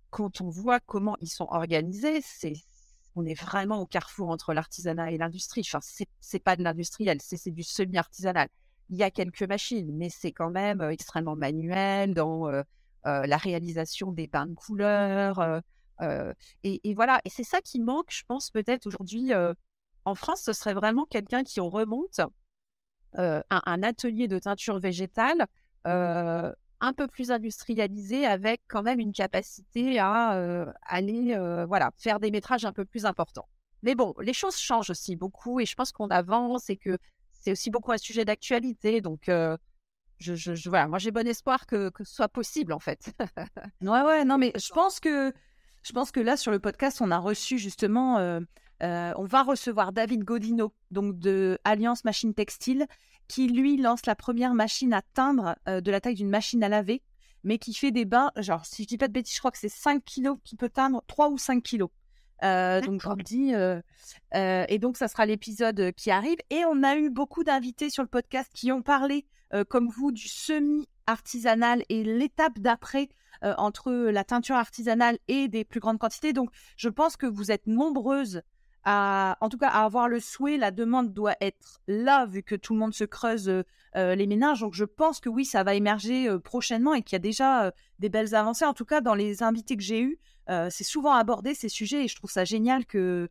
quand 0.09 0.41
on 0.41 0.49
voit 0.49 0.79
comment 0.79 1.17
ils 1.21 1.29
sont 1.29 1.47
organisés, 1.49 2.21
c'est 2.23 2.53
on 3.15 3.25
est 3.25 3.33
vraiment 3.33 3.81
au 3.81 3.87
carrefour 3.87 4.29
entre 4.29 4.53
l'artisanat 4.53 5.11
et 5.11 5.17
l'industrie. 5.17 5.63
Enfin, 5.65 5.79
c'est 6.19 6.39
pas 6.39 6.55
de 6.55 6.63
l'industriel, 6.63 7.17
c'est 7.19 7.51
du 7.51 7.63
semi-artisanal. 7.63 8.47
Il 8.89 8.95
y 8.95 9.03
a 9.03 9.11
quelques 9.11 9.43
machines, 9.43 9.91
mais 9.97 10.09
c'est 10.09 10.31
quand 10.31 10.51
même 10.51 10.81
extrêmement 10.81 11.35
manuel 11.35 12.13
dans 12.13 12.47
la 13.25 13.37
réalisation 13.37 14.11
des 14.11 14.27
bains 14.27 14.47
de 14.47 14.53
couleurs. 14.53 15.39
Euh, 15.39 15.59
euh, 16.01 16.33
et, 16.63 16.93
voilà, 16.93 17.19
et 17.25 17.29
c'est 17.29 17.43
ça 17.43 17.61
qui 17.61 17.79
manque, 17.79 18.11
je 18.11 18.23
pense, 18.27 18.51
peut-être 18.51 18.85
aujourd'hui 18.85 19.31
en 20.05 20.15
France, 20.15 20.41
ce 20.41 20.53
serait 20.53 20.73
vraiment 20.73 21.05
quelqu'un 21.05 21.43
qui 21.43 21.59
remonte 21.59 22.21
un, 23.13 23.41
un, 23.49 23.83
atelier 23.83 24.27
de 24.27 24.39
teinture 24.39 24.79
végétale 24.79 25.47
un 25.85 26.93
peu 26.95 27.07
plus 27.07 27.31
industrialisé 27.31 28.27
avec 28.27 28.61
quand 28.67 28.83
même 28.83 28.99
une 28.99 29.11
capacité 29.13 29.97
à 29.97 30.67
aller 30.83 31.35
voilà, 31.67 31.91
faire 31.97 32.19
des 32.19 32.29
métrages 32.29 32.65
un 32.65 32.73
peu 32.73 32.85
plus 32.85 33.05
importants. 33.05 33.47
Mais 33.81 33.95
bon, 33.95 34.13
les 34.21 34.33
choses 34.33 34.57
changent 34.57 34.89
aussi 34.89 35.15
beaucoup 35.15 35.59
et 35.59 35.65
je 35.65 35.75
pense 35.75 35.91
qu'on 35.91 36.09
avance 36.09 36.69
et 36.69 36.77
que 36.77 36.97
c'est 37.31 37.51
aussi 37.51 37.71
beaucoup 37.71 37.91
un 37.91 37.97
sujet 37.97 38.25
d'actualité. 38.25 39.01
Donc, 39.01 39.31
je, 40.19 40.69
voilà, 40.69 40.87
moi 40.87 40.99
j'ai 40.99 41.11
bon 41.11 41.27
espoir 41.27 41.65
que, 41.65 41.89
que, 41.89 42.03
ce 42.03 42.13
soit 42.13 42.29
possible 42.29 42.73
en 42.73 42.79
fait. 42.79 43.13
ouais, 43.81 44.01
ouais, 44.01 44.25
non, 44.25 44.37
mais 44.37 44.51
je 44.55 44.71
pense 44.73 44.99
que 44.99 45.33
je 45.87 45.93
pense 45.93 46.11
que 46.11 46.19
là 46.19 46.35
sur 46.35 46.51
le 46.51 46.59
podcast, 46.59 47.01
on 47.01 47.11
a 47.11 47.17
reçu 47.17 47.57
justement, 47.57 48.17
euh, 48.17 48.41
euh, 48.83 49.13
on 49.15 49.23
va 49.23 49.43
recevoir 49.43 49.93
David 49.93 50.23
Godino, 50.23 50.73
donc 50.91 51.17
de 51.17 51.57
Alliance 51.63 52.03
Machine 52.03 52.33
Textile, 52.33 52.87
qui 53.29 53.47
lui 53.47 53.77
lance 53.77 54.05
la 54.05 54.15
première 54.15 54.53
machine 54.53 54.93
à 54.93 55.01
teindre 55.13 55.55
euh, 55.67 55.79
de 55.79 55.91
la 55.91 56.01
taille 56.01 56.15
d'une 56.15 56.29
machine 56.29 56.63
à 56.63 56.69
laver, 56.69 57.01
mais 57.43 57.57
qui 57.57 57.73
fait 57.73 57.91
des 57.91 58.03
bains, 58.03 58.31
genre 58.35 58.65
si 58.65 58.83
je 58.83 58.87
dis 58.87 58.97
pas 58.97 59.07
de 59.07 59.13
bêtises, 59.13 59.35
je 59.35 59.39
crois 59.39 59.51
que 59.51 59.57
c'est 59.57 59.69
5 59.69 60.03
kilos 60.03 60.37
qui 60.43 60.57
peut 60.57 60.69
teindre, 60.69 61.01
3 61.07 61.29
ou 61.29 61.37
5 61.37 61.63
kilos. 61.63 61.89
donc 62.41 63.01
je 63.01 63.07
vous 63.07 63.15
le 63.15 63.23
dis, 63.23 63.53
et 64.33 64.79
donc 64.79 64.97
ça 64.97 65.07
sera 65.07 65.25
l'épisode 65.25 65.93
qui 65.93 66.11
arrive. 66.11 66.37
Et 66.49 66.65
on 66.65 66.83
a 66.83 66.97
eu 66.97 67.09
beaucoup 67.09 67.45
d'invités 67.45 67.89
sur 67.89 68.03
le 68.03 68.09
podcast 68.09 68.51
qui 68.53 68.73
ont 68.73 68.81
parlé 68.81 69.25
euh, 69.53 69.63
comme 69.63 69.89
vous 69.89 70.11
du 70.11 70.27
semi-artisanal 70.27 71.83
et 71.89 72.03
l'étape 72.03 72.59
d'après 72.59 73.09
euh, 73.43 73.53
entre 73.57 73.91
la 73.91 74.23
teinture 74.23 74.55
artisanale 74.55 75.17
et 75.27 75.47
des 75.47 75.63
plus 75.63 75.79
grandes 75.79 75.99
quantités. 75.99 76.33
Donc, 76.33 76.49
je 76.75 76.89
pense 76.89 77.17
que 77.17 77.25
vous 77.25 77.51
êtes 77.51 77.67
nombreuses 77.67 78.41
à, 78.83 79.37
en 79.41 79.49
tout 79.49 79.57
cas, 79.57 79.69
à 79.69 79.83
avoir 79.83 80.07
le 80.07 80.19
souhait. 80.19 80.57
La 80.57 80.71
demande 80.71 81.13
doit 81.13 81.35
être 81.41 81.81
là, 81.87 82.25
vu 82.25 82.43
que 82.43 82.55
tout 82.55 82.73
le 82.73 82.79
monde 82.79 82.93
se 82.93 83.03
creuse 83.03 83.49
euh, 83.49 84.15
les 84.15 84.27
ménages. 84.27 84.61
Donc, 84.61 84.73
je 84.73 84.85
pense 84.85 85.19
que 85.19 85.29
oui, 85.29 85.45
ça 85.45 85.63
va 85.63 85.75
émerger 85.75 86.29
prochainement 86.43 86.93
et 86.93 87.01
qu'il 87.01 87.13
y 87.13 87.17
a 87.17 87.19
déjà 87.19 87.71
des 87.99 88.09
belles 88.09 88.35
avancées. 88.35 88.65
En 88.65 88.73
tout 88.73 88.85
cas, 88.85 89.01
dans 89.01 89.15
les 89.15 89.43
invités 89.43 89.77
que 89.77 89.83
j'ai 89.83 90.01
eus, 90.01 90.19
c'est 90.69 90.83
souvent 90.83 91.13
abordé 91.13 91.53
ces 91.53 91.69
sujets 91.69 92.05
et 92.05 92.07
je 92.07 92.15
trouve 92.15 92.31
ça 92.31 92.45
génial 92.45 92.85
que 92.85 93.29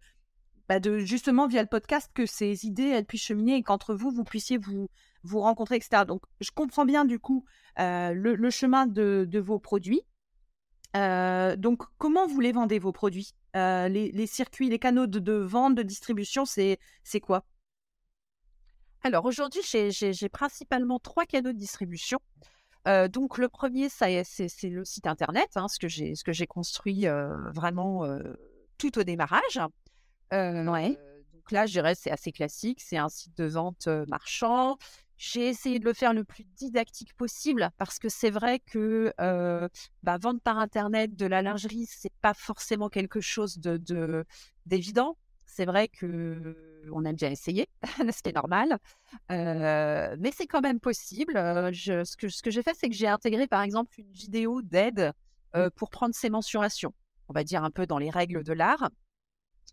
bah, 0.69 0.81
de 0.81 0.99
justement 0.99 1.47
via 1.47 1.63
le 1.63 1.69
podcast 1.69 2.11
que 2.13 2.27
ces 2.27 2.67
idées 2.67 2.89
elles 2.89 3.05
puissent 3.05 3.23
cheminer 3.23 3.57
et 3.57 3.63
qu'entre 3.63 3.95
vous 3.95 4.11
vous 4.11 4.25
puissiez 4.25 4.59
vous 4.59 4.89
vous 5.27 5.41
rencontrer, 5.41 5.77
etc. 5.77 6.05
Donc 6.07 6.23
je 6.41 6.51
comprends 6.51 6.85
bien 6.85 7.05
du 7.05 7.19
coup 7.19 7.45
le, 7.77 8.51
chemin 8.51 8.87
de, 8.87 9.39
vos 9.39 9.59
produits. 9.59 10.03
donc 10.95 11.83
comment 11.99 12.27
vous 12.27 12.41
les 12.41 12.53
vendez 12.53 12.79
vos 12.79 12.93
produits? 12.93 13.35
Les, 13.55 14.27
circuits, 14.27 14.69
les 14.69 14.79
canaux 14.79 15.07
de, 15.07 15.33
vente, 15.33 15.75
de 15.75 15.83
distribution, 15.83 16.45
c'est 16.45 16.79
quoi? 17.21 17.45
Alors 19.03 19.25
aujourd'hui 19.25 19.63
j'ai 19.63 20.29
principalement 20.29 20.99
trois 20.99 21.27
canaux 21.27 21.53
de 21.53 21.59
distribution. 21.59 22.19
donc 23.11 23.39
le 23.39 23.49
premier, 23.49 23.89
c'est 23.89 24.25
le 24.65 24.85
site 24.85 25.07
internet, 25.07 25.51
hein, 25.57 25.67
ce 25.69 25.79
que 25.79 26.33
j'ai 26.33 26.47
construit 26.47 27.07
vraiment 27.55 28.07
tout 28.79 28.99
au 28.99 29.03
démarrage. 29.03 29.61
ouais. 30.33 30.99
Donc 31.47 31.53
là, 31.53 31.67
je 31.67 31.73
dirais 31.73 31.95
c'est 31.95 32.11
assez 32.11 32.33
classique, 32.33 32.81
c'est 32.81 32.97
un 32.97 33.09
site 33.09 33.37
de 33.37 33.45
vente 33.45 33.87
marchand. 34.09 34.79
J'ai 35.17 35.49
essayé 35.49 35.79
de 35.79 35.85
le 35.87 35.95
faire 35.95 36.13
le 36.13 36.25
plus 36.25 36.45
didactique 36.45 37.15
possible 37.15 37.71
parce 37.79 37.99
que 37.99 38.09
c'est 38.09 38.31
vrai 38.31 38.61
que 38.61 39.13
bah, 40.03 40.19
vendre 40.19 40.41
par 40.41 40.59
internet 40.59 41.17
de 41.17 41.27
la 41.27 41.43
lingerie, 41.43 41.87
c'est 41.87 42.13
pas 42.21 42.35
forcément 42.35 42.89
quelque 42.89 43.21
chose 43.21 43.59
de 43.59 44.25
d'évident. 44.67 45.17
C'est 45.47 45.65
vrai 45.65 45.89
que 45.89 46.85
on 46.93 47.05
a 47.07 47.13
déjà 47.13 47.31
essayé, 47.31 47.69
ce 47.85 48.23
qui 48.23 48.29
est 48.29 48.35
normal, 48.35 48.79
mais 49.31 50.31
c'est 50.37 50.47
quand 50.47 50.61
même 50.61 50.81
possible. 50.81 51.35
Je, 51.73 52.05
ce 52.05 52.17
que 52.17 52.29
ce 52.29 52.43
que 52.43 52.51
j'ai 52.51 52.63
fait, 52.63 52.75
c'est 52.75 52.89
que 52.89 52.95
j'ai 52.95 53.09
intégré 53.09 53.47
par 53.47 53.63
exemple 53.63 53.99
une 53.99 54.13
vidéo 54.13 54.61
d'aide 54.61 55.13
mmh. 55.55 55.71
pour 55.77 55.89
prendre 55.89 56.15
ses 56.15 56.29
mensurations. 56.29 56.93
On 57.29 57.33
va 57.33 57.43
dire 57.43 57.65
un 57.65 57.71
peu 57.71 57.87
dans 57.87 57.99
les 57.99 58.11
règles 58.11 58.45
de 58.45 58.53
l'art 58.53 58.91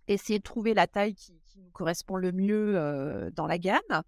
essayer 0.08 0.40
de 0.40 0.44
trouver 0.44 0.74
la 0.74 0.86
taille 0.88 1.16
qui, 1.16 1.40
qui 1.46 1.60
nous 1.60 1.72
correspond 1.72 2.18
le 2.18 2.32
mieux 2.32 3.32
dans 3.36 3.48
la 3.48 3.58
gamme 3.58 4.04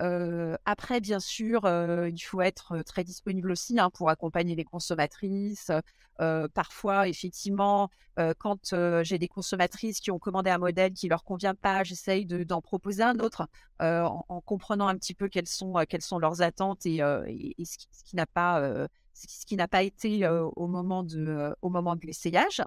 après, 0.00 1.00
bien 1.00 1.20
sûr, 1.20 1.62
il 1.64 2.20
faut 2.20 2.40
être 2.40 2.82
très 2.82 3.04
disponible 3.04 3.50
aussi 3.50 3.78
hein, 3.80 3.90
pour 3.90 4.10
accompagner 4.10 4.54
les 4.54 4.64
consommatrices. 4.64 5.72
parfois, 6.54 7.08
effectivement, 7.08 7.90
quand 8.38 8.74
j'ai 9.02 9.18
des 9.18 9.28
consommatrices 9.28 10.00
qui 10.00 10.10
ont 10.10 10.18
commandé 10.18 10.50
un 10.50 10.58
modèle 10.58 10.92
qui 10.92 11.08
leur 11.08 11.24
convient 11.24 11.54
pas, 11.54 11.82
j'essaye 11.82 12.26
d'en 12.26 12.60
proposer 12.60 13.02
un 13.02 13.18
autre 13.18 13.48
en, 13.80 14.40
comprenant 14.44 14.88
un 14.88 14.96
petit 14.96 15.14
peu 15.14 15.28
quelles 15.28 15.48
sont, 15.48 15.74
quelles 15.88 16.02
sont 16.02 16.18
leurs 16.18 16.42
attentes 16.42 16.86
et, 16.86 16.98
ce 16.98 18.04
qui, 18.04 18.16
n'a 18.16 18.26
pas, 18.26 18.88
ce 19.14 19.46
qui 19.46 19.56
n'a 19.56 19.68
pas 19.68 19.82
été 19.82 20.28
au 20.28 20.66
moment 20.68 21.02
de, 21.02 21.54
au 21.60 21.70
moment 21.70 21.96
de 21.96 22.06
l'essayage. 22.06 22.62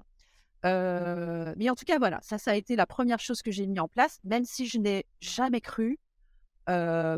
mais 0.64 1.70
en 1.70 1.74
tout 1.74 1.86
cas, 1.86 1.98
voilà, 1.98 2.20
ça, 2.22 2.36
ça 2.36 2.50
a 2.50 2.54
été 2.56 2.76
la 2.76 2.86
première 2.86 3.20
chose 3.20 3.40
que 3.40 3.50
j'ai 3.50 3.66
mis 3.66 3.80
en 3.80 3.88
place, 3.88 4.20
même 4.24 4.44
si 4.44 4.66
je 4.66 4.76
n'ai 4.78 5.06
jamais 5.20 5.62
cru 5.62 5.98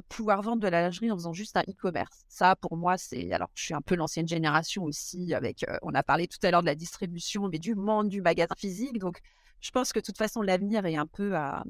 pouvoir 0.09 0.42
vendre 0.42 0.62
de 0.62 0.68
la 0.68 0.82
lingerie 0.82 1.11
en 1.11 1.16
faisant 1.16 1.32
juste 1.32 1.57
un 1.57 1.62
e-commerce. 1.62 2.24
Ça, 2.28 2.57
pour 2.57 2.76
moi, 2.76 2.97
c'est. 2.97 3.32
Alors, 3.32 3.51
je 3.55 3.64
suis 3.64 3.74
un 3.74 3.82
peu 3.82 3.95
l'ancienne 3.95 4.28
génération 4.28 4.84
aussi, 4.84 5.34
avec. 5.34 5.64
on 5.82 5.95
a 5.95 6.03
parlé 6.03 6.26
tout 6.26 6.38
à 6.42 6.51
l'heure 6.51 6.62
de 6.62 6.66
la 6.66 6.74
distribution, 6.74 7.49
mais 7.49 7.59
du 7.59 7.74
monde 7.74 8.09
du 8.09 8.22
magasin 8.22 8.55
physique. 8.57 8.99
Donc, 8.99 9.20
je 9.61 9.70
pense 9.70 9.92
que 9.92 10.01
de 10.01 10.05
toute 10.05 10.18
façon, 10.18 10.42
l'avenir 10.42 10.86
est 10.86 10.97
un 10.97 11.07
peu 11.07 11.36
à. 11.36 11.64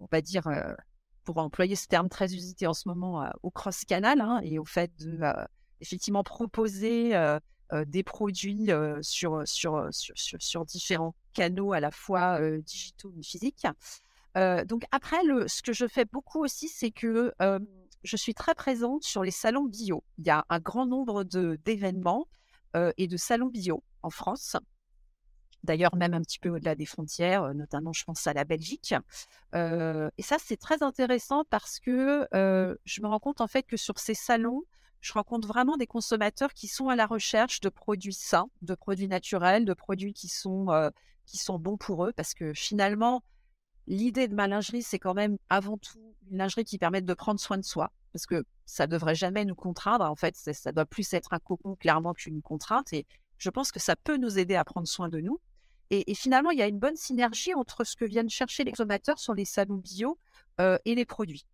On 0.00 0.08
va 0.10 0.20
dire. 0.20 0.48
pour 1.24 1.38
employer 1.38 1.76
ce 1.76 1.86
terme 1.86 2.08
très 2.08 2.34
usité 2.34 2.66
en 2.66 2.74
ce 2.74 2.88
moment, 2.88 3.30
au 3.42 3.50
cross-canal 3.50 4.20
hein, 4.20 4.40
et 4.42 4.58
au 4.58 4.64
fait 4.64 4.90
de 4.98 5.20
effectivement 5.80 6.24
proposer 6.24 7.14
des 7.86 8.02
produits 8.02 8.70
sur, 9.02 9.42
sur, 9.46 9.88
sur, 9.90 10.14
sur, 10.14 10.64
différents 10.64 11.14
canaux 11.32 11.72
à 11.72 11.80
la 11.80 11.90
fois 11.90 12.40
digitaux 12.60 13.12
et 13.18 13.22
physiques 13.22 13.66
donc 14.36 14.84
après, 14.90 15.20
ce 15.46 15.62
que 15.62 15.72
je 15.72 15.86
fais 15.86 16.04
beaucoup 16.04 16.42
aussi, 16.42 16.68
c'est 16.68 16.90
que 16.90 17.32
je 18.02 18.16
suis 18.16 18.34
très 18.34 18.54
présente 18.54 19.04
sur 19.04 19.22
les 19.22 19.30
salons 19.30 19.64
bio. 19.64 20.02
Il 20.18 20.26
y 20.26 20.30
a 20.30 20.44
un 20.48 20.58
grand 20.58 20.86
nombre 20.86 21.24
d'événements 21.24 22.26
et 22.96 23.06
de 23.06 23.16
salons 23.16 23.48
bio 23.48 23.82
en 24.02 24.10
France. 24.10 24.56
D'ailleurs, 25.64 25.94
même 25.94 26.12
un 26.14 26.22
petit 26.22 26.40
peu 26.40 26.48
au-delà 26.48 26.74
des 26.74 26.86
frontières, 26.86 27.54
notamment 27.54 27.92
je 27.92 28.02
pense 28.04 28.26
à 28.26 28.32
la 28.32 28.44
Belgique. 28.44 28.94
et 29.54 30.22
ça, 30.22 30.36
c'est 30.38 30.56
très 30.56 30.82
intéressant 30.82 31.44
parce 31.50 31.78
que 31.78 32.26
je 32.32 33.02
me 33.02 33.06
rends 33.06 33.20
compte 33.20 33.40
en 33.40 33.48
fait 33.48 33.64
que 33.64 33.76
sur 33.76 33.98
ces 33.98 34.14
salons, 34.14 34.62
je 35.00 35.12
rencontre 35.12 35.48
vraiment 35.48 35.76
des 35.76 35.86
consommateurs 35.86 36.54
qui 36.54 36.68
sont 36.68 36.88
à 36.88 36.96
la 36.96 37.06
recherche 37.06 37.60
de 37.60 37.68
produits 37.68 38.14
sains, 38.14 38.48
de 38.62 38.74
produits 38.74 39.08
naturels, 39.08 39.64
de 39.64 39.74
produits 39.74 40.14
qui 40.14 40.28
sont, 40.28 40.90
qui 41.26 41.38
sont 41.38 41.58
bons 41.58 41.76
pour 41.76 42.06
eux, 42.06 42.12
parce 42.12 42.34
que 42.34 42.54
finalement, 42.54 43.22
l'idée 43.86 44.28
de 44.28 44.34
ma 44.34 44.48
lingerie, 44.48 44.82
c'est 44.82 44.98
quand 44.98 45.14
même 45.14 45.38
avant 45.48 45.76
tout 45.76 45.98
une 46.30 46.38
lingerie 46.38 46.64
qui 46.64 46.78
permette 46.78 47.04
de 47.04 47.14
prendre 47.14 47.40
soin 47.40 47.58
de 47.58 47.64
soi, 47.64 47.92
parce 48.12 48.26
que 48.26 48.44
ça 48.64 48.86
devrait 48.86 49.14
jamais 49.14 49.44
nous 49.44 49.54
contraindre. 49.54 50.04
En 50.04 50.16
fait, 50.16 50.36
ça 50.36 50.72
doit 50.72 50.86
plus 50.86 51.12
être 51.12 51.32
un 51.32 51.38
cocon 51.38 51.76
clairement 51.76 52.14
qu'une 52.14 52.42
contrainte. 52.42 52.92
Et 52.92 53.06
je 53.38 53.50
pense 53.50 53.72
que 53.72 53.80
ça 53.80 53.96
peut 53.96 54.16
nous 54.16 54.38
aider 54.38 54.54
à 54.54 54.64
prendre 54.64 54.86
soin 54.86 55.08
de 55.08 55.20
nous. 55.20 55.40
Et, 55.90 56.14
finalement, 56.14 56.50
il 56.50 56.58
y 56.58 56.62
a 56.62 56.68
une 56.68 56.78
bonne 56.78 56.96
synergie 56.96 57.52
entre 57.52 57.84
ce 57.84 57.96
que 57.96 58.06
viennent 58.06 58.30
chercher 58.30 58.64
les 58.64 58.70
consommateurs 58.70 59.18
sur 59.18 59.34
les 59.34 59.44
salons 59.44 59.76
bio 59.76 60.18
euh, 60.58 60.78
et 60.86 60.94
les 60.94 61.04
produits. 61.04 61.44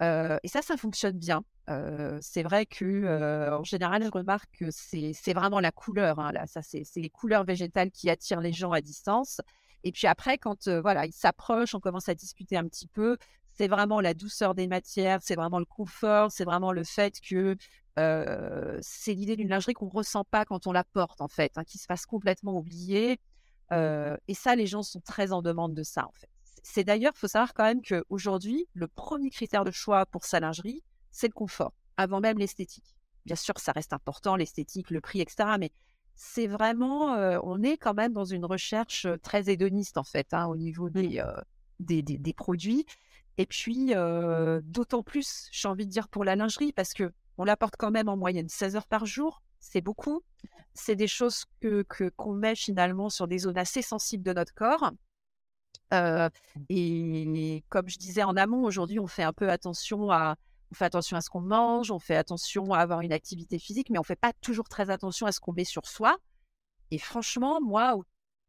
Euh, 0.00 0.38
et 0.42 0.48
ça, 0.48 0.62
ça 0.62 0.78
fonctionne 0.78 1.18
bien. 1.18 1.44
Euh, 1.68 2.18
c'est 2.22 2.42
vrai 2.42 2.64
que 2.64 3.50
en 3.52 3.64
général, 3.64 4.02
je 4.02 4.08
remarque 4.08 4.48
que 4.58 4.70
c'est 4.70 5.34
vraiment 5.34 5.60
la 5.60 5.72
couleur. 5.72 6.20
Hein, 6.20 6.32
là, 6.32 6.46
ça, 6.46 6.62
c'est 6.62 6.86
les 6.96 7.10
couleurs 7.10 7.44
végétales 7.44 7.90
qui 7.90 8.08
attirent 8.08 8.40
les 8.40 8.54
gens 8.54 8.72
à 8.72 8.80
distance. 8.80 9.42
Et 9.84 9.92
puis 9.92 10.06
après, 10.06 10.38
quand 10.38 10.68
voilà, 10.68 11.06
ils 11.06 11.12
s'approchent, 11.12 11.74
on 11.74 11.80
commence 11.80 12.08
à 12.08 12.14
discuter 12.14 12.56
un 12.56 12.66
petit 12.68 12.86
peu. 12.86 13.16
C'est 13.54 13.68
vraiment 13.68 14.00
la 14.00 14.14
douceur 14.14 14.54
des 14.54 14.66
matières, 14.66 15.20
c'est 15.22 15.34
vraiment 15.34 15.58
le 15.58 15.64
confort, 15.64 16.30
c'est 16.32 16.44
vraiment 16.44 16.72
le 16.72 16.84
fait 16.84 17.20
que 17.20 17.56
c'est 18.80 19.14
l'idée 19.14 19.36
d'une 19.36 19.48
lingerie 19.48 19.74
qu'on 19.74 19.86
ne 19.86 19.90
ressent 19.90 20.24
pas 20.24 20.44
quand 20.44 20.66
on 20.66 20.72
la 20.72 20.84
porte, 20.84 21.20
en 21.20 21.28
fait, 21.28 21.52
hein, 21.56 21.64
qui 21.64 21.78
se 21.78 21.84
fasse 21.84 22.06
complètement 22.06 22.56
oublier. 22.56 23.18
et 23.70 24.34
ça, 24.34 24.56
les 24.56 24.66
gens 24.66 24.82
sont 24.82 25.00
très 25.00 25.32
en 25.32 25.42
demande 25.42 25.74
de 25.74 25.82
ça, 25.82 26.06
en 26.06 26.12
fait. 26.12 26.28
C'est 26.62 26.84
d'ailleurs, 26.84 27.12
il 27.14 27.18
faut 27.18 27.28
savoir 27.28 27.54
quand 27.54 27.64
même 27.64 27.82
qu'aujourd'hui, 27.82 28.68
le 28.74 28.86
premier 28.86 29.30
critère 29.30 29.64
de 29.64 29.72
choix 29.72 30.06
pour 30.06 30.24
sa 30.24 30.38
lingerie, 30.40 30.82
c'est 31.10 31.26
le 31.26 31.32
confort, 31.32 31.72
avant 31.96 32.20
même 32.20 32.38
l'esthétique. 32.38 32.96
Bien 33.26 33.36
sûr, 33.36 33.58
ça 33.58 33.72
reste 33.72 33.92
important, 33.92 34.36
l'esthétique, 34.36 34.90
le 34.90 35.00
prix, 35.00 35.20
etc. 35.20 35.56
Mais 35.58 35.72
c'est 36.24 36.46
vraiment, 36.46 37.14
on 37.42 37.62
est 37.64 37.76
quand 37.76 37.94
même 37.94 38.12
dans 38.12 38.24
une 38.24 38.44
recherche 38.44 39.08
très 39.22 39.50
hédoniste 39.50 39.98
en 39.98 40.04
fait, 40.04 40.32
hein, 40.32 40.46
au 40.46 40.56
niveau 40.56 40.88
des, 40.88 41.20
des, 41.80 42.32
produits. 42.32 42.86
Et 43.38 43.46
puis, 43.46 43.92
d'autant 44.62 45.02
plus, 45.02 45.48
j'ai 45.50 45.66
envie 45.66 45.84
de 45.84 45.90
dire 45.90 46.08
pour 46.08 46.24
la 46.24 46.36
lingerie, 46.36 46.72
parce 46.72 46.94
que 46.94 47.12
on 47.38 47.44
la 47.44 47.56
porte 47.56 47.74
quand 47.76 47.90
même 47.90 48.08
en 48.08 48.16
moyenne 48.16 48.48
16 48.48 48.76
heures 48.76 48.86
par 48.86 49.04
jour, 49.04 49.42
c'est 49.58 49.80
beaucoup. 49.80 50.22
C'est 50.74 50.94
des 50.94 51.08
choses 51.08 51.44
que 51.60 51.84
qu'on 52.16 52.34
met 52.34 52.54
finalement 52.54 53.10
sur 53.10 53.26
des 53.26 53.38
zones 53.38 53.58
assez 53.58 53.82
sensibles 53.82 54.22
de 54.22 54.32
notre 54.32 54.54
corps. 54.54 54.92
et 56.68 57.64
comme 57.68 57.88
je 57.88 57.98
disais 57.98 58.22
en 58.22 58.36
amont, 58.36 58.62
aujourd'hui, 58.62 59.00
on 59.00 59.08
fait 59.08 59.24
un 59.24 59.32
peu 59.32 59.50
attention 59.50 60.12
à, 60.12 60.36
on 60.72 60.74
fait 60.74 60.86
attention 60.86 61.18
à 61.18 61.20
ce 61.20 61.28
qu'on 61.28 61.42
mange, 61.42 61.90
on 61.90 61.98
fait 61.98 62.16
attention 62.16 62.72
à 62.72 62.78
avoir 62.78 63.02
une 63.02 63.12
activité 63.12 63.58
physique, 63.58 63.90
mais 63.90 63.98
on 63.98 64.02
fait 64.02 64.16
pas 64.16 64.32
toujours 64.40 64.70
très 64.70 64.88
attention 64.88 65.26
à 65.26 65.32
ce 65.32 65.38
qu'on 65.38 65.52
met 65.52 65.64
sur 65.64 65.86
soi. 65.86 66.16
Et 66.90 66.98
franchement, 66.98 67.60
moi, 67.60 67.98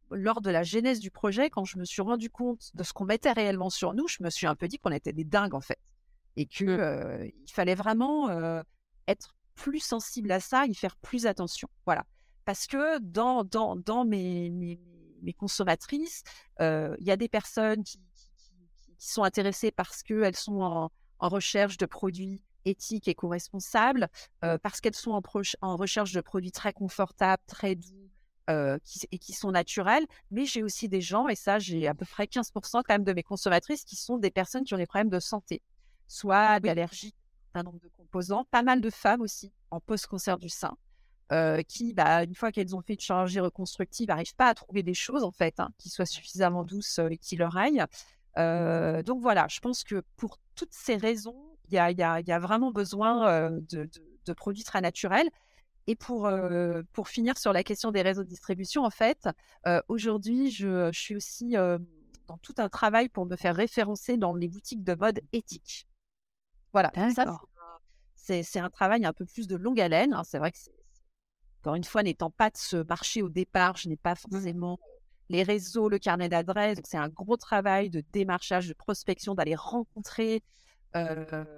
lors 0.10 0.40
de 0.40 0.50
la 0.50 0.64
genèse 0.64 1.02
du 1.02 1.12
projet, 1.12 1.50
quand 1.50 1.66
je 1.66 1.78
me 1.78 1.84
suis 1.84 2.02
rendu 2.02 2.30
compte 2.30 2.72
de 2.76 2.84
ce 2.84 2.94
qu'on 2.94 3.04
mettait 3.04 3.34
réellement 3.34 3.70
sur 3.70 3.94
nous, 3.94 4.08
je 4.08 4.24
me 4.24 4.30
suis 4.30 4.48
un 4.48 4.56
peu 4.56 4.70
dit 4.70 4.80
qu'on 4.80 4.92
était 4.92 5.12
des 5.12 5.26
dingues 5.26 5.54
en 5.54 5.60
fait, 5.60 5.80
et 6.38 6.46
que 6.46 6.64
mmh. 6.64 6.80
euh, 6.80 7.26
il 7.46 7.52
fallait 7.52 7.76
vraiment 7.76 8.30
euh, 8.30 8.62
être 9.10 9.36
plus 9.56 9.82
sensible 9.82 10.32
à 10.32 10.40
ça, 10.40 10.66
y 10.66 10.76
faire 10.76 10.96
plus 10.96 11.26
attention. 11.26 11.68
Voilà, 11.86 12.06
parce 12.46 12.68
que 12.68 13.00
dans 13.00 13.44
dans, 13.44 13.76
dans 13.76 14.06
mes, 14.06 14.50
mes, 14.50 15.34
consommatrices, 15.34 16.24
euh, 16.62 16.96
il 17.00 17.06
y 17.06 17.12
a 17.12 17.18
des 17.18 17.28
personnes 17.28 17.84
qui, 17.84 18.00
qui 18.98 19.10
sont 19.10 19.24
intéressées 19.24 19.72
parce 19.72 20.04
qu'elles 20.04 20.38
sont 20.38 20.62
en 20.62 20.90
en 21.24 21.30
recherche 21.30 21.78
de 21.78 21.86
produits 21.86 22.44
éthiques 22.66 23.08
et 23.08 23.16
co-responsables, 23.16 24.10
euh, 24.44 24.58
parce 24.62 24.82
qu'elles 24.82 24.94
sont 24.94 25.22
en, 25.62 25.78
recherche 25.78 26.12
de 26.12 26.20
produits 26.20 26.52
très 26.52 26.74
confortables, 26.74 27.42
très 27.48 27.76
doux 27.76 28.10
euh, 28.50 28.78
et 29.10 29.18
qui 29.18 29.32
sont 29.32 29.52
naturels. 29.52 30.06
Mais 30.32 30.46
j'ai 30.46 30.64
aussi 30.64 30.90
des 30.90 31.00
gens, 31.00 31.30
et 31.30 31.36
ça, 31.36 31.60
j'ai 31.60 31.88
à 31.88 31.94
peu 31.94 32.06
près 32.06 32.26
15% 32.26 32.82
quand 32.84 32.84
même 32.90 33.06
de 33.06 33.14
mes 33.14 33.24
consommatrices 33.24 33.86
qui 33.86 33.96
sont 33.96 34.18
des 34.18 34.32
personnes 34.32 34.66
qui 34.66 34.74
ont 34.74 34.78
des 34.78 34.86
problèmes 34.86 35.10
de 35.10 35.22
santé, 35.22 35.62
soit 36.10 36.60
d'allergie, 36.60 37.16
un 37.54 37.64
nombre 37.64 37.80
de 37.80 37.88
composants, 37.88 38.44
pas 38.52 38.62
mal 38.62 38.82
de 38.82 38.90
femmes 38.90 39.22
aussi 39.22 39.54
en 39.72 39.80
post-cancer 39.80 40.38
du 40.38 40.50
sein. 40.50 40.76
Euh, 41.32 41.62
qui, 41.64 41.94
bah, 41.94 42.26
une 42.26 42.36
fois 42.36 42.52
qu'elles 42.52 42.76
ont 42.76 42.82
fait 42.82 42.96
une 42.96 43.00
chirurgie 43.00 43.40
reconstructive, 43.40 44.10
n'arrivent 44.10 44.36
pas 44.36 44.50
à 44.50 44.54
trouver 44.54 44.84
des 44.84 44.94
choses 44.94 45.24
en 45.24 45.32
fait 45.32 45.58
hein, 45.62 45.70
qui 45.78 45.90
soient 45.90 46.06
suffisamment 46.06 46.66
douces 46.66 47.00
et 47.10 47.18
qui 47.18 47.38
leur 47.38 47.56
aillent. 47.56 47.86
Euh, 48.38 49.04
donc 49.04 49.22
voilà, 49.22 49.48
je 49.50 49.60
pense 49.60 49.84
que 49.84 50.04
pour 50.18 50.40
toutes 50.56 50.74
ces 50.74 50.96
raisons, 50.96 51.36
il 51.70 51.76
y 51.76 51.80
a, 51.80 52.40
vraiment 52.40 52.72
besoin 52.72 53.52
de, 53.52 54.34
produits 54.36 54.64
très 54.64 54.82
naturels. 54.82 55.30
Et 55.88 55.96
pour, 55.96 56.30
finir 57.06 57.38
sur 57.38 57.52
la 57.52 57.64
question 57.64 57.92
des 57.92 58.02
réseaux 58.02 58.24
de 58.24 58.30
distribution, 58.30 58.84
en 58.84 58.90
fait, 58.90 59.28
aujourd'hui, 59.88 60.52
je, 60.52 60.92
suis 60.92 61.16
aussi 61.16 61.56
dans 62.28 62.38
tout 62.42 62.56
un 62.58 62.70
travail 62.70 63.10
pour 63.10 63.26
me 63.26 63.36
faire 63.36 63.56
référencer 63.56 64.18
dans 64.18 64.34
les 64.34 64.48
boutiques 64.48 64.84
de 64.84 64.96
mode 64.96 65.22
éthiques. 65.32 65.88
Voilà, 66.72 66.92
ça, 67.14 67.40
c'est 68.16 68.60
un 68.60 68.70
travail 68.70 69.06
un 69.06 69.14
peu 69.14 69.26
plus 69.26 69.48
de 69.48 69.56
longue 69.56 69.80
haleine. 69.80 70.14
Hein. 70.14 70.24
C'est 70.24 70.40
vrai 70.40 70.52
que, 70.52 70.58
encore 71.62 71.76
une 71.76 71.84
fois, 71.84 72.04
n'étant 72.04 72.32
pas 72.32 72.50
de 72.50 72.58
ce 72.58 72.78
marché 72.78 73.22
au 73.22 73.30
départ, 73.30 73.78
je 73.78 73.90
n'ai 73.90 73.98
pas 73.98 74.14
mmh. 74.14 74.32
forcément 74.32 74.80
les 75.30 75.44
réseaux, 75.44 75.90
le 75.90 76.00
carnet 76.00 76.30
d'adresses. 76.30 76.80
C'est 76.84 76.98
un 76.98 77.10
gros 77.10 77.38
travail 77.38 77.90
de 77.90 78.04
démarchage, 78.12 78.68
de 78.68 78.74
prospection, 78.74 79.36
d'aller 79.36 79.56
rencontrer 79.56 80.44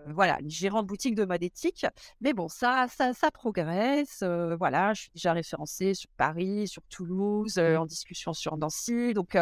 voilà, 0.08 0.38
les 0.42 0.50
gérants 0.50 0.82
de 0.82 0.88
boutique 0.88 1.16
de 1.16 1.26
mode 1.26 1.44
éthique. 1.44 1.86
Mais 2.22 2.34
bon, 2.34 2.48
ça, 2.48 2.88
ça, 2.90 3.14
ça 3.14 3.32
progresse. 3.32 4.24
voilà, 4.58 4.94
je 4.94 5.02
suis 5.02 5.12
déjà 5.14 5.34
référencée 5.34 5.94
sur 5.94 6.10
Paris, 6.16 6.68
sur 6.68 6.82
Toulouse, 6.84 7.60
en 7.60 7.86
discussion 7.86 8.34
sur 8.34 8.58
Nancy. 8.58 9.14
Donc, 9.14 9.38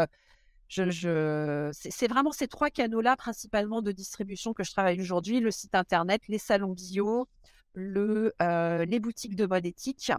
je, 0.67 0.89
je... 0.89 1.69
c'est 1.71 2.07
vraiment 2.07 2.31
ces 2.31 2.47
trois 2.47 2.71
canaux-là, 2.71 3.15
principalement 3.15 3.81
de 3.81 3.91
distribution, 3.91 4.53
que 4.53 4.63
je 4.63 4.71
travaille 4.71 4.99
aujourd'hui 4.99 5.39
le 5.39 5.51
site 5.51 5.75
internet, 5.75 6.21
les 6.27 6.39
salons 6.39 6.73
bio, 6.73 7.27
le, 7.75 8.33
les 8.39 8.99
boutiques 8.99 9.35
de 9.35 9.45
mode 9.45 9.65
éthique. 9.65 10.11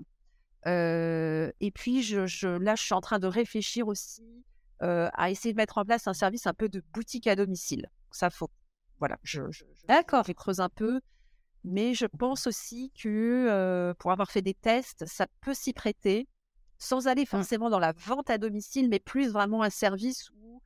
Et 0.67 1.71
puis, 1.75 2.03
je, 2.03 2.27
je, 2.27 2.49
là, 2.49 2.75
je 2.75 2.83
suis 2.83 2.95
en 2.95 3.01
train 3.01 3.19
de 3.19 3.27
réfléchir 3.27 3.89
aussi 3.89 4.23
à 4.81 5.31
essayer 5.31 5.53
de 5.53 5.57
mettre 5.57 5.79
en 5.79 5.85
place 5.85 6.07
un 6.09 6.13
service 6.13 6.47
un 6.47 6.53
peu 6.53 6.69
de 6.69 6.83
boutique 6.93 7.27
à 7.27 7.37
domicile. 7.37 7.89
Ça, 8.11 8.29
faut 8.29 8.51
voilà, 8.99 9.19
je, 9.23 9.43
D'accord. 9.89 10.25
je 10.27 10.33
creuse 10.33 10.61
un 10.61 10.69
peu. 10.69 11.01
Mais 11.65 11.95
je 11.95 12.05
pense 12.05 12.47
aussi 12.47 12.93
que 13.03 13.95
pour 13.99 14.13
avoir 14.13 14.31
fait 14.31 14.43
des 14.43 14.53
tests, 14.53 15.07
ça 15.07 15.27
peut 15.41 15.55
s'y 15.55 15.73
prêter, 15.73 16.29
sans 16.79 17.09
aller 17.09 17.23
mmh. 17.23 17.27
forcément 17.27 17.71
dans 17.71 17.79
la 17.79 17.93
vente 17.93 18.29
à 18.29 18.37
domicile, 18.37 18.91
mais 18.91 18.99
plus 18.99 19.31
vraiment 19.31 19.63
un 19.63 19.71
service 19.71 20.31
où 20.31 20.61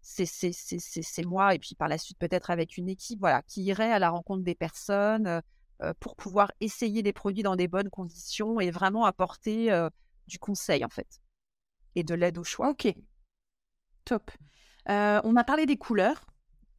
c'est 0.00 1.24
moi, 1.24 1.54
et 1.54 1.58
puis 1.58 1.74
par 1.74 1.88
la 1.88 1.98
suite 1.98 2.18
peut-être 2.18 2.50
avec 2.50 2.76
une 2.76 2.88
équipe, 2.88 3.18
voilà, 3.20 3.42
qui 3.42 3.62
irait 3.62 3.92
à 3.92 3.98
la 3.98 4.10
rencontre 4.10 4.42
des 4.44 4.54
personnes 4.54 5.42
pour 6.00 6.16
pouvoir 6.16 6.52
essayer 6.60 7.02
les 7.02 7.12
produits 7.12 7.42
dans 7.42 7.56
des 7.56 7.68
bonnes 7.68 7.90
conditions 7.90 8.60
et 8.60 8.70
vraiment 8.70 9.04
apporter 9.04 9.70
du 10.26 10.38
conseil 10.38 10.84
en 10.84 10.88
fait 10.88 11.20
et 11.94 12.02
de 12.04 12.14
l'aide 12.14 12.38
au 12.38 12.44
choix. 12.44 12.70
Ok, 12.70 12.92
top. 14.04 14.30
on 14.86 15.36
a 15.36 15.44
parlé 15.44 15.66
des 15.66 15.76
couleurs 15.76 16.24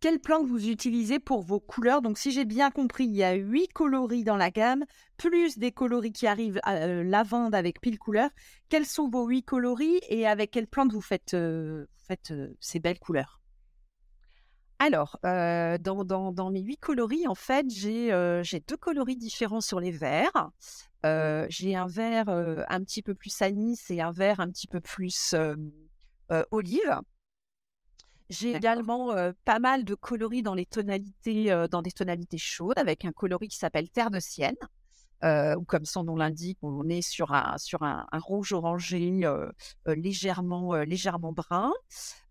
quelle 0.01 0.19
plante 0.19 0.47
vous 0.47 0.67
utilisez 0.67 1.19
pour 1.19 1.43
vos 1.43 1.59
couleurs? 1.59 2.01
Donc, 2.01 2.17
si 2.17 2.31
j'ai 2.31 2.43
bien 2.43 2.71
compris, 2.71 3.05
il 3.05 3.15
y 3.15 3.23
a 3.23 3.33
huit 3.33 3.67
coloris 3.67 4.23
dans 4.23 4.35
la 4.35 4.49
gamme, 4.49 4.83
plus 5.15 5.59
des 5.59 5.71
coloris 5.71 6.11
qui 6.11 6.25
arrivent 6.25 6.59
à 6.63 6.73
euh, 6.73 7.03
lavande 7.03 7.53
avec 7.53 7.79
pile 7.79 7.99
couleur. 7.99 8.31
Quels 8.67 8.87
sont 8.87 9.09
vos 9.09 9.27
huit 9.27 9.43
coloris 9.43 9.99
et 10.09 10.25
avec 10.25 10.49
quelle 10.49 10.65
plante 10.65 10.91
vous 10.91 11.01
faites, 11.01 11.35
euh, 11.35 11.85
euh, 12.31 12.47
ces 12.59 12.79
belles 12.79 12.99
couleurs? 12.99 13.40
Alors, 14.81 15.19
dans, 15.23 16.31
dans, 16.31 16.49
mes 16.49 16.61
huit 16.61 16.77
coloris, 16.77 17.27
en 17.27 17.35
fait, 17.35 17.69
j'ai 17.69 18.09
deux 18.67 18.77
coloris 18.77 19.15
différents 19.15 19.61
sur 19.61 19.79
les 19.79 19.91
verts. 19.91 20.49
j'ai 21.03 21.75
un 21.75 21.85
vert 21.85 22.29
un 22.29 22.83
petit 22.83 23.03
peu 23.03 23.13
plus 23.13 23.41
anis 23.43 23.91
et 23.91 24.01
un 24.01 24.11
vert 24.11 24.39
un 24.39 24.49
petit 24.49 24.65
peu 24.65 24.81
plus 24.81 25.35
olive. 26.49 26.99
J'ai 28.29 28.55
également 28.55 29.13
pas 29.45 29.59
mal 29.59 29.83
de 29.83 29.93
coloris 29.93 30.41
dans 30.41 30.55
les 30.55 30.65
tonalités, 30.65 31.55
dans 31.69 31.83
des 31.83 31.91
tonalités 31.91 32.39
chaudes, 32.39 32.79
avec 32.79 33.05
un 33.05 33.11
coloris 33.11 33.49
qui 33.49 33.57
s'appelle 33.57 33.89
Terre 33.89 34.09
de 34.09 34.19
Sienne, 34.19 34.55
ou 35.23 35.63
comme 35.65 35.85
son 35.85 36.03
nom 36.03 36.15
l'indique, 36.15 36.57
on 36.61 36.87
est 36.89 37.01
sur 37.01 37.33
un, 37.33 37.57
sur 37.57 37.83
un, 37.83 38.05
rouge 38.13 38.53
orangé 38.53 39.21
légèrement, 39.85 40.75
légèrement 40.75 41.31
brun. 41.31 41.71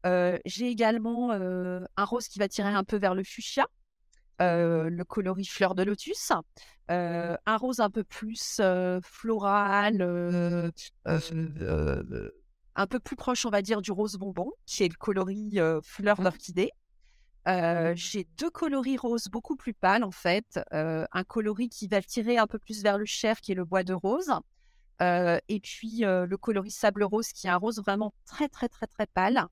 J'ai 0.04 0.68
également 0.68 1.30
un 1.32 2.04
rose 2.04 2.28
qui 2.28 2.38
va 2.38 2.48
tirer 2.48 2.68
un 2.68 2.84
peu 2.84 2.96
vers 2.96 3.14
le 3.14 3.24
fuchsia. 3.24 3.66
le 4.38 5.02
coloris 5.04 5.46
fleur 5.46 5.74
de 5.74 5.82
lotus, 5.82 6.32
un 6.88 7.56
rose 7.56 7.80
un 7.80 7.90
peu 7.90 8.04
plus 8.04 8.60
floral, 9.02 10.02
un 12.76 12.86
peu 12.86 13.00
plus 13.00 13.16
proche, 13.16 13.46
on 13.46 13.50
va 13.50 13.62
dire, 13.62 13.82
du 13.82 13.92
rose 13.92 14.16
bonbon, 14.16 14.52
qui 14.66 14.84
est 14.84 14.88
le 14.88 14.96
coloris 14.96 15.58
fleur 15.82 16.20
mmh. 16.20 16.24
D'orchidée. 17.46 17.96
j'ai 17.96 18.28
deux 18.38 18.50
coloris 18.50 18.96
roses 18.96 19.28
beaucoup 19.28 19.56
plus 19.56 19.74
pâles, 19.74 20.04
en 20.04 20.10
fait. 20.10 20.60
un 20.72 21.24
coloris 21.24 21.68
qui 21.68 21.88
va 21.88 22.02
tirer 22.02 22.38
un 22.38 22.46
peu 22.46 22.58
plus 22.58 22.82
vers 22.82 22.98
le 22.98 23.04
chair, 23.04 23.40
qui 23.40 23.52
est 23.52 23.54
le 23.54 23.64
bois 23.64 23.82
de 23.82 23.94
rose. 23.94 24.30
et 25.00 25.60
puis 25.62 26.00
le 26.00 26.36
coloris 26.36 26.70
sable 26.70 27.04
rose, 27.04 27.28
qui 27.28 27.46
est 27.46 27.50
un 27.50 27.56
rose 27.56 27.80
vraiment 27.80 28.12
très, 28.26 28.48
très, 28.48 28.68
très, 28.68 28.86
très 28.86 29.06
pâle. 29.06 29.46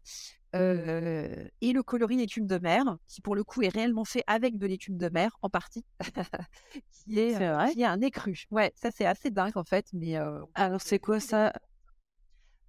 et 0.54 1.72
le 1.72 1.82
coloris 1.82 2.20
écume 2.20 2.46
de 2.46 2.58
mer, 2.58 2.84
qui 3.06 3.20
pour 3.20 3.34
le 3.34 3.44
coup 3.44 3.62
est 3.62 3.68
réellement 3.68 4.04
fait 4.04 4.24
avec 4.26 4.58
de 4.58 4.66
l'écume 4.66 4.98
de 4.98 5.08
mer 5.08 5.36
en 5.42 5.50
partie, 5.50 5.84
qui, 6.92 7.18
est, 7.18 7.72
qui 7.72 7.82
est 7.82 7.86
un 7.86 8.00
écru. 8.00 8.44
Ouais, 8.50 8.72
ça 8.74 8.90
c'est 8.90 9.06
assez 9.06 9.30
dingue 9.30 9.56
en 9.56 9.64
fait. 9.64 9.86
Mais 9.92 10.16
alors 10.54 10.80
c'est 10.80 10.98
quoi 10.98 11.20
ça? 11.20 11.52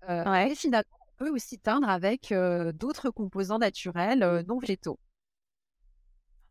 et 0.07 0.55
finalement, 0.55 0.97
on 1.01 1.25
peut 1.25 1.29
aussi 1.29 1.59
teindre 1.59 1.89
avec 1.89 2.33
d'autres 2.73 3.09
composants 3.09 3.59
naturels 3.59 4.45
non 4.47 4.57
végétaux. 4.59 4.97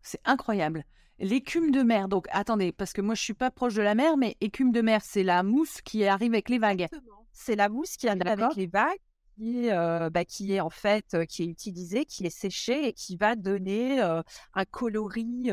C'est 0.02 0.20
incroyable. 0.24 0.84
L'écume 1.18 1.70
de 1.72 1.82
mer, 1.82 2.08
donc 2.08 2.26
attendez, 2.30 2.70
parce 2.70 2.92
que 2.92 3.00
moi 3.00 3.14
je 3.14 3.22
suis 3.22 3.34
pas 3.34 3.50
proche 3.50 3.74
de 3.74 3.82
la 3.82 3.94
mer, 3.94 4.16
mais 4.16 4.36
écume 4.40 4.70
de 4.70 4.80
mer, 4.80 5.00
c'est 5.02 5.24
la 5.24 5.42
mousse 5.42 5.80
qui 5.82 6.04
arrive 6.04 6.32
avec 6.32 6.48
les 6.48 6.58
vagues. 6.58 6.86
C'est 7.32 7.56
la 7.56 7.68
mousse 7.68 7.96
qui 7.96 8.08
arrive 8.08 8.26
avec 8.26 8.54
les 8.54 8.66
vagues, 8.68 8.98
qui, 9.36 9.68
bah, 9.68 10.24
qui 10.24 10.52
est 10.52 10.60
en 10.60 10.70
fait 10.70 11.16
qui 11.28 11.42
est 11.42 11.46
utilisée, 11.46 12.04
qui 12.04 12.24
est 12.24 12.30
séchée 12.30 12.86
et 12.86 12.92
qui 12.92 13.16
va 13.16 13.34
donner 13.34 14.00
un 14.00 14.64
coloris 14.70 15.50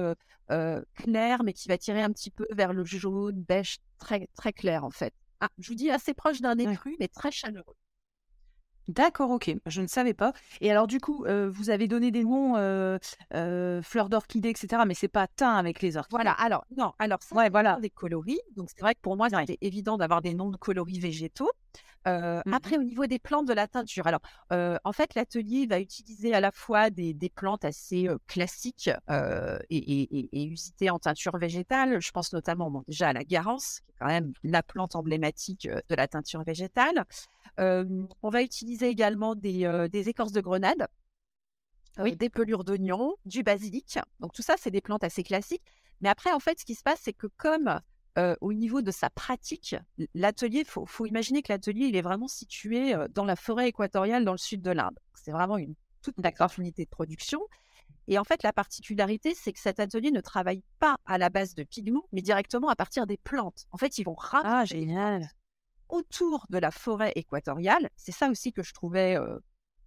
clair, 0.93 1.43
mais 1.43 1.53
qui 1.53 1.67
va 1.67 1.77
tirer 1.79 2.03
un 2.03 2.11
petit 2.11 2.29
peu 2.29 2.45
vers 2.51 2.71
le 2.71 2.83
jaune, 2.85 3.41
beige, 3.41 3.77
très 3.97 4.27
très 4.35 4.53
clair 4.53 4.83
en 4.83 4.91
fait. 4.91 5.13
Ah, 5.39 5.49
je 5.57 5.69
vous 5.69 5.75
dis 5.75 5.89
assez 5.89 6.13
proche 6.13 6.41
d'un 6.41 6.57
écru, 6.57 6.95
mais 6.99 7.07
très 7.07 7.31
chaleureux. 7.31 7.75
D'accord, 8.87 9.31
ok, 9.31 9.51
je 9.65 9.81
ne 9.81 9.87
savais 9.87 10.13
pas. 10.13 10.33
Et 10.61 10.69
alors 10.69 10.85
du 10.85 10.99
coup, 10.99 11.25
euh, 11.25 11.49
vous 11.49 11.71
avez 11.71 11.87
donné 11.87 12.11
des 12.11 12.23
noms, 12.23 12.55
euh, 12.55 12.99
euh, 13.33 13.81
fleurs 13.81 14.09
d'orchidée, 14.09 14.49
etc. 14.49 14.83
Mais 14.85 14.93
c'est 14.93 15.07
pas 15.07 15.27
teint 15.27 15.55
avec 15.55 15.81
les 15.81 15.97
orchidées. 15.97 16.15
Voilà. 16.15 16.31
Alors 16.33 16.65
non, 16.77 16.93
alors 16.99 17.21
ça, 17.23 17.35
ouais, 17.35 17.49
voilà. 17.49 17.79
des 17.81 17.89
coloris. 17.89 18.39
Donc 18.55 18.69
c'est 18.69 18.81
vrai 18.81 18.93
que 18.93 18.99
pour 19.01 19.17
moi, 19.17 19.27
c'est 19.47 19.57
évident 19.61 19.97
d'avoir 19.97 20.21
des 20.21 20.35
noms 20.35 20.51
de 20.51 20.57
coloris 20.57 20.99
végétaux. 20.99 21.51
Mmh 22.05 22.53
après, 22.53 22.77
au 22.77 22.83
niveau 22.83 23.07
des 23.07 23.17
plantes 23.17 23.47
de 23.47 23.53
la 23.53 23.67
teinture, 23.67 24.05
alors 24.05 24.21
en 24.51 24.91
fait, 24.93 25.15
l'atelier 25.15 25.65
va 25.65 25.79
utiliser 25.79 26.33
à 26.33 26.39
la 26.39 26.51
fois 26.51 26.89
des, 26.89 27.31
plantes 27.33 27.65
assez 27.65 28.07
classiques 28.27 28.91
et, 29.69 30.45
usitées 30.47 30.89
en 30.89 30.99
teinture 30.99 31.37
végétale. 31.37 31.99
Je 31.99 32.11
pense 32.11 32.31
notamment 32.33 32.83
déjà 32.87 33.09
à 33.09 33.13
la 33.13 33.23
garance, 33.23 33.79
qui 33.79 33.91
est 33.91 33.95
quand 33.99 34.07
même 34.07 34.33
la 34.43 34.61
plante 34.61 34.95
emblématique 34.95 35.67
de 35.67 35.95
la 35.95 36.07
teinture 36.07 36.43
végétale. 36.43 37.05
on 37.57 38.29
va 38.29 38.41
utiliser 38.43 38.87
également 38.87 39.35
des, 39.35 39.65
écorces 40.07 40.31
de 40.31 40.41
grenade, 40.41 40.87
des 41.97 42.29
pelures 42.29 42.63
d'oignon, 42.63 43.15
du 43.25 43.43
basilic. 43.43 43.99
Donc 44.19 44.33
tout 44.33 44.41
ça, 44.41 44.55
c'est 44.57 44.71
des 44.71 44.81
plantes 44.81 45.03
assez 45.03 45.23
classiques. 45.23 45.63
Mais 46.01 46.09
après, 46.09 46.31
en 46.31 46.39
fait, 46.39 46.59
ce 46.59 46.65
qui 46.65 46.75
se 46.75 46.83
passe, 46.83 46.99
c'est 47.01 47.13
que 47.13 47.27
comme 47.37 47.79
au 48.41 48.53
niveau 48.53 48.81
de 48.81 48.91
sa 48.91 49.09
pratique, 49.09 49.75
l'atelier, 50.13 50.59
il 50.59 50.65
faut, 50.65 51.05
imaginer 51.05 51.41
que 51.41 51.51
l'atelier, 51.51 51.87
il 51.87 51.95
est 51.95 52.01
vraiment 52.01 52.27
situé 52.27 52.95
dans 53.11 53.25
la 53.25 53.35
forêt 53.35 53.69
équatoriale 53.69 54.23
dans 54.23 54.31
le 54.31 54.37
sud 54.37 54.61
de 54.61 54.71
l'Inde. 54.71 54.97
C'est 55.13 55.31
vraiment 55.31 55.57
une 55.57 55.75
toute 56.01 56.19
d'accord 56.19 56.51
unité 56.57 56.85
de 56.85 56.89
production. 56.89 57.41
Et 58.07 58.19
en 58.19 58.23
fait, 58.23 58.43
la 58.43 58.53
particularité, 58.53 59.33
c'est 59.33 59.51
que 59.51 59.59
cet 59.59 59.79
atelier 59.79 60.11
ne 60.11 60.21
travaille 60.21 60.63
pas 60.79 60.97
à 61.05 61.17
la 61.17 61.29
base 61.29 61.55
de 61.55 61.63
pigments, 61.63 62.05
mais 62.11 62.21
directement 62.21 62.69
à 62.69 62.75
partir 62.75 63.07
des 63.07 63.17
plantes. 63.17 63.65
En 63.71 63.77
fait, 63.77 63.97
ils 63.97 64.03
vont 64.03 64.15
ah, 64.31 64.63
génial. 64.65 65.27
autour 65.89 66.45
de 66.49 66.59
la 66.59 66.71
forêt 66.71 67.11
équatoriale. 67.15 67.89
C'est 67.95 68.11
ça 68.11 68.29
aussi 68.29 68.53
que 68.53 68.63
je 68.63 68.73
trouvais 68.73 69.17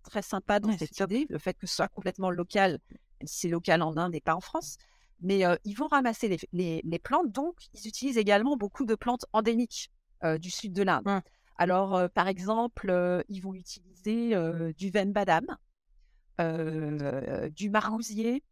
très 0.02 0.22
sympa 0.22 0.58
dans 0.58 0.76
cette 0.76 0.98
idée, 0.98 1.26
le 1.28 1.38
fait 1.38 1.54
que 1.54 1.66
ce 1.66 1.76
soit 1.76 1.88
complètement 1.88 2.30
local, 2.30 2.78
c'est 3.24 3.48
local 3.48 3.82
en 3.82 3.96
Inde 3.96 4.14
et 4.14 4.20
pas 4.20 4.34
en 4.34 4.40
France 4.40 4.78
mais 5.20 5.42
ils 5.64 5.74
vont 5.74 5.88
ramasser 5.88 6.38
les, 6.52 6.98
plantes, 7.02 7.30
donc 7.32 7.54
ils 7.74 7.86
utilisent 7.86 8.18
également 8.18 8.56
beaucoup 8.56 8.86
de 8.86 8.94
plantes 8.94 9.26
endémiques 9.32 9.90
du 10.38 10.50
sud 10.50 10.72
de 10.72 10.82
l'Inde. 10.82 11.06
Mmh. 11.06 11.20
Alors, 11.56 12.08
par 12.10 12.28
exemple, 12.28 13.24
ils 13.28 13.40
vont 13.40 13.54
utiliser 13.54 14.34
du 14.76 14.90
venbadam, 14.90 15.46
du 17.50 17.70
marousier, 17.70 18.42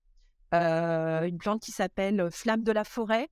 une 0.52 1.38
plante 1.38 1.62
qui 1.62 1.72
s'appelle 1.72 2.28
flamme 2.30 2.62
de 2.62 2.72
la 2.72 2.84
forêt. 2.84 3.28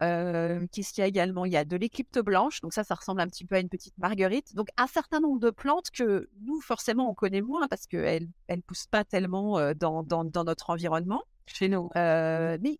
Qu'est-ce 0.00 0.92
qu'il 0.92 1.02
y 1.02 1.04
a 1.04 1.06
également? 1.06 1.44
Il 1.44 1.52
y 1.52 1.56
a 1.56 1.64
de 1.64 1.76
l'éclypte 1.76 2.18
blanche, 2.18 2.60
donc 2.60 2.72
ça, 2.72 2.84
ça 2.84 2.94
ressemble 2.94 3.20
un 3.20 3.28
petit 3.28 3.44
peu 3.44 3.56
à 3.56 3.60
une 3.60 3.68
petite 3.68 3.96
marguerite. 3.98 4.54
Donc, 4.54 4.68
un 4.76 4.86
certain 4.86 5.20
nombre 5.20 5.40
de 5.40 5.50
plantes 5.50 5.90
que 5.90 6.28
nous, 6.40 6.60
forcément, 6.60 7.10
on 7.10 7.14
connaît 7.14 7.42
moins 7.42 7.68
parce 7.68 7.86
qu'elles 7.86 8.28
ne 8.48 8.60
poussent 8.62 8.86
pas 8.86 9.04
tellement 9.04 9.74
dans, 9.74 10.02
dans 10.02 10.44
notre 10.44 10.70
environnement 10.70 11.22
chez 11.46 11.68
nous. 11.68 11.90
mais, 11.94 12.78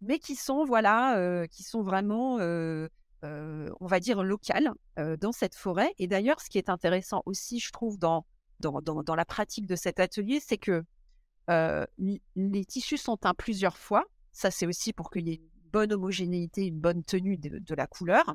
mais 0.00 0.18
qui 0.18 0.34
sont, 0.34 0.64
voilà, 0.64 1.46
qui 1.48 1.62
sont 1.62 1.82
vraiment, 1.82 2.38
on 3.22 3.86
va 3.86 4.00
dire, 4.00 4.22
locales 4.24 4.72
dans 4.96 5.32
cette 5.32 5.54
forêt. 5.54 5.94
Et 5.98 6.08
d'ailleurs, 6.08 6.40
ce 6.40 6.50
qui 6.50 6.58
est 6.58 6.68
intéressant 6.68 7.22
aussi, 7.26 7.60
je 7.60 7.70
trouve, 7.70 7.98
dans 7.98 8.26
dans, 8.60 8.80
dans, 8.80 9.14
la 9.14 9.24
pratique 9.24 9.66
de 9.66 9.76
cet 9.76 10.00
atelier, 10.00 10.40
c'est 10.40 10.58
que 10.58 10.84
les 11.48 12.64
tissus 12.64 12.98
sont 12.98 13.16
teints 13.16 13.34
plusieurs 13.34 13.76
fois. 13.76 14.04
Ça, 14.32 14.50
c'est 14.50 14.66
aussi 14.66 14.92
pour 14.92 15.10
qu'il 15.10 15.28
y 15.28 15.32
ait 15.32 15.36
une 15.36 15.55
bonne 15.76 15.92
homogénéité, 15.92 16.66
une 16.66 16.80
bonne 16.80 17.04
tenue 17.04 17.36
de, 17.36 17.74
la 17.74 17.86
couleur. 17.86 18.34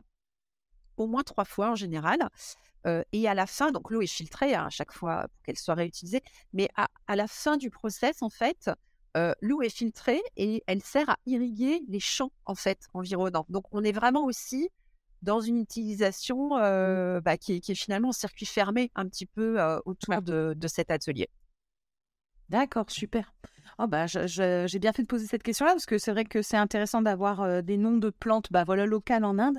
Au 0.97 1.07
moins 1.07 1.23
trois 1.23 1.45
fois 1.45 1.71
en 1.71 1.75
général. 1.75 2.19
et 2.85 3.27
à 3.27 3.33
la 3.33 3.47
fin, 3.47 3.71
donc 3.71 3.89
l'eau 3.89 4.01
est 4.01 4.13
filtrée 4.19 4.53
hein, 4.53 4.65
à 4.67 4.69
chaque 4.69 4.91
fois 4.91 5.27
pour 5.27 5.41
qu'elle 5.43 5.57
soit 5.57 5.73
réutilisée, 5.73 6.21
mais 6.53 6.69
à, 6.75 6.87
à, 7.07 7.15
la 7.15 7.27
fin 7.27 7.57
du 7.57 7.71
process, 7.71 8.21
en 8.21 8.29
fait, 8.29 8.69
l'eau 9.41 9.63
est 9.63 9.75
filtrée 9.75 10.21
et 10.37 10.63
elle 10.67 10.83
sert 10.83 11.09
à 11.09 11.17
irriguer 11.25 11.81
les 11.87 11.99
champs 11.99 12.31
en 12.45 12.53
fait 12.53 12.79
environnants. 12.93 13.47
Donc 13.49 13.65
on 13.71 13.83
est 13.83 13.91
vraiment 13.91 14.25
aussi 14.25 14.69
dans 15.23 15.41
une 15.41 15.57
utilisation 15.57 16.49
bah, 17.21 17.37
qui, 17.37 17.53
est, 17.53 17.73
finalement 17.73 18.09
en 18.09 18.13
circuit 18.13 18.45
fermé 18.45 18.91
un 18.93 19.07
petit 19.07 19.25
peu 19.25 19.57
autour 19.85 20.21
de, 20.21 20.67
cet 20.67 20.91
atelier. 20.91 21.27
D'accord, 22.49 22.91
super. 22.91 23.33
Oh 23.79 23.87
bah, 23.87 24.05
j'ai 24.07 24.79
bien 24.79 24.93
fait 24.93 25.03
de 25.03 25.07
poser 25.07 25.27
cette 25.27 25.43
question-là 25.43 25.71
parce 25.71 25.85
que 25.85 25.97
c'est 25.97 26.11
vrai 26.11 26.25
que 26.25 26.41
c'est 26.41 26.57
intéressant 26.57 27.01
d'avoir 27.01 27.41
euh, 27.41 27.61
des 27.61 27.77
noms 27.77 27.97
de 27.97 28.09
plantes 28.09 28.51
bah, 28.51 28.63
voilà, 28.63 28.85
locales 28.85 29.23
en 29.23 29.39
Inde. 29.39 29.57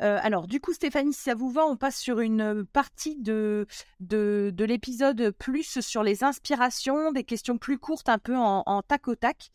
Euh, 0.00 0.18
alors, 0.22 0.46
du 0.46 0.60
coup, 0.60 0.72
Stéphanie, 0.72 1.12
si 1.12 1.22
ça 1.22 1.34
vous 1.34 1.50
va, 1.50 1.66
on 1.66 1.76
passe 1.76 1.96
sur 1.96 2.20
une 2.20 2.64
partie 2.64 3.16
de, 3.16 3.66
de, 4.00 4.64
l'épisode 4.64 5.30
plus 5.30 5.80
sur 5.80 6.02
les 6.02 6.24
inspirations, 6.24 7.12
des 7.12 7.24
questions 7.24 7.58
plus 7.58 7.78
courtes, 7.78 8.08
un 8.08 8.18
peu 8.18 8.36
en, 8.36 8.82
tac 8.82 9.08
au 9.08 9.14
tac. 9.14 9.50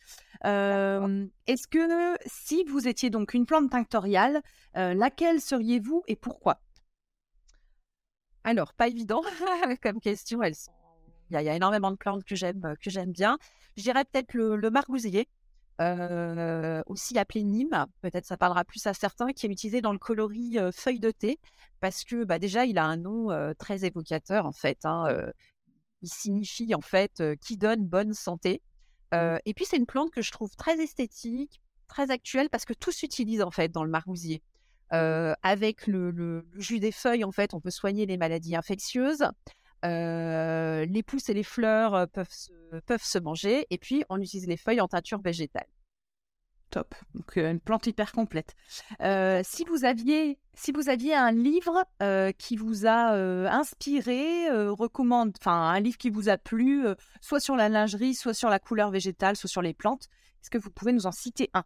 Euh, 0.46 1.26
est-ce 1.48 1.68
que 1.68 2.16
si 2.26 2.64
vous 2.66 2.88
étiez 2.88 3.10
donc 3.10 3.34
une 3.34 3.46
plante 3.46 3.70
tinctoriale, 3.70 4.42
laquelle 4.76 5.42
seriez-vous 5.42 6.04
et 6.08 6.16
pourquoi? 6.16 6.60
Alors, 8.44 8.74
pas 8.74 8.88
évident 8.88 9.22
comme 9.84 10.00
question, 10.00 10.42
elles 10.42 10.56
sont 10.56 10.72
il 11.30 11.42
y, 11.42 11.50
a 11.50 11.56
énormément 11.56 11.92
de 11.92 11.96
plantes 11.96 12.24
que 12.24 12.36
j'aime 12.36 12.76
que 12.82 12.90
j'aime 12.90 13.12
bien. 13.12 13.38
Je 13.78 13.84
dirais 13.84 14.04
peut-être 14.06 14.34
le, 14.34 14.56
le 14.56 14.70
margousier, 14.70 15.28
euh, 15.82 16.82
aussi 16.88 17.18
appelé 17.18 17.44
Nîmes, 17.44 17.86
peut-être 18.02 18.26
ça 18.26 18.36
parlera 18.36 18.66
plus 18.66 18.86
à 18.86 18.94
certains, 18.94 19.32
qui 19.32 19.46
est 19.46 19.50
utilisé 19.50 19.80
dans 19.80 19.94
le 19.94 19.98
coloris 19.98 20.60
euh, 20.60 20.72
feuille 20.74 21.00
de 21.00 21.12
thé, 21.12 21.40
parce 21.80 22.04
que 22.04 22.26
bah, 22.26 22.38
déjà 22.38 22.66
il 22.66 22.78
a 22.78 22.84
un 22.84 22.98
nom 22.98 23.32
euh, 23.32 23.54
très 23.58 23.86
évocateur 23.86 24.46
en 24.46 24.52
fait. 24.52 24.80
Hein, 24.84 25.08
il 26.02 26.10
signifie 26.10 26.76
en 26.76 26.82
fait 26.82 27.24
qui 27.42 27.58
donne 27.58 27.86
bonne 27.86 28.14
santé. 28.14 28.62
Mmh. 29.12 29.38
et 29.46 29.56
puis 29.56 29.66
c'est 29.66 29.78
une 29.78 29.88
plante 29.88 30.12
que 30.12 30.22
je 30.22 30.32
trouve 30.32 30.56
très 30.56 30.80
esthétique, 30.80 31.62
très 31.88 32.12
actuelle, 32.12 32.50
parce 32.50 32.66
que 32.66 32.74
tout 32.74 32.92
s'utilise 32.92 33.42
en 33.42 33.50
fait 33.50 33.70
dans 33.70 33.84
le 33.84 33.90
margousier. 33.90 34.44
avec 34.92 35.88
le, 35.88 36.12
le, 36.12 36.48
jus 36.56 36.80
des 36.80 36.92
feuilles, 36.92 37.24
en 37.24 37.32
fait, 37.32 37.54
on 37.54 37.62
peut 37.62 37.72
soigner 37.72 38.06
les 38.06 38.18
maladies 38.18 38.56
infectieuses 38.56 39.24
les 39.84 41.04
pousses 41.04 41.30
et 41.30 41.34
les 41.34 41.44
fleurs 41.44 42.08
peuvent 42.10 42.32
se, 42.32 42.52
peuvent 42.86 43.04
se 43.04 43.20
manger. 43.20 43.66
Et 43.70 43.78
puis, 43.78 44.04
on 44.10 44.20
utilise 44.22 44.48
les 44.48 44.58
feuilles 44.58 44.82
en 44.82 44.88
teinture 44.88 45.22
végétale. 45.22 45.68
Top. 46.70 46.94
Donc, 47.16 47.36
une 47.38 47.60
plante 47.60 47.88
hyper 47.88 48.12
complète. 48.12 48.56
si, 49.44 49.66
vous 49.66 49.86
aviez, 49.86 50.38
si 50.54 50.72
vous 50.72 50.90
aviez 50.90 51.16
un 51.16 51.32
livre 51.32 51.84
qui 52.38 52.56
vous 52.58 52.86
a 52.86 53.14
inspiré, 53.50 54.50
recommande, 54.52 55.34
enfin, 55.40 55.70
un 55.70 55.80
livre 55.80 55.98
qui 55.98 56.10
vous 56.10 56.30
a 56.30 56.38
plu, 56.38 56.86
soit 57.22 57.40
sur 57.40 57.56
la 57.56 57.70
lingerie, 57.70 58.14
soit 58.14 58.36
sur 58.36 58.50
la 58.50 58.60
couleur 58.60 58.92
végétale, 58.92 59.36
soit 59.36 59.50
sur 59.50 59.62
les 59.62 59.74
plantes, 59.74 60.10
est-ce 60.42 60.50
que 60.50 60.58
vous 60.58 60.72
pouvez 60.72 60.94
nous 60.94 61.06
en 61.06 61.12
citer 61.12 61.50
un? 61.54 61.64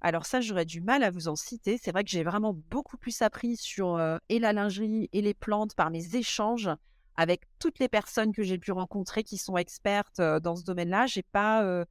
Alors 0.00 0.26
ça, 0.26 0.40
j'aurais 0.40 0.64
du 0.64 0.80
mal 0.80 1.02
à 1.02 1.10
vous 1.10 1.28
en 1.28 1.36
citer. 1.36 1.78
C'est 1.82 1.92
vrai 1.92 2.04
que 2.04 2.10
j'ai 2.10 2.22
vraiment 2.22 2.54
beaucoup 2.70 2.96
plus 2.96 3.22
appris 3.22 3.56
sur 3.56 4.00
et 4.28 4.38
la 4.38 4.52
lingerie 4.52 5.08
et 5.12 5.22
les 5.22 5.34
plantes 5.34 5.74
par 5.74 5.90
mes 5.90 6.14
échanges 6.14 6.70
avec 7.16 7.42
toutes 7.58 7.80
les 7.80 7.88
personnes 7.88 8.32
que 8.32 8.42
j'ai 8.44 8.58
pu 8.58 8.70
rencontrer 8.70 9.24
qui 9.24 9.38
sont 9.38 9.56
expertes 9.56 10.20
dans 10.20 10.54
ce 10.54 10.64
domaine-là. 10.64 11.06
J'ai 11.06 11.24
pas, 11.24 11.84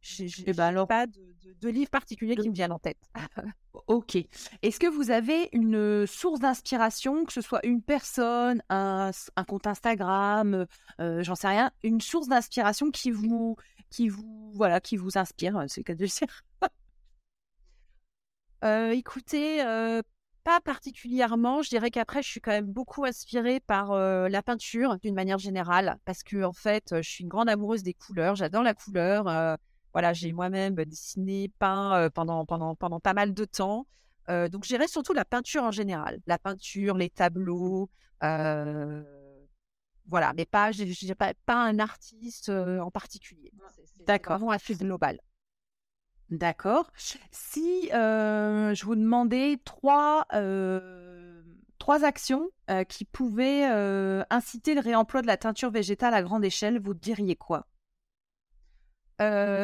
j'ai, 0.00 0.28
ben 0.52 0.60
alors... 0.60 0.86
pas 0.86 1.06
de, 1.06 1.20
de, 1.60 1.68
livre 1.68 1.90
particulier 1.90 2.36
qui 2.36 2.48
me 2.48 2.54
viennent 2.54 2.72
en 2.72 2.78
tête. 2.78 2.98
ok. 3.88 4.16
Est-ce 4.62 4.78
que 4.78 4.86
vous 4.86 5.10
avez 5.10 5.48
une 5.52 6.06
source 6.06 6.40
d'inspiration, 6.40 7.24
que 7.24 7.32
ce 7.32 7.40
soit 7.40 7.64
une 7.66 7.82
personne, 7.82 8.62
un, 8.68 9.10
un 9.36 9.44
compte 9.44 9.66
Instagram, 9.66 10.66
j'en 10.98 11.34
sais 11.34 11.48
rien, 11.48 11.70
une 11.82 12.00
source 12.00 12.28
d'inspiration 12.28 12.90
qui 12.90 13.10
vous, 13.10 13.56
qui 13.90 14.08
vous, 14.08 14.52
voilà, 14.54 14.80
qui 14.80 14.96
vous 14.96 15.18
inspire, 15.18 15.64
c'est 15.66 15.80
le 15.80 15.84
cas 15.84 15.94
de 15.94 16.02
le 16.02 16.08
dire? 16.08 16.44
Écoutez, 18.62 19.62
pas 20.44 20.60
particulièrement. 20.60 21.62
Je 21.62 21.68
dirais 21.68 21.90
qu'après, 21.90 22.22
je 22.22 22.28
suis 22.28 22.40
quand 22.40 22.52
même 22.52 22.66
beaucoup 22.66 23.04
inspirée 23.04 23.60
par 23.60 23.94
la 23.94 24.42
peinture 24.42 24.98
d'une 24.98 25.14
manière 25.14 25.38
générale, 25.38 25.98
parce 26.04 26.22
que 26.22 26.42
en 26.42 26.52
fait, 26.52 26.94
je 26.96 27.08
suis 27.08 27.22
une 27.22 27.28
grande 27.28 27.48
amoureuse 27.48 27.82
des 27.82 27.94
couleurs. 27.94 28.36
J'adore 28.36 28.62
la 28.62 28.74
couleur. 28.74 29.58
voilà, 29.92 30.12
j'ai 30.12 30.32
moi-même 30.32 30.74
dessiné, 30.74 31.52
peint 31.58 32.08
pendant 32.14 32.44
pendant 32.46 32.74
pendant 32.74 33.00
pas 33.00 33.14
mal 33.14 33.34
de 33.34 33.44
temps. 33.44 33.86
donc, 34.28 34.64
je 34.64 34.68
dirais 34.68 34.88
surtout 34.88 35.12
la 35.12 35.24
peinture 35.24 35.62
en 35.62 35.70
général, 35.70 36.20
la 36.26 36.38
peinture, 36.38 36.96
les 36.96 37.10
tableaux. 37.10 37.90
voilà, 38.20 39.04
mais 40.34 40.46
pas, 40.46 40.72
je, 40.72 40.84
dirais 40.84 41.14
pas, 41.14 41.34
pas 41.44 41.62
un 41.62 41.78
artiste 41.78 42.48
en 42.48 42.90
particulier. 42.90 43.52
D'accord. 44.06 44.38
Vraiment 44.38 44.52
assez 44.52 44.74
global. 44.74 45.20
D'accord. 46.30 46.90
Si 47.30 47.90
euh, 47.92 48.74
je 48.74 48.84
vous 48.84 48.96
demandais 48.96 49.58
trois, 49.64 50.26
euh, 50.34 51.42
trois 51.78 52.04
actions 52.04 52.50
euh, 52.70 52.84
qui 52.84 53.04
pouvaient 53.06 53.64
inciter 54.30 54.74
le 54.74 54.80
réemploi 54.80 55.22
de 55.22 55.26
la 55.26 55.36
teinture 55.36 55.70
végétale 55.70 56.14
à 56.14 56.22
grande 56.22 56.44
échelle, 56.44 56.80
vous 56.80 56.94
diriez 56.94 57.36
quoi? 57.36 57.66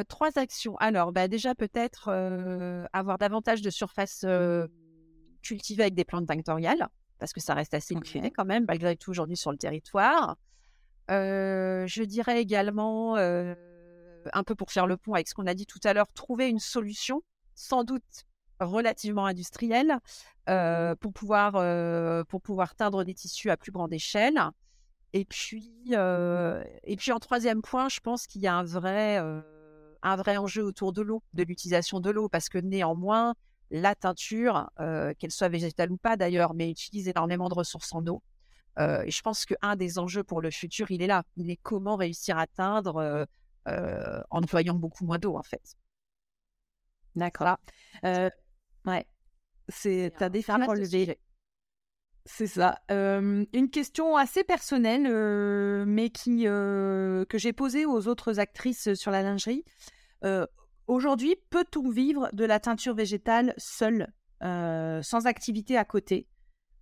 Trois 0.09 0.37
actions. 0.37 0.77
Alors, 0.79 1.13
bah, 1.13 1.29
déjà 1.29 1.55
peut-être 1.55 2.09
avoir 2.93 3.19
davantage 3.19 3.63
de 3.63 3.71
surface 3.71 4.27
cultivée 5.43 5.83
avec 5.83 5.95
des 5.95 6.05
plantes 6.05 6.27
tinctoriales, 6.27 6.89
parce 7.19 7.33
que 7.33 7.41
ça 7.41 7.55
reste 7.55 7.75
assez 7.75 7.95
limité 7.95 8.33
quand 8.33 8.47
même, 8.47 8.65
malgré 8.67 8.97
tout 8.97 9.11
aujourd'hui 9.11 9.37
sur 9.37 9.53
le 9.53 9.59
territoire. 9.59 10.37
je 11.09 12.03
dirais 12.03 12.41
également 12.41 13.15
un 14.33 14.45
peu 14.45 14.55
pour 14.55 14.73
faire 14.73 14.87
le 14.87 14.97
pont 14.97 15.15
avec 15.15 15.29
ce 15.29 15.35
qu'on 15.35 15.47
a 15.47 15.55
dit 15.55 15.67
tout 15.67 15.81
à 15.85 15.93
l'heure, 15.93 16.09
trouver 16.15 16.49
une 16.49 16.61
solution, 16.61 17.23
sans 17.55 17.85
doute 17.85 18.27
relativement 18.61 19.27
industrielle, 19.27 19.99
mmh 20.49 20.95
pour, 21.01 21.13
pouvoir, 21.13 21.53
pour 22.27 22.43
pouvoir 22.43 22.75
teindre 22.75 23.03
des 23.05 23.15
tissus 23.15 23.51
à 23.51 23.57
plus 23.57 23.73
grande 23.73 23.93
échelle. 23.95 24.39
Et 25.15 25.25
puis, 25.25 25.73
et 25.93 26.97
puis 26.97 27.13
en 27.13 27.19
troisième 27.19 27.63
point, 27.63 27.89
je 27.89 28.01
pense 28.01 28.27
qu'il 28.27 28.43
y 28.43 28.47
a 28.47 28.55
un 28.55 28.65
vrai, 28.65 29.17
un 30.03 30.17
vrai 30.17 30.37
enjeu 30.37 30.63
autour 30.63 30.93
de 30.93 31.03
l'eau, 31.03 31.23
de 31.33 31.45
l'utilisation 31.45 32.01
de 32.01 32.11
l'eau, 32.11 32.29
parce 32.29 32.49
que 32.49 32.59
néanmoins, 32.59 33.35
la 33.71 33.95
teinture, 33.95 34.69
qu'elle 35.19 35.31
soit 35.31 35.49
végétale 35.49 35.91
ou 35.93 35.97
pas 35.97 36.17
d'ailleurs, 36.17 36.53
mais 36.53 36.71
utilise 36.71 37.09
énormément 37.09 37.49
de 37.49 37.55
ressources 37.55 37.93
en 37.95 38.07
eau. 38.07 38.23
et 38.79 39.11
je 39.11 39.23
pense 39.23 39.47
qu'un 39.47 39.77
des 39.77 39.99
enjeux 39.99 40.25
pour 40.25 40.41
le 40.41 40.51
futur, 40.51 40.91
il 40.91 41.01
est 41.01 41.07
là. 41.07 41.23
Il 41.37 41.51
est 41.51 41.61
comment 41.63 41.97
réussir 41.97 42.37
à 42.39 42.47
teindre 42.47 42.97
euh, 42.97 43.25
en 43.67 44.23
employant 44.31 44.75
beaucoup 44.75 45.05
moins 45.05 45.19
d'eau 45.19 45.37
en 45.37 45.43
fait. 45.43 45.77
D'accord. 47.17 47.57
Euh, 48.05 48.29
ouais. 48.87 49.07
C'est 49.69 50.21
un 50.21 50.31
défi 50.31 50.51
relevé. 50.53 51.19
C'est 52.27 52.47
ça. 52.47 52.81
une 52.91 53.71
question 53.71 54.17
assez 54.17 54.45
personnelle, 54.45 55.85
mais 55.87 56.11
qui 56.11 56.45
que 56.45 57.27
j'ai 57.35 57.53
posée 57.53 57.87
aux 57.87 58.09
autres 58.09 58.41
actrices 58.41 58.95
sur 58.95 59.11
la 59.11 59.23
lingerie. 59.23 59.65
Aujourd'hui, 60.87 61.37
peut-on 61.51 61.89
vivre 61.91 62.29
de 62.33 62.45
la 62.45 62.61
teinture 62.61 62.95
végétale 62.95 63.55
seule, 63.57 64.13
sans 64.41 65.27
activité 65.27 65.77
à 65.77 65.85
côté? 65.85 66.27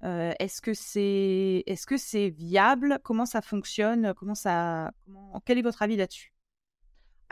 Est-ce 0.02 0.60
que 0.60 0.74
c'est 0.74 1.62
est-ce 1.66 1.86
que 1.86 1.96
c'est 1.96 2.30
viable? 2.30 2.98
Comment 3.04 3.26
ça 3.26 3.42
fonctionne? 3.42 4.14
Comment 4.14 4.34
ça 4.34 4.92
comment... 5.04 5.40
Quel 5.44 5.58
est 5.58 5.62
votre 5.62 5.82
avis 5.82 5.96
là-dessus? 5.96 6.32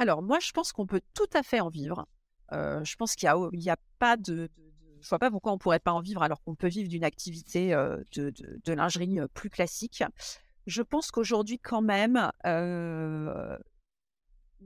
Alors, 0.01 0.23
moi, 0.23 0.39
je 0.41 0.51
pense 0.53 0.73
qu'on 0.73 0.87
peut 0.87 1.03
tout 1.13 1.29
à 1.35 1.43
fait 1.43 1.61
en 1.61 1.69
vivre. 1.69 2.07
je 2.51 2.97
pense 2.97 3.15
qu'il 3.15 3.29
n'y 3.53 3.69
a, 3.69 3.77
pas 3.99 4.17
de, 4.17 4.49
Je 4.57 5.05
ne 5.05 5.09
vois 5.11 5.19
pas 5.19 5.31
pourquoi 5.31 5.53
on 5.53 5.57
ne 5.57 5.61
pourrait 5.61 5.79
pas 5.79 5.93
en 5.93 6.01
vivre 6.01 6.23
alors 6.23 6.43
qu'on 6.43 6.55
peut 6.55 6.69
vivre 6.69 6.89
d'une 6.89 7.05
activité 7.05 7.73
de, 8.13 8.73
lingerie 8.73 9.19
plus 9.35 9.51
classique. 9.51 10.03
Je 10.67 10.81
pense 10.81 11.11
qu'aujourd'hui, 11.11 11.59
quand 11.59 11.83
même, 11.83 12.31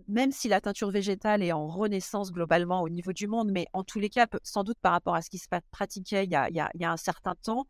même 0.07 0.31
si 0.31 0.47
la 0.47 0.61
teinture 0.61 0.93
végétale 0.93 1.43
est 1.43 1.51
en 1.51 1.67
renaissance 1.67 2.31
globalement 2.31 2.83
au 2.83 2.89
niveau 2.89 3.13
du 3.13 3.27
monde, 3.27 3.51
mais 3.51 3.67
en 3.73 3.83
tous 3.83 3.99
les 3.99 4.11
cas, 4.11 4.29
sans 4.45 4.63
doute 4.63 4.79
par 4.81 4.93
rapport 4.93 5.17
à 5.17 5.23
ce 5.23 5.31
qui 5.31 5.39
se 5.39 5.49
pratiquait 5.73 6.27
il 6.27 6.31
y 6.31 6.37
a, 6.37 6.71
un 6.81 6.97
certain 6.97 7.35
temps, 7.35 7.67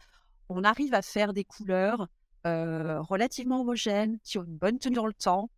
on 0.50 0.64
arrive 0.64 0.92
à 0.92 1.00
faire 1.00 1.32
des 1.32 1.44
couleurs 1.44 2.08
relativement 2.44 3.62
homogènes, 3.62 4.18
qui 4.22 4.36
ont 4.36 4.44
une 4.44 4.58
bonne 4.58 4.78
tenue 4.78 4.96
dans 4.96 5.06
le 5.06 5.14
temps, 5.14 5.48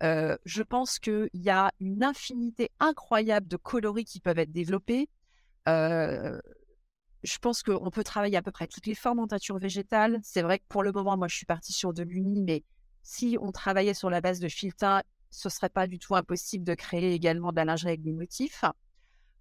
je 0.00 0.62
pense 0.62 0.98
qu'il 0.98 1.30
y 1.34 1.50
a 1.50 1.70
une 1.80 2.04
infinité 2.04 2.70
incroyable 2.80 3.48
de 3.48 3.56
coloris 3.56 4.04
qui 4.04 4.20
peuvent 4.20 4.38
être 4.38 4.52
développés. 4.52 5.08
je 5.66 7.38
pense 7.40 7.62
qu'on 7.62 7.90
peut 7.90 8.04
travailler 8.04 8.36
à 8.36 8.42
peu 8.42 8.52
près 8.52 8.66
toutes 8.66 8.86
les 8.86 8.94
formes 8.94 9.18
en 9.18 9.26
teinture 9.26 9.58
végétale. 9.58 10.20
C'est 10.22 10.42
vrai 10.42 10.58
que 10.58 10.64
pour 10.68 10.82
le 10.82 10.92
moment, 10.92 11.16
moi, 11.16 11.28
je 11.28 11.36
suis 11.36 11.46
partie 11.46 11.72
sur 11.72 11.92
de 11.92 12.02
l'uni, 12.02 12.42
mais 12.42 12.62
si 13.02 13.36
on 13.40 13.52
travaillait 13.52 13.94
sur 13.94 14.10
la 14.10 14.20
base 14.20 14.40
de 14.40 14.48
filtin, 14.48 15.02
ce 15.30 15.48
serait 15.48 15.68
pas 15.68 15.86
du 15.86 15.98
tout 15.98 16.14
impossible 16.14 16.64
de 16.64 16.74
créer 16.74 17.12
également 17.12 17.50
de 17.50 17.56
la 17.56 17.64
lingerie 17.64 17.90
avec 17.90 18.02
des 18.02 18.12
motifs. 18.12 18.64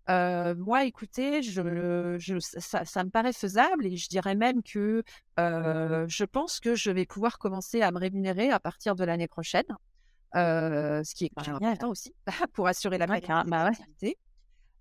Moi, 0.08 0.86
écoutez, 0.86 1.41
ça, 1.41 3.03
me 3.03 3.10
paraît 3.10 3.34
faisable 3.34 3.86
et 3.88 3.97
je 3.97 4.08
dirais 4.08 4.36
même 4.36 4.62
que 4.62 5.03
je 5.38 6.24
pense 6.24 6.60
que 6.60 6.76
je 6.76 6.91
vais 6.91 7.06
pouvoir 7.06 7.39
commencer 7.39 7.82
à 7.82 7.91
me 7.91 7.99
rémunérer 7.99 8.51
à 8.51 8.60
partir 8.60 8.95
de 8.95 9.03
l'année 9.03 9.28
prochaine, 9.28 9.66
euh, 10.36 11.04
ce 11.04 11.16
qui 11.16 11.26
est 11.26 11.30
quand 11.30 11.46
même 11.48 11.56
important 11.56 11.90
aussi 11.90 12.14
pour 12.54 12.68
assurer 12.68 12.98
la 12.98 13.06
ouais, 13.06 13.22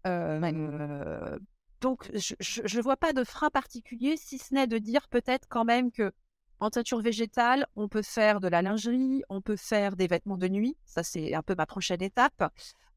euh, 0.06 1.38
donc, 1.80 2.10
je 2.14 2.76
ne 2.76 2.82
vois 2.82 2.96
pas 2.96 3.12
de 3.12 3.24
frein 3.24 3.50
particulier, 3.50 4.16
si 4.16 4.38
ce 4.38 4.54
n'est 4.54 4.66
de 4.66 4.78
dire 4.78 5.08
peut-être 5.08 5.46
quand 5.48 5.64
même 5.64 5.90
que 5.90 6.12
en 6.60 6.70
teinture 6.70 7.00
végétale, 7.00 7.66
on 7.76 7.88
peut 7.88 8.02
faire 8.02 8.40
de 8.40 8.48
la 8.48 8.62
lingerie, 8.62 9.22
on 9.28 9.40
peut 9.40 9.56
faire 9.56 9.96
des 9.96 10.06
vêtements 10.06 10.38
de 10.38 10.48
nuit. 10.48 10.76
Ça, 10.84 11.02
c'est 11.02 11.34
un 11.34 11.42
peu 11.42 11.54
ma 11.54 11.66
prochaine 11.66 12.02
étape. 12.02 12.50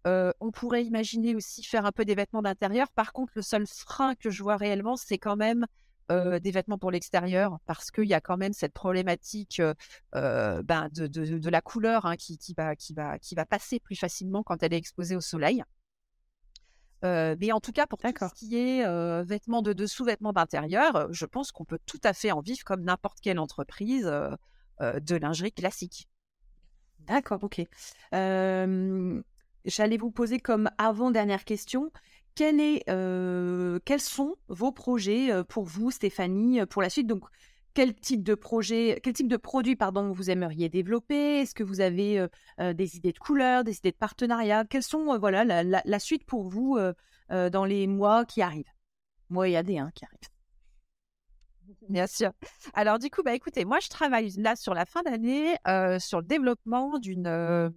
Euh, 0.06 0.32
on 0.40 0.52
pourrait 0.52 0.86
imaginer 0.86 1.36
aussi 1.36 1.64
faire 1.64 1.86
un 1.86 1.92
peu 1.92 2.06
des 2.06 2.16
vêtements 2.16 2.42
d'intérieur. 2.42 2.90
Par 2.92 3.12
contre, 3.12 3.34
le 3.36 3.42
seul 3.42 3.66
frein 3.68 4.16
que 4.16 4.30
je 4.30 4.42
vois 4.42 4.56
réellement, 4.56 4.96
c'est 4.96 5.18
quand 5.18 5.36
même 5.36 5.66
euh, 6.12 6.40
des 6.40 6.52
vêtements 6.52 6.78
pour 6.78 6.92
l'extérieur, 6.92 7.58
parce 7.66 7.92
qu'il 7.92 8.06
y 8.06 8.14
a 8.14 8.22
quand 8.22 8.38
même 8.38 8.54
cette 8.54 8.74
problématique 8.74 9.62
ben, 10.14 10.90
de, 10.92 11.50
la 11.50 11.62
couleur 11.62 12.06
hein, 12.06 12.16
qui, 12.16 12.38
va, 12.56 12.76
qui, 12.76 12.94
va, 12.94 13.20
qui 13.20 13.36
va 13.36 13.46
passer 13.46 13.80
plus 13.80 13.96
facilement 13.96 14.44
quand 14.44 14.64
elle 14.64 14.74
est 14.74 14.78
exposée 14.78 15.16
au 15.16 15.22
soleil 15.22 15.64
mais 17.04 17.52
en 17.52 17.60
tout 17.60 17.72
cas, 17.72 17.86
pour 17.86 18.00
tout 18.00 18.08
ce 18.08 18.34
qui 18.34 18.58
est 18.58 19.24
vêtements 19.24 19.62
de 19.62 19.72
dessous, 19.72 20.04
vêtements 20.04 20.34
d'intérieur, 20.34 21.08
je 21.14 21.26
pense 21.26 21.52
qu'on 21.52 21.64
peut 21.64 21.80
tout 21.86 22.02
à 22.04 22.12
fait 22.12 22.32
en 22.32 22.42
vivre 22.42 22.64
comme 22.66 22.82
n'importe 22.82 23.20
quelle 23.22 23.38
entreprise 23.40 24.12
de 24.82 25.16
lingerie 25.16 25.52
classique. 25.52 26.10
D'accord, 27.02 27.44
ok. 27.44 27.62
J'allais 29.68 29.98
vous 29.98 30.12
poser 30.12 30.40
comme 30.40 30.70
avant-dernière 30.78 31.44
question. 31.44 31.92
Quel 32.38 32.60
est, 32.60 32.84
quels 33.84 34.00
sont 34.00 34.36
vos 34.48 34.72
projets 34.72 35.32
pour 35.46 35.64
vous, 35.64 35.90
Stéphanie, 35.90 36.64
pour 36.68 36.84
la 36.84 36.90
suite? 36.92 37.08
Donc, 37.08 37.24
quel 37.74 37.96
type 37.96 38.22
de 38.22 38.36
projet, 38.36 39.00
quel 39.02 39.14
type 39.14 39.28
de 39.28 39.38
produit, 39.38 39.76
pardon, 39.76 40.12
vous 40.12 40.30
aimeriez 40.30 40.70
développer? 40.70 41.40
Est-ce 41.40 41.56
que 41.56 41.64
vous 41.64 41.82
avez 41.82 42.24
des 42.60 42.96
idées 42.96 43.12
de 43.12 43.18
couleurs, 43.18 43.64
des 43.64 43.78
idées 43.78 43.90
de 43.90 43.98
partenariat 43.98 44.66
Quelles 44.66 44.84
sont, 44.84 45.18
voilà, 45.18 45.64
la, 45.64 46.00
suite 46.00 46.26
pour 46.28 46.48
vous 46.48 46.78
dans 47.32 47.66
les 47.66 47.88
mois 47.88 48.24
qui 48.24 48.44
arrivent? 48.44 48.72
Moi, 49.32 49.50
il 49.50 49.54
y 49.54 49.58
a 49.58 49.64
des 49.64 49.80
hein, 49.80 49.90
qui 49.96 50.06
arrivent. 50.06 50.30
Bien 51.90 52.06
sûr. 52.06 52.34
Alors 52.76 53.00
du 53.00 53.10
coup, 53.10 53.24
bah 53.24 53.34
écoutez, 53.34 53.66
moi 53.66 53.80
je 53.82 53.90
travaille 53.90 54.30
là 54.38 54.56
sur 54.56 54.76
la 54.76 54.86
fin 54.86 55.02
d'année 55.02 55.56
sur 56.00 56.20
le 56.20 56.26
développement 56.28 57.00
d'une 57.00 57.74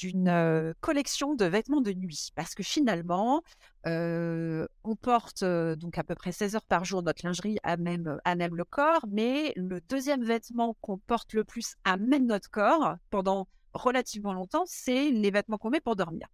d'une 0.00 0.74
collection 0.80 1.34
de 1.34 1.44
vêtements 1.44 1.82
de 1.82 1.92
nuit. 1.92 2.30
Parce 2.34 2.54
que 2.54 2.62
finalement, 2.62 3.42
on 3.84 4.96
porte 5.00 5.44
donc 5.44 5.98
à 5.98 6.04
peu 6.04 6.14
près 6.14 6.32
16 6.32 6.56
heures 6.56 6.64
par 6.66 6.84
jour 6.84 7.02
notre 7.02 7.26
lingerie 7.26 7.58
à 7.62 7.76
même, 7.76 8.18
à 8.24 8.34
même 8.34 8.56
le 8.56 8.64
corps, 8.64 9.04
mais 9.10 9.52
le 9.56 9.80
deuxième 9.82 10.24
vêtement 10.24 10.74
qu'on 10.80 10.96
porte 10.96 11.34
le 11.34 11.44
plus 11.44 11.74
à 11.84 11.98
même 11.98 12.26
notre 12.26 12.50
corps 12.50 12.96
pendant 13.10 13.46
relativement 13.74 14.32
longtemps, 14.32 14.64
c'est 14.66 15.10
les 15.10 15.30
vêtements 15.30 15.58
qu'on 15.58 15.70
met 15.70 15.80
pour 15.80 15.96
dormir. 15.96 16.28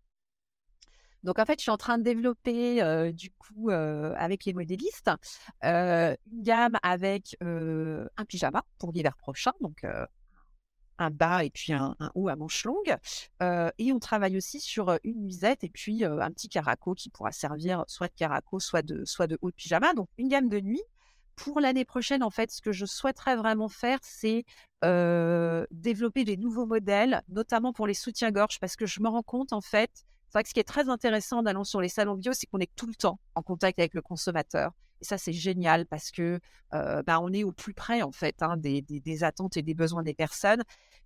Donc 1.25 1.41
en 1.41 1.45
fait, 1.45 1.59
je 1.59 1.63
suis 1.63 1.73
en 1.73 1.77
train 1.77 1.99
de 1.99 2.05
développer 2.05 3.13
du 3.13 3.33
coup 3.33 3.71
avec 3.71 4.45
les 4.45 4.55
modélistes 4.55 5.11
une 5.63 6.17
gamme 6.43 6.77
avec 6.85 7.37
un 7.41 8.25
pyjama 8.29 8.63
pour 8.79 8.93
l'hiver 8.93 9.17
prochain, 9.17 9.51
donc 9.61 9.85
un 10.99 11.11
bas 11.11 11.45
et 11.45 11.51
puis 11.51 11.73
un, 11.73 11.97
haut 12.15 12.29
à 12.29 12.37
manches 12.37 12.65
longues. 12.65 12.97
et 13.79 13.93
on 13.93 13.99
travaille 13.99 14.37
aussi 14.37 14.61
sur 14.61 14.99
une 15.05 15.23
nuisette 15.23 15.65
et 15.65 15.69
puis 15.69 16.05
un 16.05 16.31
petit 16.31 16.49
caraco 16.49 16.95
qui 16.95 17.11
pourra 17.11 17.33
servir 17.33 17.85
soit 17.87 18.09
de 18.09 18.15
caraco, 18.15 18.61
soit 18.61 18.83
de, 18.83 19.05
soit 19.05 19.27
de 19.27 19.39
haut 19.43 19.51
de 19.51 19.57
pyjama. 19.57 19.95
Donc 19.95 20.09
une 20.19 20.29
gamme 20.29 20.49
de 20.49 20.61
nuit. 20.61 20.83
Pour 21.35 21.61
l'année 21.61 21.85
prochaine, 21.85 22.23
en 22.23 22.31
fait, 22.31 22.51
ce 22.51 22.63
que 22.63 22.73
je 22.73 22.87
souhaiterais 22.87 23.37
vraiment 23.37 23.69
faire, 23.69 23.99
c'est 24.03 24.45
développer 24.83 26.25
des 26.25 26.37
nouveaux 26.37 26.67
modèles, 26.67 27.23
notamment 27.29 27.73
pour 27.73 27.87
les 27.87 27.95
soutiens-gorge, 27.95 28.59
parce 28.61 28.77
que 28.77 28.87
je 28.87 29.01
me 29.01 29.09
rends 29.09 29.23
compte, 29.23 29.53
en 29.53 29.61
fait, 29.61 29.91
c'est 30.29 30.33
vrai 30.33 30.43
que 30.43 30.49
ce 30.49 30.55
qui 30.55 30.61
est 30.61 30.65
très 30.65 30.89
intéressant 30.89 31.39
en 31.39 31.47
allant 31.47 31.65
sur 31.65 31.81
les 31.81 31.89
salons 31.89 32.17
bio, 32.17 32.33
c'est 32.33 32.47
qu'on 32.47 32.59
est 32.59 32.75
tout 32.75 32.87
le 32.87 32.95
temps 32.95 33.21
en 33.35 33.43
contact 33.43 33.79
avec 33.79 33.95
le 33.95 34.03
consommateur. 34.03 34.73
Et 35.01 35.05
ça, 35.05 35.19
c'est 35.19 35.33
génial 35.33 35.87
parce 35.87 36.11
que 36.11 36.41
bah, 36.73 37.21
on 37.21 37.33
est 37.33 37.45
au 37.45 37.53
plus 37.53 37.75
près 37.75 38.03
en 38.03 38.13
fait 38.13 38.43
hein, 38.43 38.57
des, 38.57 38.83
des, 38.83 39.25
attentes 39.25 39.57
et 39.57 39.63
des 39.63 39.75
besoins 39.75 40.03
des 40.03 40.15
personnes. 40.15 40.63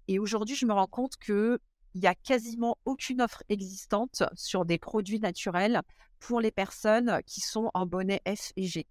Et 0.08 0.18
aujourd'hui, 0.18 0.56
je 0.56 0.66
me 0.66 0.72
rends 0.72 0.86
compte 0.86 1.16
que 1.16 1.58
il 1.94 2.02
y 2.02 2.06
a 2.06 2.14
quasiment 2.14 2.78
aucune 2.84 3.20
offre 3.20 3.42
existante 3.48 4.22
sur 4.34 4.64
des 4.64 4.78
produits 4.78 5.18
naturels 5.18 5.82
pour 6.20 6.40
les 6.40 6.52
personnes 6.52 7.20
qui 7.26 7.40
sont 7.40 7.70
en 7.74 7.84
bonnet 7.84 8.22
F 8.28 8.52
et 8.56 8.64
G. 8.64 8.86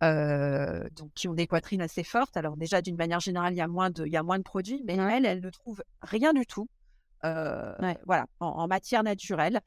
donc 0.00 1.12
qui 1.14 1.28
ont 1.28 1.34
des 1.34 1.46
poitrines 1.46 1.82
assez 1.82 2.04
fortes. 2.04 2.36
Alors 2.36 2.56
déjà, 2.56 2.80
d'une 2.80 2.96
manière 2.96 3.20
générale, 3.20 3.52
il 3.52 3.58
y 3.58 3.62
a 3.62 3.68
moins 3.68 3.90
de, 3.90 4.06
il 4.06 4.12
y 4.12 4.16
a 4.16 4.22
moins 4.22 4.38
de 4.38 4.44
produits, 4.44 4.82
mais 4.86 4.94
elles, 4.94 5.26
elles 5.26 5.42
ne 5.42 5.50
trouvent 5.50 5.82
rien 6.02 6.32
du 6.32 6.46
tout 6.46 6.68
voilà, 7.22 8.26
en, 8.40 8.66
matière 8.68 9.02
naturelle. 9.02 9.60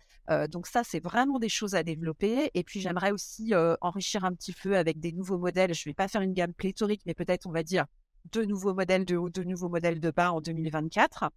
donc 0.49 0.68
ça, 0.68 0.84
c'est 0.84 1.04
vraiment 1.04 1.39
des 1.39 1.49
choses 1.49 1.76
à 1.76 1.84
développer. 1.84 2.52
Et 2.54 2.64
puis 2.64 2.82
j'aimerais 2.82 3.12
aussi 3.12 3.54
enrichir 3.82 4.26
un 4.26 4.34
petit 4.34 4.54
peu 4.54 4.78
avec 4.78 4.99
des 4.99 5.12
nouveaux 5.12 5.38
modèles. 5.38 5.74
Je 5.74 5.88
ne 5.88 5.91
vais 5.91 5.95
pas 5.95 6.08
faire 6.08 6.22
une 6.22 6.34
gamme 6.34 6.54
pléthorique, 6.54 7.02
mais 7.06 7.14
peut-être, 7.14 7.47
on 7.47 7.52
va 7.52 7.64
dire, 7.64 7.86
deux 8.32 8.45
nouveaux 8.45 8.74
modèles 8.74 9.06
de 9.06 9.18
haut, 9.18 9.30
deux 9.30 9.43
nouveaux 9.43 9.70
modèles 9.70 9.99
de 9.99 10.12
bas 10.12 10.32
en 10.32 10.41
2024. 10.41 11.30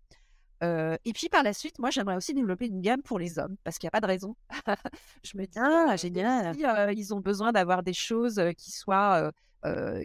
et 0.62 1.12
puis 1.12 1.28
par 1.28 1.42
la 1.42 1.52
suite, 1.52 1.78
moi, 1.78 1.90
j'aimerais 1.90 2.16
aussi 2.16 2.34
développer 2.34 2.66
une 2.66 2.80
gamme 2.80 3.02
pour 3.02 3.18
les 3.18 3.38
hommes, 3.38 3.56
parce 3.64 3.78
qu'il 3.78 3.86
n'y 3.86 3.88
a 3.88 3.92
pas 3.92 4.00
de 4.00 4.06
raison. 4.06 4.36
je 5.24 5.36
me 5.36 5.46
dis, 5.46 5.58
ah, 5.58 5.96
génial. 5.96 6.54
ils 6.96 7.14
ont 7.14 7.20
besoin 7.20 7.52
d'avoir 7.52 7.82
des 7.82 7.92
choses 7.92 8.40
qui 8.56 8.70
soient, 8.70 9.32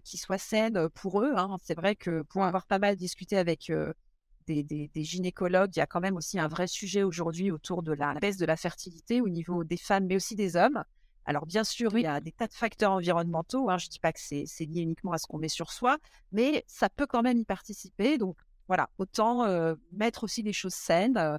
qui 0.03 0.17
soient 0.17 0.37
saines 0.37 0.89
pour 0.89 1.21
eux. 1.21 1.33
Hein. 1.35 1.57
C'est 1.61 1.75
vrai 1.75 1.95
que 1.95 2.23
pour 2.23 2.43
avoir 2.43 2.65
pas 2.65 2.79
mal 2.79 2.95
discuté 2.95 3.37
avec 3.37 3.71
des, 4.49 5.03
gynécologues, 5.03 5.75
il 5.75 5.79
y 5.79 5.81
a 5.81 5.87
quand 5.87 5.99
même 5.99 6.15
aussi 6.15 6.39
un 6.39 6.47
vrai 6.47 6.67
sujet 6.67 7.03
aujourd'hui 7.03 7.51
autour 7.51 7.83
de 7.83 7.93
la 7.93 8.13
baisse 8.15 8.37
de 8.37 8.45
la 8.45 8.57
fertilité 8.57 9.21
au 9.21 9.29
niveau 9.29 9.63
des 9.63 9.77
femmes, 9.77 10.07
mais 10.07 10.15
aussi 10.15 10.35
des 10.35 10.55
hommes. 10.55 10.83
Alors 11.25 11.45
bien 11.45 11.63
sûr, 11.63 11.95
il 11.95 12.03
y 12.03 12.07
a 12.07 12.19
des 12.19 12.31
tas 12.31 12.47
de 12.47 12.53
facteurs 12.53 12.91
environnementaux. 12.91 13.69
Hein, 13.69 13.77
je 13.77 13.85
ne 13.85 13.91
dis 13.91 13.99
pas 13.99 14.11
que 14.11 14.19
c'est 14.19 14.65
lié 14.65 14.81
uniquement 14.81 15.11
à 15.11 15.17
ce 15.17 15.27
qu'on 15.27 15.37
met 15.37 15.49
sur 15.49 15.71
soi, 15.71 15.97
mais 16.31 16.63
ça 16.67 16.89
peut 16.89 17.05
quand 17.05 17.21
même 17.21 17.37
y 17.37 17.45
participer. 17.45 18.17
Donc 18.17 18.35
voilà, 18.67 18.89
autant 18.97 19.45
euh, 19.45 19.75
mettre 19.91 20.23
aussi 20.23 20.41
les 20.41 20.53
choses 20.53 20.73
saines. 20.73 21.17
Euh. 21.17 21.37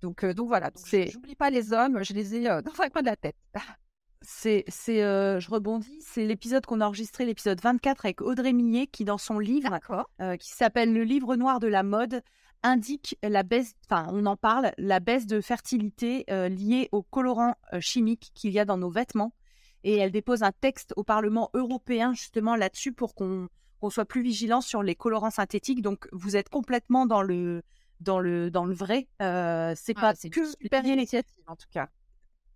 donc, 0.00 0.24
euh, 0.24 0.32
donc 0.32 0.48
voilà, 0.48 0.70
j'oublie 1.10 1.34
pas 1.34 1.50
les 1.50 1.72
hommes, 1.72 2.02
je 2.02 2.14
les 2.14 2.34
ai 2.36 2.44
dans 2.62 2.80
un 2.80 2.88
coin 2.88 3.02
de 3.02 3.06
la 3.06 3.16
tête. 3.16 3.36
C'est, 4.26 4.64
c'est 4.68 5.02
euh, 5.02 5.38
je 5.40 5.50
rebondis, 5.50 5.98
c'est 6.00 6.24
l'épisode 6.24 6.66
qu'on 6.66 6.80
a 6.80 6.86
enregistré, 6.86 7.24
l'épisode 7.24 7.60
24 7.60 8.04
avec 8.04 8.20
Audrey 8.20 8.52
Millet, 8.52 8.86
qui 8.86 9.04
dans 9.04 9.18
son 9.18 9.38
livre, 9.38 9.78
euh, 10.20 10.36
qui 10.36 10.50
s'appelle 10.50 10.92
Le 10.92 11.04
livre 11.04 11.36
noir 11.36 11.60
de 11.60 11.66
la 11.66 11.82
mode, 11.82 12.22
indique 12.62 13.18
la 13.22 13.42
baisse, 13.42 13.74
enfin 13.88 14.06
on 14.12 14.26
en 14.26 14.36
parle, 14.36 14.72
la 14.78 15.00
baisse 15.00 15.26
de 15.26 15.40
fertilité 15.40 16.24
euh, 16.30 16.48
liée 16.48 16.88
aux 16.92 17.02
colorants 17.02 17.54
chimiques 17.80 18.30
qu'il 18.34 18.52
y 18.52 18.58
a 18.58 18.64
dans 18.64 18.78
nos 18.78 18.90
vêtements. 18.90 19.34
Et 19.82 19.98
elle 19.98 20.10
dépose 20.10 20.42
un 20.42 20.52
texte 20.52 20.94
au 20.96 21.04
Parlement 21.04 21.50
européen 21.52 22.14
justement 22.14 22.56
là-dessus 22.56 22.92
pour 22.92 23.14
qu'on, 23.14 23.48
soit 23.90 24.06
plus 24.06 24.22
vigilant 24.22 24.62
sur 24.62 24.82
les 24.82 24.94
colorants 24.94 25.30
synthétiques. 25.30 25.82
Donc 25.82 26.08
vous 26.10 26.36
êtes 26.36 26.48
complètement 26.48 27.04
dans 27.04 27.20
le 27.20 27.62
dans 28.00 28.18
le 28.18 28.50
dans 28.50 28.64
le 28.64 28.74
vrai. 28.74 29.08
c'est 29.20 29.94
pas 29.94 30.14
c'est 30.14 30.30
que 30.30 30.46
super 30.46 30.86
initiative 30.86 31.44
en 31.46 31.56
tout 31.56 31.68
cas. 31.70 31.90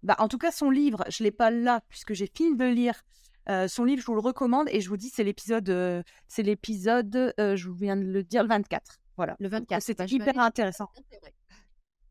Bah, 0.03 0.17
en 0.19 0.29
tout 0.29 0.39
cas, 0.39 0.53
son 0.53 0.71
livre, 0.71 1.05
je 1.09 1.23
ne 1.23 1.25
l'ai 1.25 1.31
pas 1.31 1.51
là 1.51 1.83
puisque 1.89 2.13
j'ai 2.13 2.31
fini 2.33 2.57
de 2.57 2.65
le 2.65 2.71
lire. 2.71 3.03
Euh, 3.49 3.67
son 3.67 3.85
livre, 3.85 4.03
je 4.03 4.07
vous 4.07 4.15
le 4.15 4.21
recommande 4.21 4.69
et 4.71 4.81
je 4.81 4.89
vous 4.89 4.97
dis, 4.97 5.09
c'est 5.09 5.25
l'épisode, 5.25 5.69
euh, 5.71 6.03
c'est 6.27 6.43
l'épisode, 6.43 7.35
euh, 7.41 7.57
je 7.57 7.69
vous 7.69 7.75
viens 7.75 7.97
de 7.97 8.03
le 8.05 8.23
dire, 8.23 8.43
le 8.43 8.49
24. 8.49 8.99
Voilà. 9.17 9.37
Le 9.41 9.49
24. 9.49 9.83
C'était 9.83 10.05
bah, 10.05 10.11
hyper 10.11 10.39
intéressant. 10.39 10.89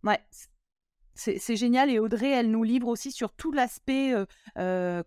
Ouais. 0.03 0.19
C'est 1.19 1.55
génial 1.55 1.89
et 1.89 1.97
Audrey, 1.97 2.29
elle 2.29 2.51
nous 2.51 2.61
livre 2.61 2.87
aussi 2.87 3.11
sur 3.11 3.33
tout 3.33 3.51
l'aspect 3.51 4.13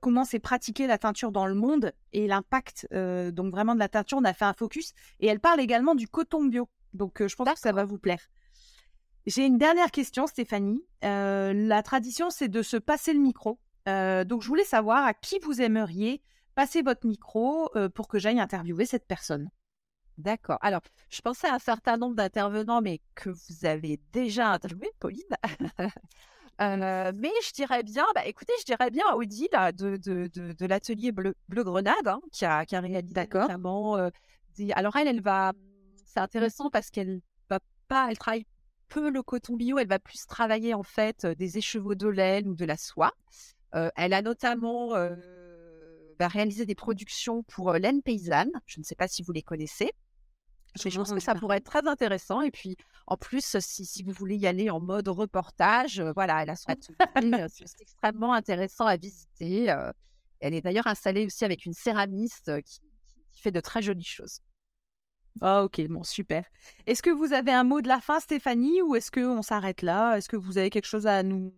comment 0.00 0.24
c'est 0.24 0.40
pratiqué 0.40 0.88
la 0.88 0.98
teinture 0.98 1.30
dans 1.30 1.46
le 1.46 1.54
monde 1.54 1.92
et 2.12 2.26
l'impact 2.26 2.88
donc 2.92 3.52
vraiment 3.52 3.76
de 3.76 3.78
la 3.78 3.88
teinture. 3.88 4.18
On 4.18 4.24
a 4.24 4.32
fait 4.32 4.44
un 4.44 4.52
focus 4.52 4.92
et 5.20 5.28
elle 5.28 5.38
parle 5.38 5.60
également 5.60 5.94
du 5.94 6.08
coton 6.08 6.44
bio. 6.44 6.68
Donc 6.94 7.24
je 7.24 7.32
pense 7.36 7.48
que 7.52 7.60
ça 7.60 7.70
va 7.70 7.84
vous 7.84 7.98
plaire. 7.98 8.28
J'ai 9.30 9.46
une 9.46 9.58
dernière 9.58 9.92
question, 9.92 10.26
Stéphanie. 10.26 10.84
Euh, 11.04 11.52
la 11.52 11.84
tradition, 11.84 12.30
c'est 12.30 12.48
de 12.48 12.62
se 12.62 12.76
passer 12.76 13.12
le 13.12 13.20
micro. 13.20 13.60
Euh, 13.88 14.24
donc, 14.24 14.42
je 14.42 14.48
voulais 14.48 14.64
savoir 14.64 15.06
à 15.06 15.14
qui 15.14 15.38
vous 15.38 15.62
aimeriez 15.62 16.20
passer 16.56 16.82
votre 16.82 17.06
micro 17.06 17.70
euh, 17.76 17.88
pour 17.88 18.08
que 18.08 18.18
j'aille 18.18 18.40
interviewer 18.40 18.86
cette 18.86 19.06
personne. 19.06 19.48
D'accord. 20.18 20.58
Alors, 20.62 20.80
je 21.10 21.20
pensais 21.20 21.46
à 21.46 21.54
un 21.54 21.60
certain 21.60 21.96
nombre 21.96 22.16
d'intervenants, 22.16 22.80
mais 22.80 23.00
que 23.14 23.30
vous 23.30 23.66
avez 23.66 24.00
déjà 24.12 24.48
interviewé, 24.48 24.90
Pauline. 24.98 25.22
mais 26.58 27.30
je 27.46 27.52
dirais 27.52 27.84
bien, 27.84 28.06
bah, 28.16 28.26
écoutez, 28.26 28.52
je 28.58 28.64
dirais 28.64 28.90
bien 28.90 29.14
Audi 29.14 29.48
de, 29.76 29.96
de, 29.96 30.66
l'atelier 30.66 31.12
Bleu, 31.12 31.36
Grenade, 31.48 32.08
hein, 32.08 32.20
qui, 32.32 32.44
a, 32.44 32.66
qui 32.66 32.74
a 32.74 32.80
réalisé 32.80 33.14
notamment. 33.14 33.94
alors, 34.74 34.96
elle, 34.96 35.06
elle 35.06 35.22
va 35.22 35.52
C'est 36.04 36.18
intéressant 36.18 36.68
parce 36.68 36.90
qu'elle 36.90 37.20
va 37.48 37.60
pas, 37.86 38.08
elle 38.10 38.18
travaille 38.18 38.44
peu 38.90 39.08
le 39.08 39.22
coton 39.22 39.56
bio, 39.56 39.78
elle 39.78 39.88
va 39.88 39.98
plus 39.98 40.26
travailler 40.26 40.74
en 40.74 40.82
fait 40.82 41.24
des 41.24 41.56
écheveaux 41.56 41.94
de 41.94 42.08
laine 42.08 42.48
ou 42.48 42.54
de 42.54 42.64
la 42.64 42.76
soie. 42.76 43.12
elle 43.72 44.12
a 44.12 44.20
notamment 44.20 44.94
bah, 46.18 46.28
réalisé 46.28 46.66
des 46.66 46.74
productions 46.74 47.42
pour 47.44 47.72
laine 47.72 48.02
paysanne. 48.02 48.50
Je 48.66 48.80
ne 48.80 48.84
sais 48.84 48.96
pas 48.96 49.08
si 49.08 49.22
vous 49.22 49.32
les 49.32 49.42
connaissez. 49.42 49.92
je 50.76 50.94
pense 50.94 51.12
que 51.12 51.20
ça 51.20 51.34
pourrait 51.34 51.58
être 51.58 51.70
très 51.70 51.86
intéressant. 51.86 52.42
Et 52.42 52.50
puis, 52.50 52.76
en 53.06 53.16
plus, 53.16 53.56
si, 53.60 53.86
si 53.86 54.02
vous 54.02 54.12
voulez 54.12 54.36
y 54.36 54.46
aller 54.46 54.68
en 54.68 54.80
mode 54.80 55.08
reportage, 55.08 56.02
voilà, 56.14 56.42
elle 56.42 56.50
a 56.50 56.56
son 56.56 56.70
atelier. 56.70 56.96
c'est 57.48 57.80
extrêmement 57.80 58.34
intéressant 58.34 58.86
à 58.86 58.96
visiter. 58.96 59.74
elle 60.40 60.54
est 60.54 60.60
d'ailleurs 60.60 60.88
installée 60.88 61.24
aussi 61.26 61.44
avec 61.44 61.64
une 61.64 61.74
céramiste 61.74 62.60
qui, 62.62 62.80
qui 63.32 63.40
fait 63.40 63.52
de 63.52 63.60
très 63.60 63.80
jolies 63.80 64.04
choses. 64.04 64.40
Ah 65.40 65.64
ok, 65.64 65.80
bon, 65.88 66.02
super. 66.02 66.44
Est-ce 66.86 67.02
que 67.02 67.10
vous 67.10 67.32
avez 67.32 67.52
un 67.52 67.64
mot 67.64 67.80
de 67.80 67.88
la 67.88 68.00
fin, 68.00 68.20
Stéphanie, 68.20 68.82
ou 68.82 68.94
est-ce 68.94 69.10
qu'on 69.10 69.42
s'arrête 69.42 69.82
là? 69.82 70.16
Est-ce 70.16 70.28
que 70.28 70.36
vous 70.36 70.58
avez 70.58 70.70
quelque 70.70 70.86
chose 70.86 71.06
à 71.06 71.22
nous, 71.22 71.54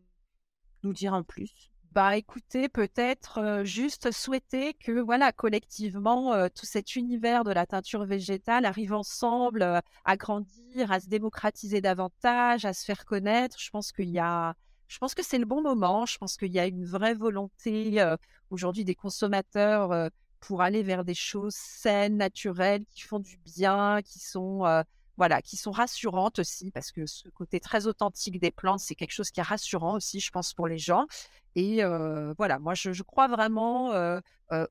nous 0.83 0.93
dire 0.93 1.15
en 1.15 1.23
plus? 1.23 1.71
Bah 1.93 2.17
écoutez, 2.17 2.71
peut-être 2.71 3.63
juste 3.65 4.13
souhaiter 4.13 4.73
que 4.73 4.93
voilà 5.01 5.31
collectivement 5.31 6.49
tout 6.49 6.65
cet 6.65 6.97
univers 6.97 7.45
de 7.45 7.51
la 7.53 7.67
teinture 7.67 8.07
végétale 8.07 8.65
arrive 8.65 8.95
ensemble 8.95 9.63
à 9.63 10.17
grandir, 10.17 10.91
à 10.91 11.01
se 11.01 11.09
démocratiser 11.09 11.83
davantage, 11.83 12.65
à 12.65 12.73
se 12.73 12.87
faire 12.87 13.05
connaître. 13.05 13.59
Je 13.59 13.69
pense 13.69 13.93
qu'il 13.93 14.09
y 14.09 14.19
a, 14.19 14.55
je 14.89 14.97
pense 14.97 15.15
que 15.15 15.23
c'est 15.23 15.37
le 15.37 15.45
bon 15.45 15.61
moment. 15.61 16.07
Je 16.07 16.17
pense 16.17 16.39
qu'il 16.39 16.53
y 16.53 16.59
a 16.59 16.67
une 16.67 16.87
vraie 16.87 17.13
volonté 17.13 18.03
aujourd'hui 18.49 18.87
des 18.87 18.95
consommateurs 18.95 20.09
pour 20.43 20.61
aller 20.61 20.83
vers 20.83 21.05
des 21.05 21.15
choses 21.15 21.55
saines, 21.55 22.17
naturelles, 22.17 22.85
qui 22.91 23.03
font 23.03 23.21
du 23.21 23.39
bien, 23.39 24.01
qui 24.05 24.19
sont 24.19 24.67
euh, 24.67 24.83
voilà, 25.17 25.41
qui 25.41 25.57
sont 25.57 25.71
rassurantes 25.71 26.39
aussi, 26.41 26.71
parce 26.73 26.91
que 26.91 27.07
ce 27.07 27.29
côté 27.29 27.61
très 27.61 27.87
authentique 27.87 28.41
des 28.41 28.51
plantes, 28.51 28.81
c'est 28.81 28.95
quelque 28.95 29.13
chose 29.13 29.31
qui 29.31 29.41
est 29.41 29.45
rassurant 29.45 29.95
aussi, 29.95 30.21
je 30.21 30.31
pense, 30.31 30.53
pour 30.53 30.67
les 30.67 30.79
gens. 30.79 31.07
Et 31.55 31.85
euh, 31.85 32.35
voilà, 32.39 32.59
moi, 32.59 32.75
je, 32.75 33.03
crois 33.03 33.29
vraiment 33.29 33.93
euh, 33.93 34.21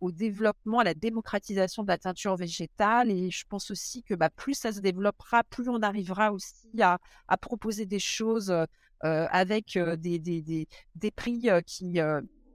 au 0.01 0.11
développement, 0.11 0.79
à 0.79 0.83
la 0.83 0.93
démocratisation 0.93 1.83
de 1.83 1.87
la 1.87 1.97
teinture 1.97 2.35
végétale. 2.35 3.11
Et 3.11 3.29
je 3.31 3.45
pense 3.47 3.71
aussi 3.71 4.03
que 4.03 4.13
bah, 4.15 4.29
plus 4.29 4.55
ça 4.55 4.73
se 4.73 4.81
développera, 4.81 5.43
plus 5.43 5.69
on 5.69 5.81
arrivera 5.81 6.33
aussi 6.33 6.69
à, 6.81 6.97
proposer 7.37 7.85
des 7.85 7.99
choses 7.99 8.53
avec 9.01 9.77
des, 9.77 11.11
prix 11.15 11.47
qui 11.65 11.99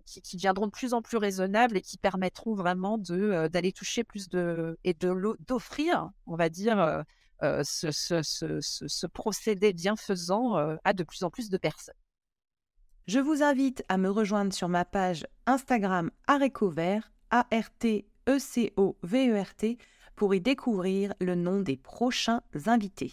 qui, 0.07 0.23
qui, 0.23 0.37
deviendront 0.37 0.67
de 0.67 0.71
plus 0.73 0.95
en 0.95 1.03
plus 1.03 1.19
raisonnables 1.19 1.77
et 1.77 1.83
qui 1.83 1.99
permettront 1.99 2.55
vraiment 2.55 2.99
euh, 3.11 3.49
d'aller 3.49 3.73
toucher 3.73 4.05
plus 4.05 4.29
de 4.29 4.79
et 4.85 4.95
d'offrir, 4.95 6.09
on 6.27 6.37
va 6.37 6.49
dire, 6.49 6.79
euh, 6.81 7.03
euh, 7.43 7.63
ce, 7.65 9.07
procédé 9.07 9.73
bienfaisant 9.73 10.55
à 10.85 10.93
de 10.93 11.03
plus 11.05 11.23
en 11.23 11.31
plus 11.31 11.51
de 11.51 11.59
personnes. 11.59 11.95
Je 13.07 13.19
vous 13.21 13.43
invite 13.43 13.85
à 13.89 13.99
me 13.99 14.09
rejoindre 14.11 14.53
sur 14.53 14.69
ma 14.69 14.85
page 14.85 15.27
Instagram 15.47 16.11
Arécovert, 16.27 17.13
A-R-T-E-C-O-V-E-R-T, 17.31 18.09
pour 20.17 20.35
y 20.35 20.41
découvrir 20.41 21.13
le 21.21 21.35
nom 21.35 21.61
des 21.61 21.77
prochains 21.77 22.41
invités. 22.67 23.13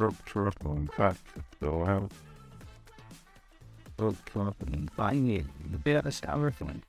structural 0.00 0.52
contraction. 0.52 0.96
back 0.96 1.16
to 1.34 1.42
the 1.60 2.08
both 3.96 4.34
Look, 4.34 4.90
I 4.98 5.14
need 5.14 5.46
the 5.70 5.78
best 5.78 6.24
everything. 6.24 6.82